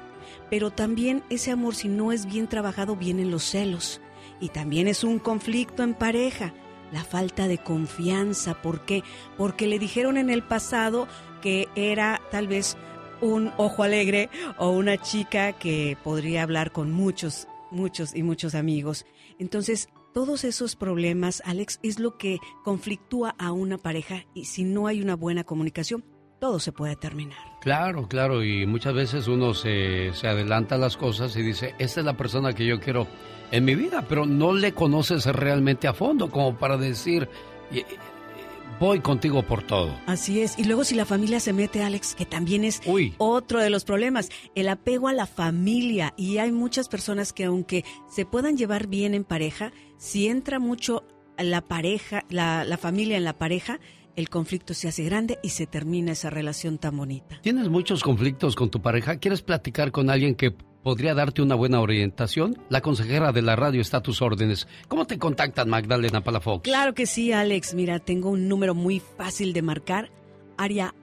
[0.49, 4.01] Pero también ese amor, si no es bien trabajado, vienen los celos.
[4.41, 6.53] Y también es un conflicto en pareja,
[6.91, 8.61] la falta de confianza.
[8.61, 9.03] ¿Por qué?
[9.37, 11.07] Porque le dijeron en el pasado
[11.41, 12.75] que era tal vez
[13.21, 19.05] un ojo alegre o una chica que podría hablar con muchos, muchos y muchos amigos.
[19.39, 24.87] Entonces, todos esos problemas, Alex, es lo que conflictúa a una pareja y si no
[24.87, 26.03] hay una buena comunicación,
[26.41, 27.37] todo se puede terminar.
[27.61, 31.99] Claro, claro, y muchas veces uno se, se adelanta a las cosas y dice, esta
[31.99, 33.05] es la persona que yo quiero
[33.51, 37.29] en mi vida, pero no le conoces realmente a fondo como para decir,
[37.71, 37.85] "Eh,
[38.79, 39.95] voy contigo por todo.
[40.07, 40.57] Así es.
[40.57, 42.81] Y luego si la familia se mete, Alex, que también es
[43.19, 46.15] otro de los problemas, el apego a la familia.
[46.17, 51.03] Y hay muchas personas que aunque se puedan llevar bien en pareja, si entra mucho
[51.37, 53.79] la pareja, la, la familia en la pareja,
[54.15, 57.39] el conflicto se hace grande y se termina esa relación tan bonita.
[57.41, 59.17] ¿Tienes muchos conflictos con tu pareja?
[59.17, 62.57] ¿Quieres platicar con alguien que podría darte una buena orientación?
[62.69, 64.67] La consejera de la radio está a tus órdenes.
[64.87, 66.63] ¿Cómo te contactan, Magdalena Palafox?
[66.63, 67.73] Claro que sí, Alex.
[67.73, 70.11] Mira, tengo un número muy fácil de marcar.
[70.57, 70.93] Área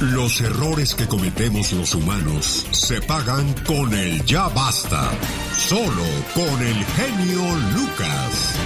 [0.00, 5.10] Los errores que cometemos los humanos se pagan con el ya basta.
[5.52, 6.04] Solo
[6.34, 7.40] con el genio
[7.74, 8.60] Lucas.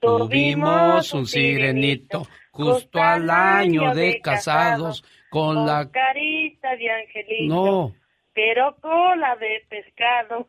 [0.00, 5.88] Tuvimos un sirenito justo al año de casados con la...
[5.88, 7.54] carita de angelito.
[7.54, 7.94] No.
[8.34, 10.48] Pero cola de pescado.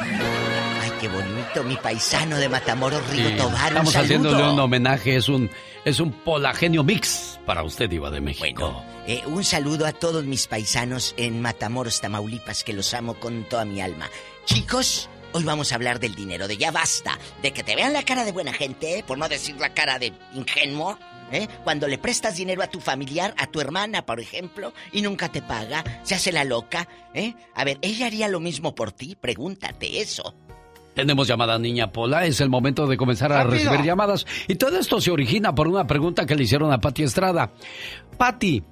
[0.00, 3.52] Ay, qué bonito, mi paisano de Matamoros, Río Sí, Tobar.
[3.52, 4.04] un Estamos saludo.
[4.04, 5.50] haciéndole un homenaje, es un,
[5.84, 8.82] es un polagenio mix para usted, Iba de México.
[9.06, 13.64] Eh, un saludo a todos mis paisanos en Matamoros, Tamaulipas, que los amo con toda
[13.64, 14.08] mi alma.
[14.44, 18.04] Chicos, hoy vamos a hablar del dinero, de ya basta, de que te vean la
[18.04, 19.04] cara de buena gente, ¿eh?
[19.06, 20.98] por no decir la cara de ingenuo.
[21.32, 21.48] ¿Eh?
[21.64, 25.42] Cuando le prestas dinero a tu familiar, a tu hermana, por ejemplo, y nunca te
[25.42, 27.34] paga, se hace la loca, ¿eh?
[27.54, 29.16] A ver, ¿ella haría lo mismo por ti?
[29.20, 30.34] Pregúntate eso.
[30.94, 33.70] Tenemos llamada niña Pola, es el momento de comenzar a Rápido.
[33.70, 34.26] recibir llamadas.
[34.46, 37.50] Y todo esto se origina por una pregunta que le hicieron a Pati Estrada.
[38.18, 38.62] Pati,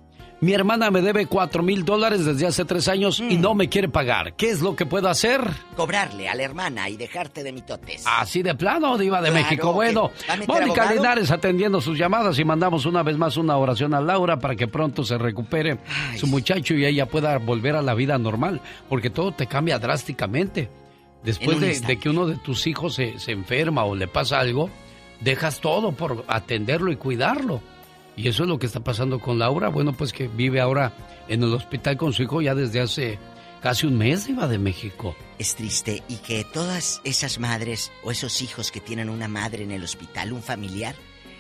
[0.41, 3.89] mi hermana me debe cuatro mil dólares desde hace tres años y no me quiere
[3.89, 4.35] pagar.
[4.35, 5.43] ¿Qué es lo que puedo hacer?
[5.77, 8.05] Cobrarle a la hermana y dejarte de mitotes.
[8.07, 9.73] Así de plano, Diva de Claro, México.
[9.73, 10.11] Bueno,
[10.47, 10.93] Mónica.
[10.93, 14.67] Linares atendiendo sus llamadas y mandamos una vez más una oración a Laura para que
[14.67, 15.79] pronto se recupere
[16.17, 20.71] su muchacho y ella pueda volver a la vida normal, porque todo te cambia drásticamente.
[21.23, 24.71] Después de, de que uno de tus hijos se, se enferma o le pasa algo,
[25.21, 27.61] dejas todo por atenderlo y cuidarlo.
[28.23, 29.69] Y eso es lo que está pasando con Laura.
[29.69, 30.93] Bueno, pues que vive ahora
[31.29, 33.19] en el hospital con su hijo ya desde hace
[33.63, 35.17] casi un mes, Diva de México.
[35.39, 39.71] Es triste y que todas esas madres o esos hijos que tienen una madre en
[39.71, 40.95] el hospital, un familiar,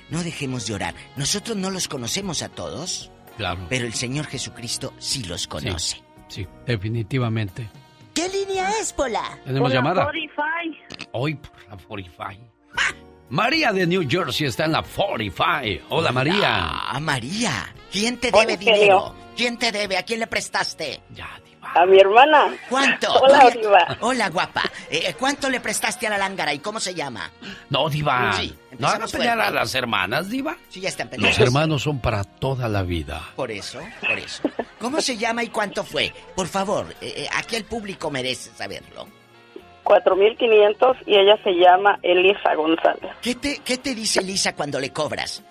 [0.08, 0.94] no dejemos de orar.
[1.16, 3.60] Nosotros no los conocemos a todos, Claro.
[3.68, 6.02] pero el Señor Jesucristo sí los conoce.
[6.28, 7.68] Sí, definitivamente.
[8.14, 9.38] ¿Qué línea es, Pola?
[9.44, 10.02] Tenemos llamada.
[10.10, 11.06] Spotify.
[11.12, 12.40] Hoy por la 45.
[13.30, 15.86] María de New Jersey está en la 45.
[15.88, 16.68] Hola, María.
[16.68, 17.72] Ah, María.
[17.90, 19.14] ¿Quién te Hola, debe dinero?
[19.36, 19.96] ¿Quién te debe?
[19.96, 21.00] ¿A quién le prestaste?
[21.10, 21.72] Ya, Diva.
[21.74, 22.52] A mi hermana.
[22.68, 23.12] ¿Cuánto?
[23.22, 23.96] Hola, Oye, Diva.
[24.00, 24.62] Hola, guapa.
[24.90, 27.30] Eh, ¿Cuánto le prestaste a la lángara y cómo se llama?
[27.68, 28.32] No, Diva.
[28.32, 30.56] Sí, no haga empezamos pelear a las hermanas, Diva.
[30.68, 31.38] Sí, ya están Los peleados.
[31.38, 33.22] hermanos son para toda la vida.
[33.36, 34.42] Por eso, por eso.
[34.80, 36.12] ¿Cómo se llama y cuánto fue?
[36.34, 39.06] Por favor, eh, eh, aquí el público merece saberlo.
[39.82, 43.10] 4500 y ella se llama Elisa González.
[43.22, 45.42] ¿Qué te, qué te dice Lisa cuando le cobras?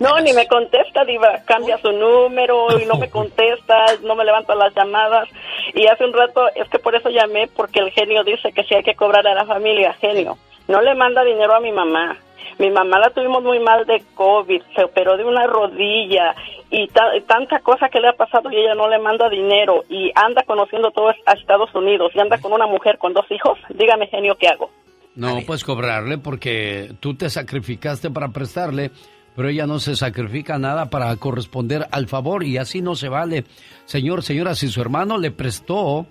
[0.00, 1.40] No, ni me contesta, Diva.
[1.44, 5.28] Cambia su número y no me contesta, no me levanta las llamadas.
[5.74, 8.74] Y hace un rato, es que por eso llamé, porque el genio dice que sí
[8.74, 9.94] hay que cobrar a la familia.
[10.00, 10.36] Genio,
[10.66, 12.16] no le manda dinero a mi mamá.
[12.58, 16.34] Mi mamá la tuvimos muy mal de COVID, se operó de una rodilla
[16.70, 20.10] y ta- tanta cosa que le ha pasado y ella no le manda dinero y
[20.14, 23.58] anda conociendo todo a Estados Unidos y anda con una mujer con dos hijos.
[23.70, 24.70] Dígame, genio, ¿qué hago?
[25.14, 28.90] No, pues cobrarle porque tú te sacrificaste para prestarle,
[29.34, 33.44] pero ella no se sacrifica nada para corresponder al favor y así no se vale.
[33.84, 36.06] Señor, señora, si su hermano le prestó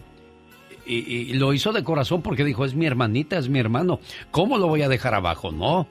[0.86, 4.00] y, y lo hizo de corazón porque dijo, es mi hermanita, es mi hermano,
[4.32, 5.52] ¿cómo lo voy a dejar abajo?
[5.52, 5.88] No.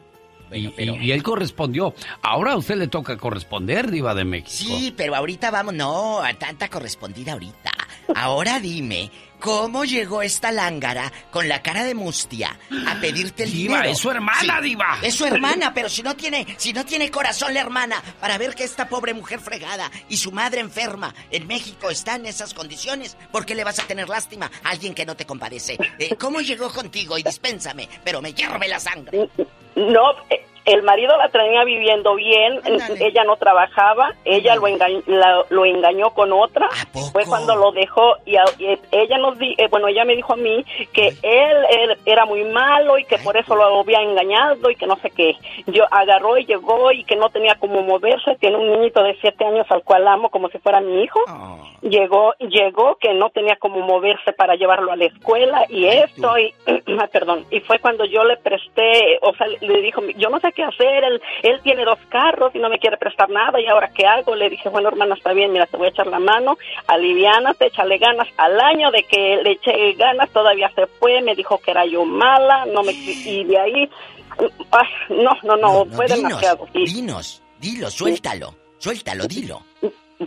[0.52, 1.94] Y, y- y él correspondió.
[2.22, 4.76] Ahora a usted le toca corresponder, Diva de México.
[4.76, 7.72] Sí, pero ahorita vamos, no, a tanta correspondida ahorita.
[8.14, 9.10] Ahora dime,
[9.40, 13.92] ¿cómo llegó esta lángara con la cara de mustia a pedirte el Diva, dinero?
[13.92, 14.98] es su hermana, Diva.
[15.02, 18.54] Es su hermana, pero si no tiene, si no tiene corazón la hermana para ver
[18.54, 23.16] que esta pobre mujer fregada y su madre enferma en México está en esas condiciones,
[23.32, 25.78] ¿por qué le vas a tener lástima a alguien que no te compadece?
[25.98, 27.16] Eh, ¿Cómo llegó contigo?
[27.18, 29.28] Y dispénsame, pero me hierve la sangre.
[29.76, 32.60] No, eh, el marido la tenía viviendo bien,
[33.00, 36.68] ella no trabajaba, ella lo, enga- la- lo engañó con otra,
[37.12, 40.32] fue cuando lo dejó y, a- y ella nos di, eh, bueno, ella me dijo
[40.32, 44.70] a mí que él, él era muy malo y que por eso lo había engañado
[44.70, 45.36] y que no sé qué.
[45.66, 49.44] Yo agarró y llegó y que no tenía como moverse, tiene un niñito de siete
[49.44, 51.20] años al cual amo como si fuera mi hijo.
[51.82, 56.52] Llegó, llegó que no tenía como moverse para llevarlo a la escuela y esto y,
[56.98, 60.52] ah, perdón, y fue cuando yo le presté, o sea, le dijo, yo no sé
[60.56, 63.90] qué hacer, él, él tiene dos carros y no me quiere prestar nada y ahora
[63.94, 66.56] qué hago, le dije, bueno hermana, está bien, mira, te voy a echar la mano,
[66.88, 71.58] aliviánate, échale ganas, al año de que le eché ganas todavía se fue, me dijo
[71.58, 73.90] que era yo mala, no me, y de ahí,
[74.70, 76.66] ay, no, no, no, fue dinos, demasiado.
[76.72, 79.62] Y- dinos, dilo, suéltalo, suéltalo, dilo.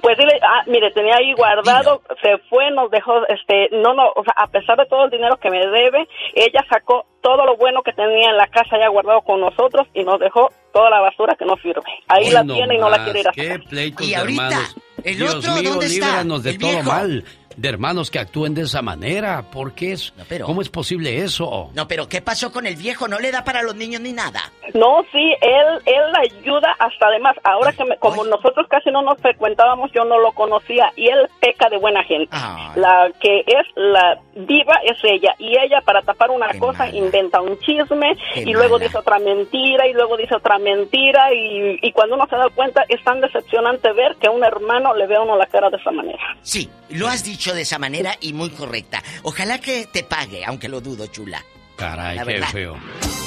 [0.02, 4.24] Pues dile, ah, mire, tenía ahí guardado, se fue, nos dejó, este, no, no, o
[4.24, 7.82] sea, a pesar de todo el dinero que me debe, ella sacó todo lo bueno
[7.82, 11.36] que tenía en la casa ya guardado con nosotros y nos dejó toda la basura
[11.36, 11.82] que no sirve.
[12.08, 13.68] Ahí Hoy la no tiene y no la quiere ir a Qué sacar.
[13.68, 14.76] pleitos Y de ahorita, hermanos.
[15.04, 16.06] ¿el Dios otro mío, dónde está?
[16.08, 16.92] líbranos de El todo viejo.
[16.92, 17.24] mal.
[17.60, 19.42] De hermanos que actúen de esa manera.
[19.52, 20.14] ¿Por qué es?
[20.30, 21.70] pero- ¿Cómo es posible eso?
[21.74, 23.08] No, pero ¿qué pasó con el viejo?
[23.10, 24.40] ¿No le da para los niños ni nada?
[24.74, 29.02] No, sí, él, él la ayuda hasta además, ahora que me- como nosotros casi no
[29.02, 32.34] nos frecuentábamos, yo no lo conocía y él peca de buena gente.
[32.76, 37.60] La que es la diva es ella y ella para tapar una cosa inventa un
[37.60, 42.16] chisme Qué y luego dice otra mentira y luego dice otra mentira y, y cuando
[42.16, 45.22] uno se da cuenta es tan decepcionante ver que a un hermano le ve a
[45.22, 46.20] uno la cara de esa manera.
[46.42, 49.04] Sí, lo has dicho de esa manera y muy correcta.
[49.24, 51.44] Ojalá que te pague, aunque lo dudo, chula.
[51.78, 52.76] Caray, qué feo.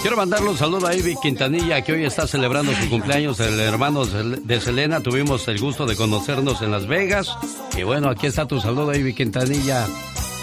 [0.03, 4.05] Quiero mandarle un saludo a Ivy Quintanilla, que hoy está celebrando su cumpleaños, el hermano
[4.05, 5.01] de Selena.
[5.01, 7.29] Tuvimos el gusto de conocernos en Las Vegas.
[7.77, 9.87] Y bueno, aquí está tu saludo, Ivy Quintanilla.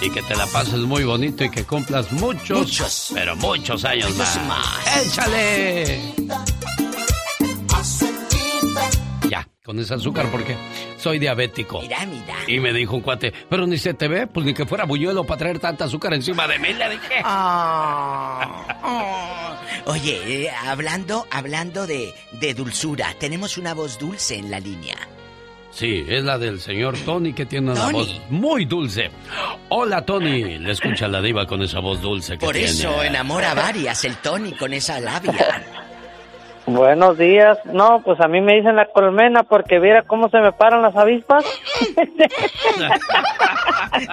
[0.02, 3.12] Y que te la pases muy bonito y que cumplas muchos, Muchos.
[3.14, 5.06] pero muchos años Muchos más.
[5.06, 6.14] ¡Échale!
[9.70, 10.58] Con ese azúcar porque
[10.98, 11.80] soy diabético.
[11.80, 12.34] Mira, mira.
[12.48, 15.24] Y me dijo un cuate, pero ni se te ve, pues ni que fuera buñuelo
[15.26, 17.22] para traer tanta azúcar encima de mí, le dije.
[19.86, 24.96] Oye, eh, hablando, hablando de, de dulzura, tenemos una voz dulce en la línea.
[25.70, 27.94] Sí, es la del señor Tony que tiene una Tony.
[27.94, 29.12] voz muy dulce.
[29.70, 32.72] Hola Tony, le escucha la diva con esa voz dulce que Por tiene.
[32.72, 35.86] eso enamora a varias el Tony con esa labia.
[36.74, 37.58] Buenos días.
[37.66, 40.96] No, pues a mí me dicen la colmena porque viera cómo se me paran las
[40.96, 41.46] avispas.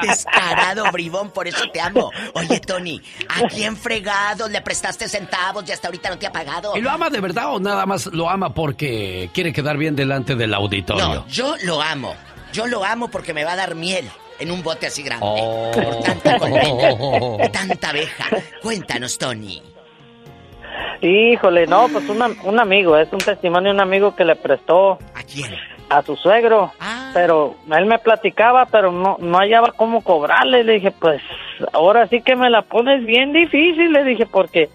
[0.03, 2.11] Descarado, bribón, por eso te amo.
[2.35, 6.77] Oye, Tony, ¿a quién fregado le prestaste centavos y hasta ahorita no te ha pagado?
[6.77, 10.35] ¿Y lo ama de verdad o nada más lo ama porque quiere quedar bien delante
[10.35, 11.07] del auditorio?
[11.07, 12.15] No, yo lo amo.
[12.53, 14.09] Yo lo amo porque me va a dar miel
[14.39, 15.27] en un bote así grande.
[15.29, 15.71] Oh.
[15.73, 18.25] Por tanta colmena, tanta abeja.
[18.63, 19.63] Cuéntanos, Tony.
[21.01, 24.93] Híjole, no, pues una- un amigo, es un testimonio de un amigo que le prestó.
[25.15, 25.55] ¿A quién?
[25.89, 26.73] A su suegro.
[27.15, 30.65] Pero él me platicaba, pero no, no hallaba cómo cobrarle.
[30.65, 31.23] Le dije, pues
[31.73, 34.69] ahora sí que me la pones bien difícil, le dije, porque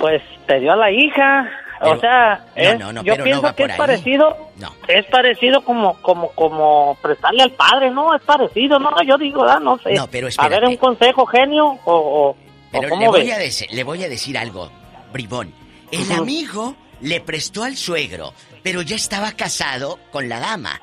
[0.00, 1.48] pues te dio a la hija,
[1.80, 3.78] o sea, es- no, no, yo pienso que es ahí.
[3.78, 4.68] parecido, No.
[4.88, 8.14] es parecido como, como, como prestarle al padre, ¿no?
[8.14, 8.90] Es parecido, ¿no?
[9.06, 9.92] Yo digo, ah, no sé.
[9.94, 12.36] No, pero A ver, un consejo, genio, o,
[12.72, 13.62] Pero cómo le voy, ves?
[13.70, 14.70] a le voy a decir algo,
[15.12, 15.52] bribón.
[15.90, 18.32] El amigo le prestó al suegro,
[18.62, 20.80] pero ya estaba casado con la dama.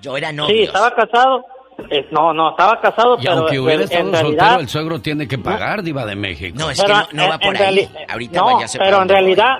[0.00, 0.54] Yo era novio.
[0.54, 1.44] Sí, estaba casado.
[1.90, 4.38] Eh, no, no, estaba casado, Y pero aunque hubiera en estado realidad...
[4.46, 6.56] soltero, el suegro tiene que pagar, Diva de México.
[6.58, 7.88] No, Pero, eh, en- en reali-
[8.32, 9.56] no, pero en realidad,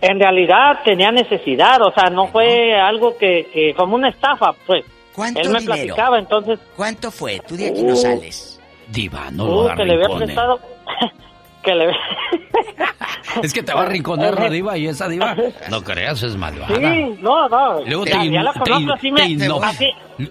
[0.00, 4.84] en realidad tenía necesidad, o sea, no fue algo que, que como una estafa, pues.
[5.14, 5.74] ¿Cuánto Él me dinero?
[5.74, 6.58] platicaba, entonces.
[6.76, 7.40] ¿Cuánto fue?
[7.40, 7.96] Tú de aquí no Uh.
[7.96, 8.60] sales.
[8.88, 10.60] Diva, no uh, lo que le había prestado,
[11.62, 11.86] que le
[13.42, 15.34] Es que te va a rinconar la diva y esa diva,
[15.70, 16.74] no creas, es malvada.
[16.76, 17.80] Sí, no, no.
[17.86, 19.88] Luego ya, te, ya la te- conozco, así me, te hipno- así,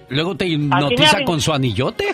[0.09, 2.13] luego te me hipnotiza con su anillote.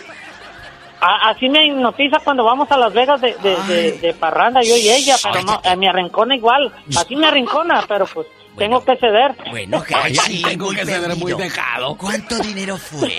[1.01, 4.75] a- así me hipnotiza cuando vamos a Las Vegas de, de, de- de parranda, yo
[4.77, 8.27] y ella, pero no, eh, me arrincona igual, así me arrincona, pero pues
[8.57, 9.35] tengo que ceder.
[9.49, 11.95] Bueno, Ay, sí, tengo que ser muy dejado.
[11.95, 13.11] ¿Cuánto dinero fue?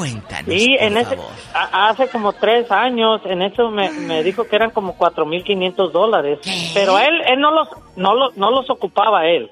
[0.00, 1.30] Cuéntanos, Sí, por en ese, favor.
[1.54, 6.38] a- hace como tres años, en eso me, me dijo que eran como 4.500 dólares.
[6.74, 9.50] Pero él, él no los, no los, no los ocupaba él.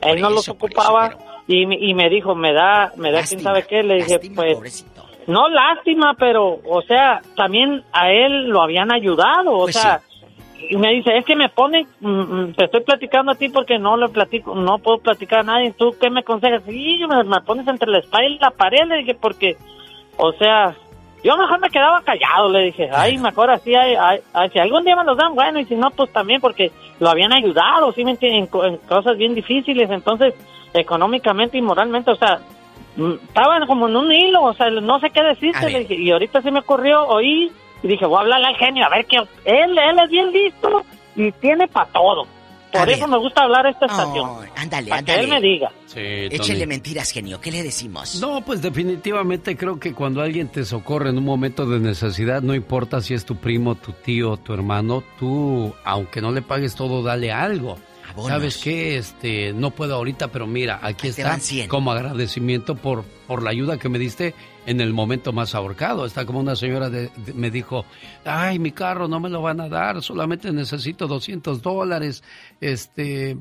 [0.00, 1.16] Él no los ocupaba
[1.46, 3.82] y, me- y me dijo, me da, me da quién sabe qué.
[3.82, 4.86] Le dije, pues,
[5.26, 10.00] no lástima, pero, o sea, también a él lo habían ayudado, o Pues sea,
[10.68, 13.78] y me dice, es que me pone, mm, mm, te estoy platicando a ti porque
[13.78, 16.62] no le platico, no puedo platicar a nadie, ¿tú qué me aconsejas?
[16.68, 19.56] Y me, me pones entre la espalda y la pared, le dije, porque,
[20.20, 20.74] o sea,
[21.24, 23.94] yo mejor me quedaba callado, le dije, ay, mejor así, ay,
[24.32, 27.10] ay, si algún día me los dan, bueno, y si no, pues también porque lo
[27.10, 28.40] habían ayudado, ¿sí me entienden?
[28.44, 30.34] En, co- en cosas bien difíciles, entonces,
[30.72, 32.40] económicamente y moralmente, o sea,
[32.96, 36.10] mm, estaban como en un hilo, o sea, no sé qué decirte, le dije, y
[36.10, 37.52] ahorita se me ocurrió oír,
[37.82, 40.82] y dije, voy a hablarle al genio, a ver qué, él, él es bien listo,
[41.16, 42.26] y tiene para todo,
[42.72, 43.08] por A eso ver.
[43.10, 45.24] me gusta hablar a esta estación, Ándale, para que ándale.
[45.24, 45.72] él me diga.
[45.86, 47.40] Sí, Échele mentiras, genio.
[47.40, 48.20] ¿Qué le decimos?
[48.20, 52.54] No, pues definitivamente creo que cuando alguien te socorre en un momento de necesidad, no
[52.54, 57.02] importa si es tu primo, tu tío, tu hermano, tú, aunque no le pagues todo,
[57.02, 57.78] dale algo.
[58.10, 58.28] Abonos.
[58.30, 58.96] ¿Sabes qué?
[58.96, 61.68] Este, no puedo ahorita, pero mira, aquí Ahí está van 100.
[61.68, 64.34] como agradecimiento por, por la ayuda que me diste
[64.66, 66.04] en el momento más ahorcado.
[66.06, 67.84] Está como una señora de- de- me dijo,
[68.24, 72.22] ay, mi carro no me lo van a dar, solamente necesito 200 dólares,
[72.60, 73.38] este,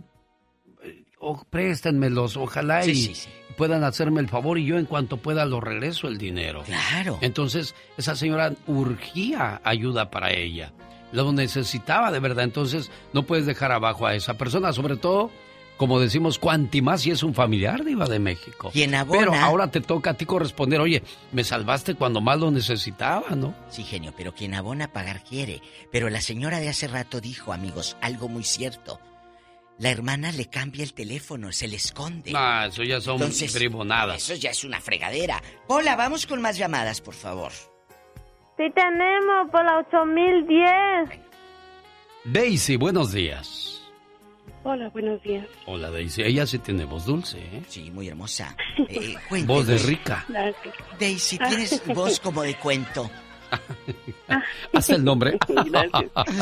[1.19, 3.29] o préstenmelos, ojalá Sí, y sí, sí.
[3.57, 6.63] puedan hacerme el favor y yo en cuanto pueda lo regreso el dinero.
[6.63, 7.17] Claro.
[7.21, 10.71] Entonces, esa señora urgía ayuda para ella.
[11.11, 12.43] Lo necesitaba de verdad.
[12.43, 15.31] Entonces, no puedes dejar abajo a esa persona, sobre todo,
[15.77, 18.69] como decimos, cuanti más si es un familiar de Iba de México.
[18.71, 22.51] Quien abona- Pero ahora te toca a ti corresponder, oye, me salvaste cuando más lo
[22.51, 23.55] necesitaba, ¿no?
[23.69, 25.61] Sí, genio, pero quien abona pagar quiere.
[25.91, 28.99] Pero la señora de hace rato dijo, amigos, algo muy cierto.
[29.77, 32.33] La hermana le cambia el teléfono, se le esconde.
[32.35, 34.17] Ah, eso ya son Entonces, bribonadas.
[34.17, 35.41] Eso ya es una fregadera.
[35.69, 37.53] Hola, vamos con más llamadas, por favor.
[38.59, 41.17] Sí tenemos por la 8010.
[42.25, 43.89] Daisy, buenos días.
[44.63, 45.47] Hola, buenos días.
[45.65, 46.23] Hola, Daisy.
[46.23, 47.63] Ella sí tiene voz dulce, ¿eh?
[47.69, 48.57] Sí, muy hermosa.
[48.89, 49.15] Eh,
[49.45, 50.25] Voz de rica.
[50.27, 50.75] Gracias.
[50.99, 53.09] Daisy, tienes voz como de cuento.
[54.73, 55.37] Hasta el nombre.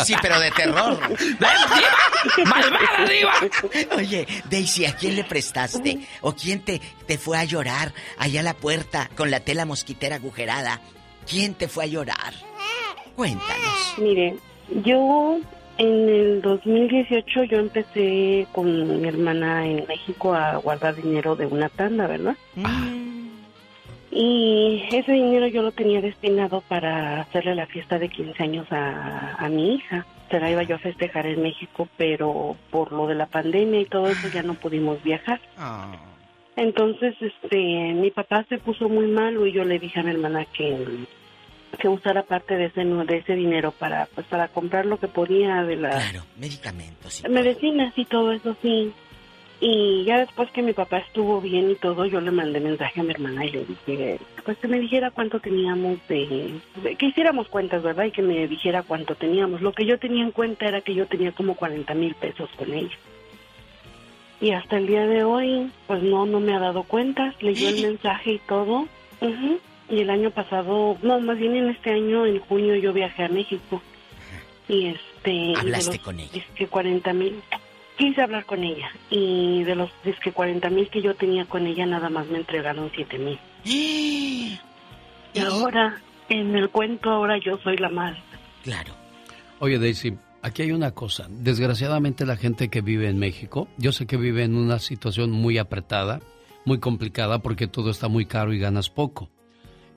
[0.03, 0.99] Sí, pero de terror.
[2.45, 3.33] ¡Malvada diva!
[3.95, 5.99] Oye, Daisy, ¿a quién le prestaste?
[6.21, 10.15] ¿O quién te, te fue a llorar allá a la puerta con la tela mosquitera
[10.15, 10.81] agujerada?
[11.29, 12.33] ¿Quién te fue a llorar?
[13.15, 13.95] Cuéntanos.
[13.97, 14.37] Mire,
[14.83, 15.39] yo
[15.77, 21.69] en el 2018 yo empecé con mi hermana en México a guardar dinero de una
[21.69, 22.35] tanda, ¿verdad?
[24.09, 29.35] Y ese dinero yo lo tenía destinado para hacerle la fiesta de 15 años a,
[29.37, 30.05] a mi hija.
[30.31, 33.85] Se la iba yo a festejar en México, pero por lo de la pandemia y
[33.85, 35.39] todo eso ya no pudimos viajar.
[36.55, 40.45] Entonces, este, mi papá se puso muy malo y yo le dije a mi hermana
[40.45, 40.75] que,
[41.79, 45.63] que usara parte de ese de ese dinero para pues para comprar lo que podía
[45.63, 47.23] de la Claro, medicamentos.
[47.23, 48.91] y medicinas y todo eso sí.
[49.59, 53.03] Y ya después que mi papá estuvo bien y todo, yo le mandé mensaje a
[53.03, 57.47] mi hermana y le dije, pues que me dijera cuánto teníamos de, de- que hiciéramos
[57.47, 58.05] cuentas, ¿verdad?
[58.05, 59.61] Y que me dijera cuánto teníamos.
[59.61, 62.71] Lo que yo tenía en cuenta era que yo tenía como 40 mil pesos con
[62.71, 62.95] ella.
[64.39, 67.81] Y hasta el día de hoy, pues no, no me ha dado cuentas, leyó el
[67.81, 68.87] mensaje y todo.
[69.21, 69.59] Ujú.
[69.89, 73.29] Y el año pasado, no, más bien en este año, en junio, yo viajé a
[73.29, 73.81] México.
[74.67, 75.31] Y este...
[75.31, 76.31] y de Hablaste los con ella.
[76.33, 77.41] Dizque 40 mil.
[77.97, 78.89] Quise hablar con ella.
[79.09, 82.91] Y de los disque 40 mil que yo tenía con ella, nada más me entregaron
[82.93, 83.39] 7 mil.
[85.33, 88.17] Y ahora, en el cuento, ahora yo soy la mal.
[88.63, 88.95] Claro.
[89.59, 91.27] Oye, Daisy, aquí hay una cosa.
[91.29, 95.59] Desgraciadamente la gente que vive en México, yo sé que vive en una situación muy
[95.59, 96.21] apretada,
[96.65, 99.29] muy complicada porque todo está muy caro y ganas poco.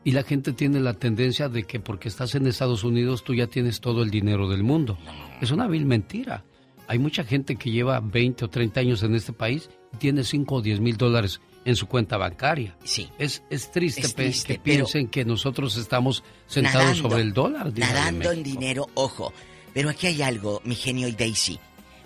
[0.02, 3.46] Y la gente tiene la tendencia de que porque estás en Estados Unidos tú ya
[3.46, 4.98] tienes todo el dinero del mundo.
[5.40, 6.44] Es una vil mentira.
[6.86, 10.54] Hay mucha gente que lleva 20 o 30 años en este país y tiene 5
[10.54, 12.76] o 10 mil dólares en su cuenta bancaria.
[12.84, 13.08] Sí.
[13.18, 17.72] Es, es triste, Es triste, que piensen que nosotros estamos sentados Nadando, sobre el dólar.
[17.76, 19.32] Nadando en dinero, ojo.
[19.74, 21.60] Pero aquí hay algo, mi genio y Daisy.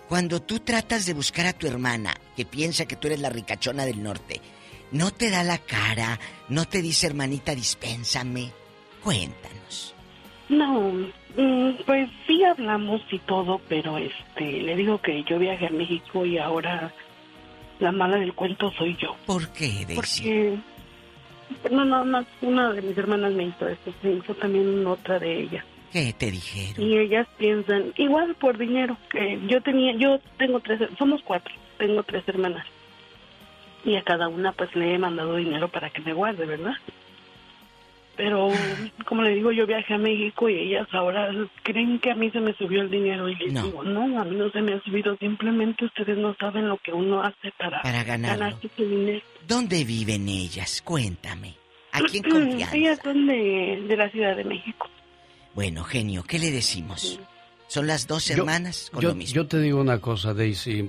[0.09, 3.87] Cuando tú tratas de buscar a tu hermana, que piensa que tú eres la ricachona
[3.87, 4.41] del norte,
[4.95, 6.19] no te da la cara,
[6.49, 8.51] no te dice hermanita, dispénsame.
[9.03, 9.95] Cuéntanos.
[10.49, 10.93] No,
[11.37, 16.25] mm, pues sí hablamos y todo, pero este, le digo que yo viajé a México
[16.25, 16.93] y ahora
[17.81, 19.17] la mala del cuento soy yo.
[19.27, 19.95] ¿Por qué, Daisy?
[19.95, 20.59] Porque
[21.73, 25.65] no, no, no, una de mis hermanas me hizo esto, hizo también otra de ellas.
[25.93, 26.85] ¿Qué te dijeron?
[26.85, 32.03] Y ellas piensan, igual por dinero, que yo tenía, yo tengo tres, somos cuatro, tengo
[32.05, 32.65] tres hermanas.
[33.85, 36.75] Y a cada una pues le he mandado dinero para que me guarde, ¿verdad?
[38.17, 38.49] Pero,
[39.07, 41.31] como le digo, yo viajé a México y ellas ahora
[41.65, 43.65] creen que a mí se me subió el dinero y les No.
[43.65, 46.93] digo, no, a mí no se me ha subido, simplemente ustedes no saben lo que
[46.93, 49.21] uno hace para, Para ganarse su dinero.
[49.49, 50.81] ¿Dónde viven ellas?
[50.85, 51.55] Cuéntame.
[51.91, 52.77] Aquí en confianza.
[52.77, 54.89] Ellas son de, de la Ciudad de México.
[55.55, 57.19] Bueno, genio, ¿qué le decimos?
[57.67, 59.35] ¿Son las dos Yo- hermanas con yo, lo mismo?
[59.35, 60.89] yo te digo una cosa, Daisy.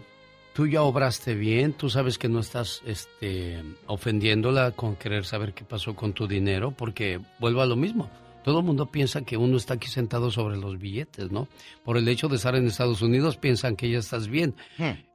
[0.56, 5.65] Tú ya obraste bien, tú sabes que no estás este, ofendiéndola con querer saber qué
[5.65, 8.10] pasó con tu dinero, porque vuelvo a lo mismo.
[8.41, 11.49] Todo el mundo piensa que uno está aquí sentado sobre los billetes, ¿no?
[11.84, 14.56] Por el hecho de estar en Estados Unidos piensan que ya estás bien.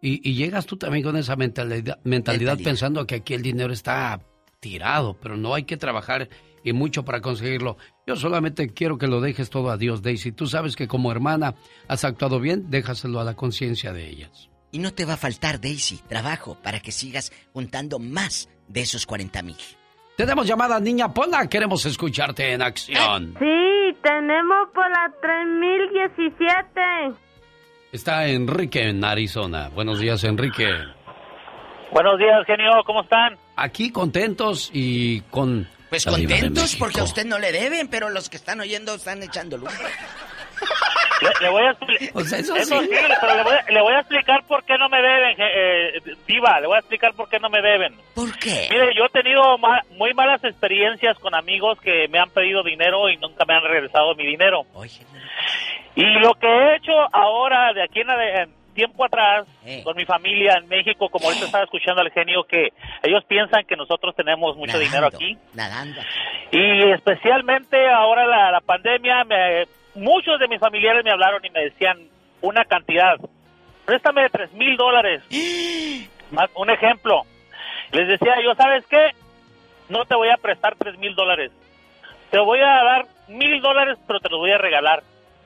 [0.02, 4.20] Y, y llegas tú también con esa mentalidad, mentalidad pensando que aquí el dinero está
[4.60, 6.28] tirado, pero no hay que trabajar
[6.62, 7.78] y mucho para conseguirlo.
[8.06, 10.32] Yo solamente quiero que lo dejes todo a Dios, Daisy.
[10.32, 11.54] Tú sabes que como hermana
[11.88, 14.50] has actuado bien, déjaselo a la conciencia de ellas.
[14.72, 19.06] Y no te va a faltar, Daisy, trabajo para que sigas juntando más de esos
[19.06, 19.56] 40 mil.
[20.16, 23.34] Tenemos llamada niña Pola, queremos escucharte en acción.
[23.38, 26.80] Sí, tenemos por la 3017.
[27.92, 29.70] Está Enrique en Arizona.
[29.70, 30.68] Buenos días, Enrique.
[31.90, 33.36] Buenos días, genio, ¿cómo están?
[33.56, 35.66] Aquí contentos y con...
[35.88, 39.56] Pues contentos porque a usted no le deben, pero los que están oyendo están echando
[39.56, 39.72] luz.
[41.20, 41.86] Le, le voy a eso
[42.34, 42.86] Eso sí.
[42.86, 42.88] sí,
[43.20, 46.60] pero le voy, a, le voy a explicar por qué no me deben, eh, Diva,
[46.60, 47.94] le voy a explicar por qué no me deben.
[48.14, 48.68] ¿Por qué?
[48.70, 49.42] Mire, yo he tenido
[49.96, 54.14] muy malas experiencias con amigos que me han pedido dinero y nunca me han regresado
[54.14, 54.62] mi dinero.
[55.94, 59.82] Y lo que he hecho ahora, de aquí en, tiempo atrás, Eh.
[59.84, 62.68] con mi familia en México, como ahorita estaba escuchando al genio, que
[63.02, 65.36] ellos piensan que nosotros tenemos mucho dinero aquí.
[65.54, 66.00] Nadando.
[66.52, 69.66] Y especialmente ahora la, la pandemia, me-
[70.00, 71.98] muchos de mis familiares me hablaron y me decían
[72.40, 73.16] una cantidad.
[73.84, 75.22] Préstame de tres mil dólares.
[76.54, 77.22] Un ejemplo.
[77.92, 79.10] Les decía yo, ¿sabes qué?
[79.88, 81.52] No te voy a prestar tres mil dólares.
[82.30, 85.02] Te voy a dar mil dólares, pero te los voy a regalar.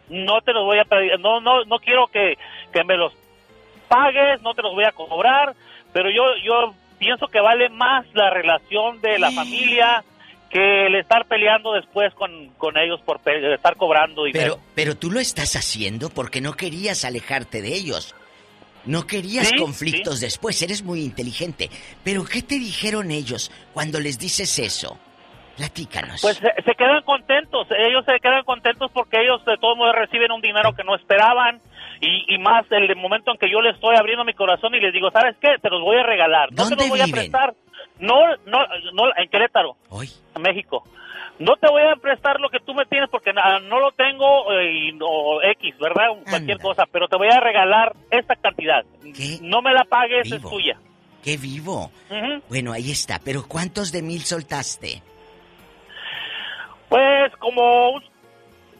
[0.08, 2.36] No te los voy a pedir, no, no, no quiero que,
[2.72, 3.14] que me los
[3.88, 5.54] pagues, no te los voy a cobrar,
[5.94, 10.04] pero yo, yo pienso que vale más la relación de la familia
[10.54, 14.54] que el estar peleando después con, con ellos por pe- estar cobrando dinero.
[14.54, 18.14] Pero, pero tú lo estás haciendo porque no querías alejarte de ellos.
[18.86, 21.70] No querías Sí, conflictos después, eres muy inteligente.
[22.04, 24.96] Pero ¿qué te dijeron ellos cuando les dices eso?
[25.56, 26.20] Platícanos.
[26.22, 30.30] Pues se, se quedan contentos, ellos se quedan contentos porque ellos de todos modos reciben
[30.32, 31.60] un dinero que no esperaban
[32.00, 34.92] y, y más el momento en que yo les estoy abriendo mi corazón y les
[34.92, 35.56] digo, ¿sabes qué?
[35.62, 37.54] Te los voy a regalar, no te ¿Dónde los voy a prestar,
[37.98, 38.58] no, no,
[38.92, 39.76] no, en Querétaro,
[40.34, 40.84] en México.
[41.38, 44.72] No te voy a prestar lo que tú me tienes porque no lo tengo eh,
[44.72, 46.08] y, o X, ¿verdad?
[46.28, 48.84] Cualquier cosa, pero te voy a regalar esta cantidad.
[49.42, 50.78] No me la pagues, es tuya.
[51.24, 51.90] ¡Qué vivo!
[52.48, 53.18] Bueno, ahí está.
[53.24, 55.02] Pero ¿cuántos de mil soltaste?
[56.88, 58.00] Pues como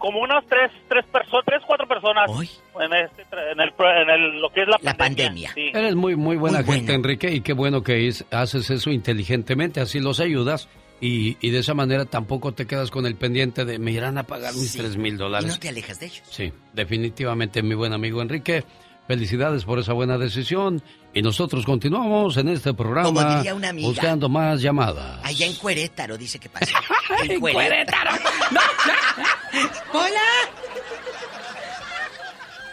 [0.04, 3.22] como unas tres tres personas, tres cuatro personas en este
[3.52, 5.50] en el, pro- en el- lo que es la, pandemia.
[5.54, 5.70] Sí.
[5.72, 10.00] Eres muy, muy buena gente, Enrique, y qué bueno que es- haces eso inteligentemente, así
[10.00, 10.68] los ayudas
[11.00, 14.24] y, y de esa manera tampoco te quedas con el pendiente de me irán a
[14.24, 15.48] pagar mis tres mil dólares.
[15.50, 16.22] no te alejas de ellos.
[16.30, 18.64] Sí, definitivamente, mi buen amigo Enrique.
[19.06, 20.82] Felicidades por esa buena decisión.
[21.12, 23.88] Y nosotros continuamos en este programa Como diría una amiga.
[23.88, 25.20] buscando más llamadas.
[25.22, 26.66] Allá en Cuerétaro, dice que pasa.
[27.22, 28.10] En Querétaro.
[29.92, 30.20] ¡Hola!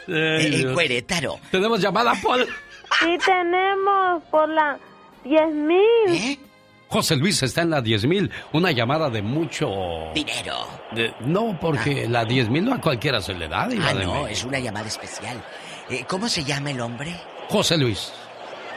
[0.07, 0.73] Ay, en.
[0.73, 1.39] Cuerétaro.
[1.51, 2.45] Tenemos llamada, Paul.
[2.99, 4.77] Sí, tenemos por la
[5.25, 5.79] 10.000.
[6.09, 6.39] ¿Eh?
[6.87, 9.69] José Luis está en la 10 mil, una llamada de mucho...
[10.13, 10.67] Dinero.
[10.91, 13.63] de- no, porque la 10 mil no a cualquiera se le da.
[13.63, 15.41] Ah, no, es una llamada especial.
[15.91, 17.11] Eh, ¿Cómo se llama el hombre?
[17.49, 18.13] José Luis.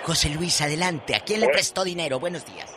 [0.02, 1.14] José Luis, adelante.
[1.14, 2.18] ¿A quién le prestó dinero?
[2.18, 2.76] Buenos días.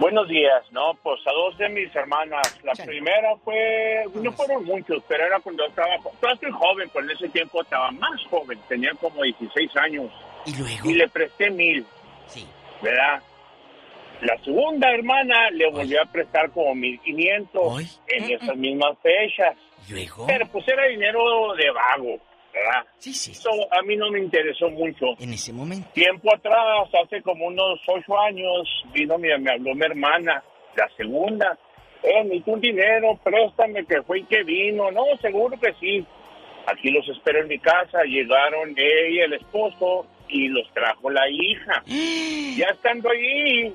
[0.00, 2.58] Buenos días, no, pues a dos de mis hermanas.
[2.64, 7.10] La primera fue, no fueron muchos, pero era cuando estaba, todavía estoy joven, pero en
[7.10, 10.10] ese tiempo estaba más joven, tenía como 16 años.
[10.46, 10.90] ¿Y luego?
[10.90, 11.86] Y le presté mil.
[12.26, 12.46] Sí.
[12.80, 13.22] ¿Verdad?
[14.22, 19.56] La segunda hermana le volvió a prestar como 1500 en esas mismas fechas.
[19.88, 20.26] ¿Luego?
[20.26, 22.18] Pero pues era dinero de vago,
[22.52, 22.86] ¿verdad?
[22.98, 23.32] Sí, sí.
[23.32, 25.06] Eso a mí no me interesó mucho.
[25.18, 25.88] En ese momento.
[25.92, 30.42] Tiempo atrás, hace como unos ocho años, vino mi, me habló mi hermana,
[30.76, 31.58] la segunda.
[32.02, 34.90] Eh, necesito un dinero, préstame, que fue y que vino.
[34.90, 36.04] No, seguro que sí.
[36.66, 38.02] Aquí los espero en mi casa.
[38.04, 41.82] Llegaron ella, el esposo, y los trajo la hija.
[42.56, 43.72] ya estando ahí,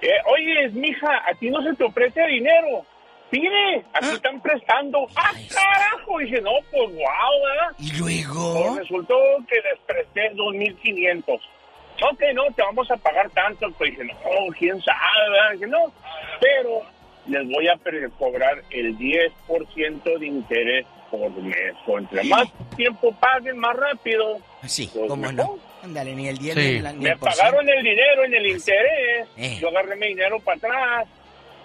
[0.00, 2.84] eh, oye, mija, a ti no se te ofrece dinero.
[3.30, 5.06] Pide, aquí están prestando.
[5.16, 6.20] ¡Ah, carajo!
[6.20, 7.76] Y dije, no, pues wow, ¿verdad?
[7.78, 8.54] ¿Y luego?
[8.64, 9.14] Pues resultó
[9.48, 11.34] que les presté 2.500.
[12.10, 13.70] Ok, no, te vamos a pagar tanto.
[13.76, 14.14] Pues dije, no,
[14.58, 15.52] quién sabe, ¿verdad?
[15.52, 15.92] Dije, no,
[16.40, 16.82] pero
[17.26, 17.78] les voy a
[18.18, 21.74] cobrar el 10% de interés por mes.
[21.86, 24.38] O entre más tiempo paguen, más rápido.
[24.66, 25.34] Sí, pues ¿cómo mejor.
[25.34, 25.58] no?
[25.82, 26.60] Ándale, ni el 10 Sí.
[26.60, 27.24] ni, Me el ciento.
[27.26, 29.28] pagaron el dinero en el interés.
[29.36, 29.58] Eh.
[29.60, 31.08] Yo agarré mi dinero para atrás.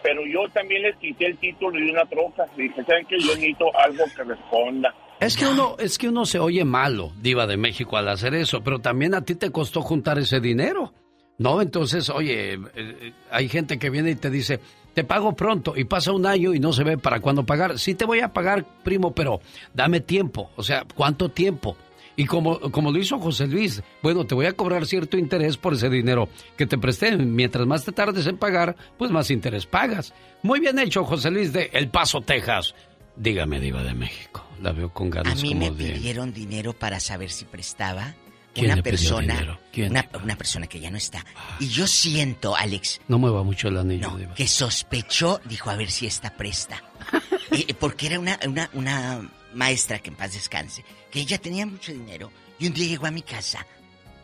[0.04, 2.46] Pero yo también les quité el título de una troca.
[2.58, 3.18] Dije, ¿saben qué?
[3.20, 4.94] Yo necesito algo que responda.
[5.20, 8.62] Es que uno, es que uno se oye malo, Diva de México, al hacer eso,
[8.62, 10.94] pero también a ti te costó juntar ese dinero.
[11.38, 11.62] ¿No?
[11.62, 14.60] Entonces, oye, eh, eh, hay gente que viene y te dice,
[14.94, 17.80] te pago pronto, y pasa un año y no se ve para cuándo pagar.
[17.80, 19.40] Sí te voy a pagar, primo, pero
[19.74, 20.52] dame tiempo.
[20.56, 21.76] O sea, ¿cuánto tiempo?
[22.16, 25.74] Y como, como lo hizo José Luis, bueno, te voy a cobrar cierto interés por
[25.74, 27.16] ese dinero que te presté.
[27.18, 30.14] Mientras más te tardes en pagar, pues más interés pagas.
[30.44, 32.76] Muy bien hecho, José Luis de El Paso, Texas.
[33.16, 34.46] Dígame, Diva de México.
[34.62, 35.94] La veo con A ganas mí como me de...
[35.94, 38.14] pidieron dinero para saber si prestaba.
[38.54, 39.60] ¿Quién una le pidió persona, dinero?
[39.72, 39.90] ¿Quién?
[39.92, 41.26] Una, una persona que ya no está.
[41.60, 44.36] Y yo siento, Alex, No mueva mucho el anillo, Diva.
[44.36, 46.84] que sospechó, dijo, a ver si esta presta.
[47.52, 51.92] Eh, porque era una, una, una maestra que en paz descanse, que ella tenía mucho
[51.92, 52.32] dinero.
[52.60, 53.66] Y un día llegó a mi casa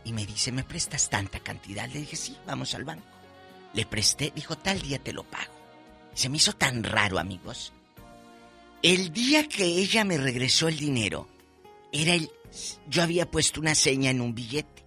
[0.04, 1.90] y me dice, ¿me prestas tanta cantidad?
[1.90, 3.06] Le dije, sí, vamos al banco.
[3.74, 5.54] Le presté, dijo, tal día te lo pago.
[6.14, 7.74] Se me hizo tan raro, amigos.
[8.82, 11.28] El día que ella me regresó el dinero,
[11.92, 12.32] era el...
[12.88, 14.86] Yo había puesto una seña en un billete.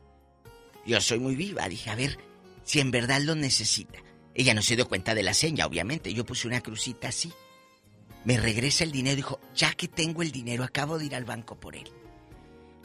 [0.84, 2.18] Yo soy muy viva, dije, a ver
[2.64, 3.98] si en verdad lo necesita.
[4.34, 6.12] Ella no se dio cuenta de la seña, obviamente.
[6.12, 7.32] Yo puse una crucita así.
[8.24, 11.56] Me regresa el dinero, dijo, ya que tengo el dinero, acabo de ir al banco
[11.56, 11.88] por él.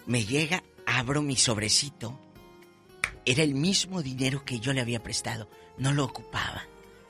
[0.05, 2.19] Me llega, abro mi sobrecito.
[3.26, 5.49] Era el mismo dinero que yo le había prestado.
[5.77, 6.64] No lo ocupaba.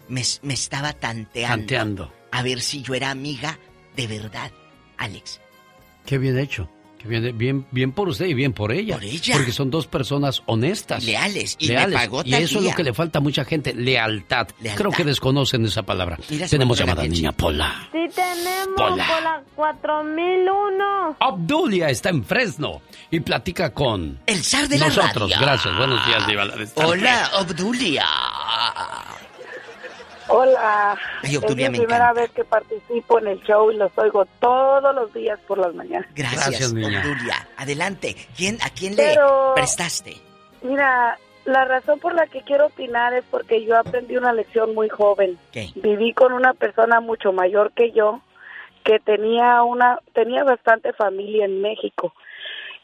[0.09, 1.57] Me, me estaba tanteando.
[1.57, 2.13] Tanteando.
[2.31, 3.59] A ver si yo era amiga
[3.95, 4.51] de verdad,
[4.97, 5.39] Alex.
[6.05, 6.69] Qué bien hecho.
[7.05, 8.95] Bien, bien, bien por usted y bien por ella.
[8.95, 9.35] Por ella.
[9.35, 11.03] Porque son dos personas honestas.
[11.03, 11.55] Y leales.
[11.59, 14.47] Y me pagó Y eso es lo que le falta a mucha gente, lealtad.
[14.61, 14.77] Lealtad.
[14.77, 16.17] Creo que desconocen esa palabra.
[16.29, 17.87] Mira, Tenemos me llamada niña Pola.
[17.91, 19.07] Sí tenemos Hola.
[19.07, 21.17] por la 4001.
[21.19, 24.19] Obdulia está en Fresno y platica con...
[24.25, 25.37] El zar de la Nosotros, radio.
[25.45, 25.77] gracias.
[25.77, 26.47] Buenos días, Diva.
[26.75, 28.05] Hola, Obdulia.
[30.29, 34.25] Hola, Ay, es mi me primera vez que participo en el show y los oigo
[34.39, 36.09] todos los días por las mañanas.
[36.15, 37.47] Gracias, Gracias.
[37.57, 38.15] Adelante.
[38.35, 39.17] ¿Quién, ¿A quién le
[39.55, 40.15] prestaste?
[40.61, 44.89] Mira, la razón por la que quiero opinar es porque yo aprendí una lección muy
[44.89, 45.37] joven.
[45.51, 45.69] ¿Qué?
[45.75, 48.21] Viví con una persona mucho mayor que yo
[48.83, 52.13] que tenía una tenía bastante familia en México.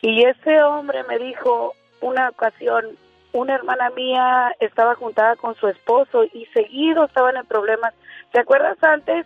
[0.02, 2.86] Y ese hombre me dijo una ocasión,
[3.34, 7.94] una hermana mía estaba juntada con su esposo y seguido estaban en problemas.
[8.32, 9.26] ¿Te acuerdas antes?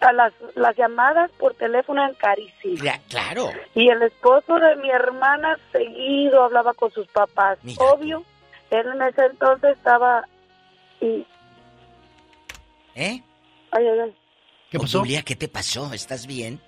[0.00, 2.80] A las, las llamadas por teléfono eran carísimas.
[2.80, 3.50] Cla- claro.
[3.74, 7.58] Y el esposo de mi hermana seguido hablaba con sus papás.
[7.78, 8.22] Obvio,
[8.70, 10.24] él en ese entonces estaba...
[11.00, 11.26] Y,
[12.94, 13.20] ¿Eh?
[13.72, 14.16] ay, ay, ay.
[14.70, 14.98] ¿Qué pasó?
[15.00, 15.92] Obdulia, ¿qué te pasó?
[15.92, 16.60] ¿Estás bien?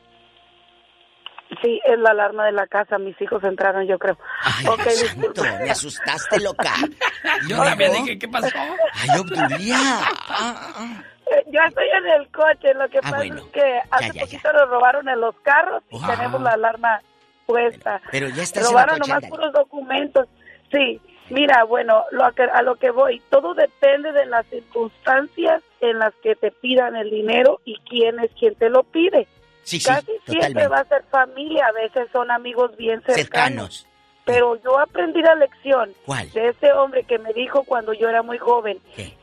[1.63, 2.97] Sí, es la alarma de la casa.
[2.99, 4.17] Mis hijos entraron, yo creo.
[4.43, 6.73] Ay, santo, me asustaste, loca.
[7.49, 7.65] Yo ¿No?
[7.65, 8.49] también dije, ¿qué pasó?
[8.95, 9.77] Ay, Obdulia.
[9.77, 11.03] Ah, ah.
[11.27, 12.73] Eh, Yo estoy en el coche.
[12.75, 13.37] Lo que Ah, pasa bueno.
[13.37, 16.07] es que hace Ya, ya, poquito nos robaron en los carros y Wow.
[16.09, 17.01] tenemos la alarma
[17.47, 18.01] puesta.
[18.13, 20.29] Pero ya estás robaron nomás puros documentos.
[20.73, 21.01] Sí,
[21.31, 25.99] mira, bueno, lo a, que, a lo que voy, todo depende de las circunstancias en
[25.99, 29.27] las que te pidan el dinero y quién es quien te lo pide.
[29.63, 33.17] Sí, sí, Casi siempre va a ser familia, a veces son amigos bien cercanos.
[33.17, 33.87] Cercanos.
[34.25, 36.31] pero yo aprendí la lección ¿Cuál?
[36.33, 38.79] de ese hombre que me dijo cuando yo era muy joven,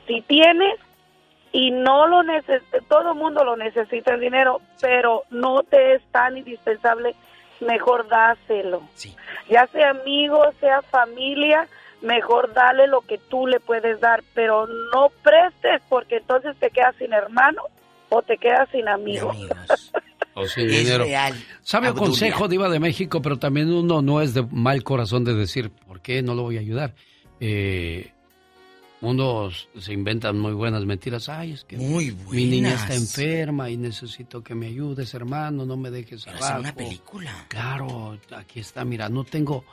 [0.05, 0.79] si tienes
[1.51, 6.37] y no lo necesitas, todo mundo lo necesita el dinero, pero no te es tan
[6.37, 7.15] indispensable,
[7.61, 8.83] mejor dáselo.
[9.49, 11.67] Ya sea amigo, sea familia,
[12.01, 16.95] mejor dale lo que tú le puedes dar, pero no prestes porque entonces te quedas
[16.97, 17.63] sin hermano
[18.09, 19.31] o te quedas sin amigo.
[20.39, 21.03] O sin dinero.
[21.63, 22.09] Sabio Abdulia.
[22.09, 25.99] consejo, Diva de México, pero también uno no es de mal corazón de decir, ¿por
[25.99, 26.93] qué no lo voy a ayudar?
[27.39, 28.11] Eh,
[29.01, 31.27] unos se inventan muy buenas mentiras.
[31.27, 35.89] Ay, es que mi niña está enferma y necesito que me ayudes, hermano, no me
[35.89, 36.59] dejes Pero abajo.
[36.59, 37.45] una película.
[37.47, 39.65] Claro, aquí está, mira, no tengo...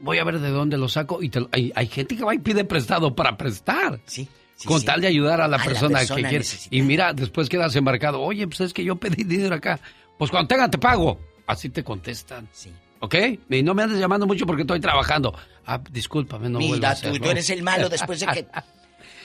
[0.00, 2.38] Voy a ver de dónde lo saco y te hay, hay gente que va y
[2.38, 4.00] pide prestado para prestar.
[4.06, 4.26] Sí.
[4.64, 4.86] Con sí.
[4.86, 6.44] tal de ayudar a la A la persona, que quiere.
[6.70, 8.20] Y mira, después quedas embarcado.
[8.20, 9.80] Oye, pues es que yo pedí dinero acá.
[10.18, 11.20] Pues cuando tenga te pago.
[11.46, 12.48] Así te contestan.
[12.52, 12.72] Sí.
[13.00, 13.14] ¿Ok?
[13.50, 15.34] Y no me andes llamando mucho porque estoy trabajando.
[15.66, 18.46] Ah, discúlpame, no vuelvo a Mira tú, tú eres el malo después de que...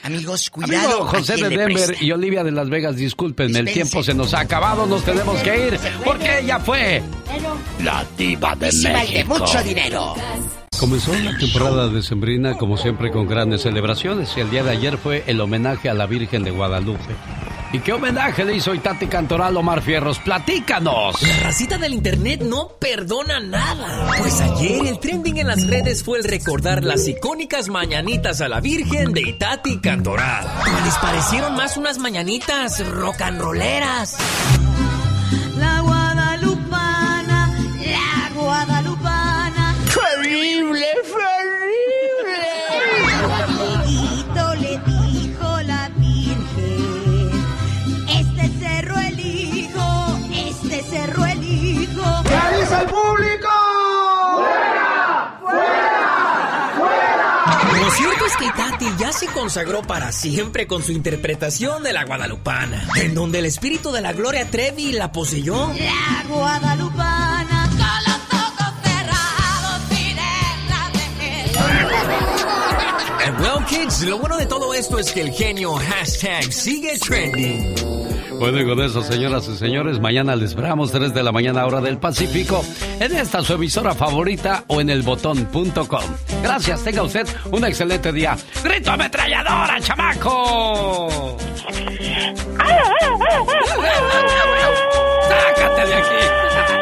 [0.02, 0.88] Amigos, cuidado.
[0.88, 2.04] Amigo José de Denver presta.
[2.04, 5.68] y Olivia de Las Vegas, discúlpenme, el tiempo se nos ha acabado, nos tenemos que
[5.68, 7.02] ir porque ella fue
[7.82, 9.38] la diva de México.
[9.38, 10.14] mucho dinero.
[10.78, 15.22] Comenzó la temporada decembrina como siempre con grandes celebraciones y el día de ayer fue
[15.28, 17.14] el homenaje a la Virgen de Guadalupe.
[17.72, 20.18] ¿Y qué homenaje le hizo Itati Cantoral Omar Fierros?
[20.18, 21.22] ¡Platícanos!
[21.22, 24.10] La racita del internet no perdona nada.
[24.18, 28.60] Pues ayer el trending en las redes fue el recordar las icónicas mañanitas a la
[28.60, 30.46] Virgen de Itati Cantoral.
[30.84, 34.18] Les parecieron más unas mañanitas rock and rolleras.
[59.26, 64.12] Consagró para siempre con su interpretación de la guadalupana, en donde el espíritu de la
[64.12, 65.72] Gloria Trevi la poseyó.
[65.74, 70.14] La guadalupana, con los ojos cerrados, de
[73.42, 77.74] well, kids, lo bueno de todo esto es que el genio hashtag sigue trending.
[78.38, 81.80] Bueno, y con eso, señoras y señores, mañana les esperamos 3 de la mañana hora
[81.80, 82.64] del Pacífico
[82.98, 86.04] en esta su emisora favorita o en elbotón.com.
[86.42, 88.36] Gracias, tenga usted un excelente día.
[88.64, 91.36] ¡Grito ametralladora, chamaco!
[95.28, 96.81] ¡Sácate de aquí!